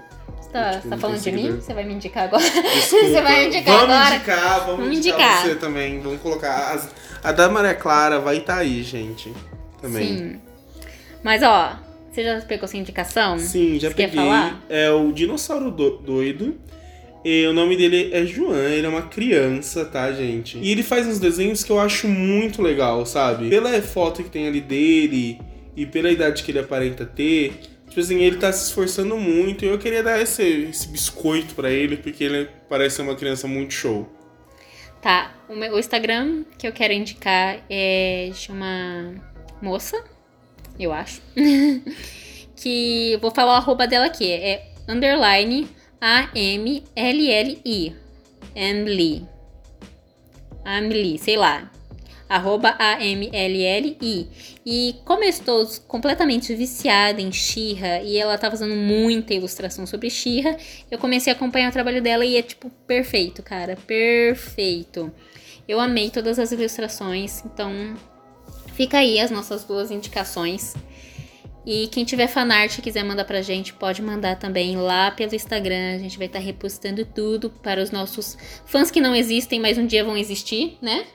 Tá, 0.51 0.71
tipo, 0.71 0.89
tá 0.89 0.97
falando 0.97 1.19
de 1.19 1.31
mim? 1.31 1.51
Você 1.55 1.73
vai 1.73 1.83
me 1.83 1.93
indicar 1.93 2.23
agora? 2.25 2.43
Desculpa. 2.43 3.05
Você 3.07 3.21
vai 3.21 3.39
me 3.39 3.47
indicar 3.47 3.79
vamos 3.79 3.95
agora? 3.95 4.15
Indicar, 4.15 4.59
vamos, 4.65 4.79
vamos 4.79 4.97
indicar, 4.97 5.19
indicar 5.19 5.43
você 5.43 5.55
também. 5.55 5.99
Vamos 6.01 6.21
colocar. 6.21 6.73
As, 6.73 6.89
a 7.23 7.31
da 7.31 7.49
Maria 7.49 7.73
Clara 7.73 8.19
vai 8.19 8.37
estar 8.37 8.55
tá 8.55 8.59
aí, 8.59 8.83
gente. 8.83 9.31
Também. 9.81 10.17
Sim. 10.17 10.41
Mas 11.23 11.41
ó, 11.41 11.77
você 12.11 12.23
já 12.23 12.41
pegou 12.41 12.67
sua 12.67 12.79
indicação? 12.79 13.39
Sim, 13.39 13.79
já 13.79 13.89
você 13.89 13.95
peguei. 13.95 14.11
Quer 14.11 14.15
falar? 14.15 14.61
É 14.69 14.91
o 14.91 15.11
Dinossauro 15.13 15.71
Doido. 15.71 16.57
E 17.23 17.45
o 17.45 17.53
nome 17.53 17.77
dele 17.77 18.09
é 18.11 18.25
João, 18.25 18.55
ele 18.55 18.85
é 18.85 18.89
uma 18.89 19.03
criança, 19.03 19.85
tá, 19.85 20.11
gente? 20.11 20.57
E 20.57 20.71
ele 20.71 20.81
faz 20.81 21.05
uns 21.05 21.19
desenhos 21.19 21.63
que 21.63 21.71
eu 21.71 21.79
acho 21.79 22.07
muito 22.07 22.63
legal, 22.63 23.05
sabe? 23.05 23.47
Pela 23.47 23.79
foto 23.81 24.23
que 24.23 24.29
tem 24.29 24.47
ali 24.47 24.59
dele 24.59 25.39
e 25.77 25.85
pela 25.85 26.11
idade 26.11 26.41
que 26.43 26.51
ele 26.51 26.57
aparenta 26.59 27.05
ter, 27.05 27.53
Tipo 27.91 27.99
assim, 27.99 28.21
ele 28.21 28.37
tá 28.37 28.53
se 28.53 28.67
esforçando 28.67 29.17
muito 29.17 29.65
e 29.65 29.67
eu 29.67 29.77
queria 29.77 30.01
dar 30.01 30.17
esse, 30.21 30.41
esse 30.69 30.87
biscoito 30.87 31.53
para 31.53 31.69
ele, 31.69 31.97
porque 31.97 32.23
ele 32.23 32.49
parece 32.69 32.95
ser 32.95 33.01
uma 33.01 33.17
criança 33.17 33.49
muito 33.49 33.73
show. 33.73 34.09
Tá, 35.01 35.35
o, 35.49 35.55
meu, 35.57 35.73
o 35.73 35.77
Instagram 35.77 36.45
que 36.57 36.65
eu 36.65 36.71
quero 36.71 36.93
indicar 36.93 37.61
é 37.69 38.31
uma 38.47 39.13
moça, 39.61 40.01
eu 40.79 40.93
acho. 40.93 41.21
que 42.55 43.19
vou 43.21 43.29
falar 43.29 43.55
o 43.55 43.57
arroba 43.57 43.85
dela 43.85 44.05
aqui, 44.05 44.31
é 44.31 44.71
underline 44.87 45.67
A-M-L-L-I. 45.99 47.93
Amli. 48.55 49.27
Amli, 50.63 51.17
sei 51.17 51.35
lá. 51.35 51.69
Arroba 52.31 52.75
A-M-L-L-I. 52.79 54.27
E 54.65 54.95
como 55.03 55.23
eu 55.23 55.29
estou 55.29 55.67
completamente 55.85 56.55
viciada 56.55 57.21
em 57.21 57.29
Xirra 57.29 57.99
e 58.01 58.17
ela 58.17 58.37
tá 58.37 58.49
fazendo 58.49 58.73
muita 58.73 59.33
ilustração 59.33 59.85
sobre 59.85 60.09
Xirra, 60.09 60.55
eu 60.89 60.97
comecei 60.97 61.33
a 61.33 61.35
acompanhar 61.35 61.69
o 61.69 61.73
trabalho 61.73 62.01
dela 62.01 62.23
e 62.23 62.37
é, 62.37 62.41
tipo, 62.41 62.69
perfeito, 62.87 63.43
cara. 63.43 63.77
Perfeito. 63.85 65.11
Eu 65.67 65.77
amei 65.79 66.09
todas 66.09 66.39
as 66.39 66.53
ilustrações, 66.53 67.43
então 67.43 67.71
fica 68.75 68.99
aí 68.99 69.19
as 69.19 69.29
nossas 69.29 69.65
duas 69.65 69.91
indicações. 69.91 70.73
E 71.65 71.87
quem 71.89 72.05
tiver 72.05 72.27
fanart 72.27 72.77
e 72.77 72.81
quiser 72.81 73.03
mandar 73.03 73.25
pra 73.25 73.41
gente, 73.41 73.73
pode 73.73 74.01
mandar 74.01 74.37
também 74.39 74.77
lá 74.77 75.11
pelo 75.11 75.35
Instagram. 75.35 75.95
A 75.95 75.99
gente 75.99 76.17
vai 76.17 76.27
estar 76.27 76.39
tá 76.39 76.45
repostando 76.45 77.05
tudo 77.05 77.49
para 77.49 77.83
os 77.83 77.91
nossos 77.91 78.37
fãs 78.65 78.89
que 78.89 79.01
não 79.01 79.13
existem, 79.13 79.59
mas 79.59 79.77
um 79.77 79.85
dia 79.85 80.03
vão 80.03 80.17
existir, 80.17 80.77
né? 80.81 81.05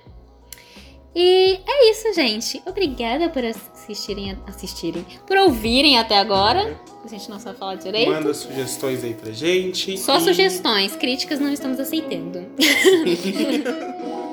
E 1.19 1.59
é 1.67 1.91
isso, 1.91 2.13
gente. 2.13 2.63
Obrigada 2.67 3.31
por 3.31 3.43
assistirem, 3.43 4.37
assistirem, 4.47 5.03
por 5.27 5.39
ouvirem 5.39 5.99
até 5.99 6.19
agora. 6.19 6.79
A 7.03 7.09
gente 7.09 7.31
não 7.31 7.41
sabe 7.41 7.59
falar 7.59 7.77
direito. 7.77 8.11
Manda 8.11 8.35
sugestões 8.35 9.03
aí 9.03 9.15
pra 9.15 9.33
gente. 9.33 9.97
Só 9.97 10.19
e... 10.19 10.21
sugestões, 10.21 10.95
críticas 10.95 11.41
não 11.41 11.51
estamos 11.51 11.81
aceitando. 11.81 12.45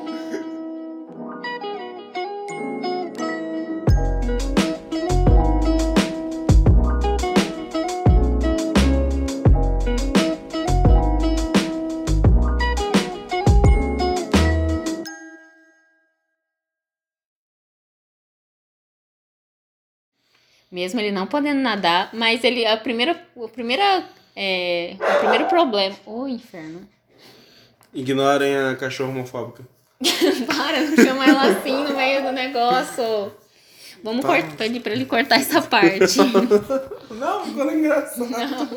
Mesmo 20.74 21.00
ele 21.00 21.12
não 21.12 21.28
podendo 21.28 21.62
nadar, 21.62 22.10
mas 22.14 22.44
ele 22.44 22.66
a 22.66 22.76
primeira 22.76 23.16
o 23.36 23.48
primeira 23.48 24.04
é, 24.36 24.96
o 25.00 25.20
primeiro 25.20 25.46
problema, 25.46 25.96
ô 26.04 26.22
oh, 26.22 26.28
inferno. 26.28 26.82
Ignorem 27.94 28.58
a 28.58 28.76
cachorra 28.76 29.12
homofóbica. 29.12 29.64
Para, 30.48 30.82
não 30.82 30.96
chama 30.96 31.28
ela 31.28 31.44
assim 31.44 31.84
no 31.84 31.96
meio 31.96 32.24
do 32.24 32.32
negócio. 32.32 33.32
Vamos 34.04 34.26
tá. 34.26 34.34
pedir 34.58 34.80
pra 34.80 34.94
ele 34.94 35.06
cortar 35.06 35.36
essa 35.36 35.62
parte. 35.62 36.18
não, 37.12 37.46
ficou 37.46 37.72
engraçado. 37.72 38.32
Não. 38.32 38.68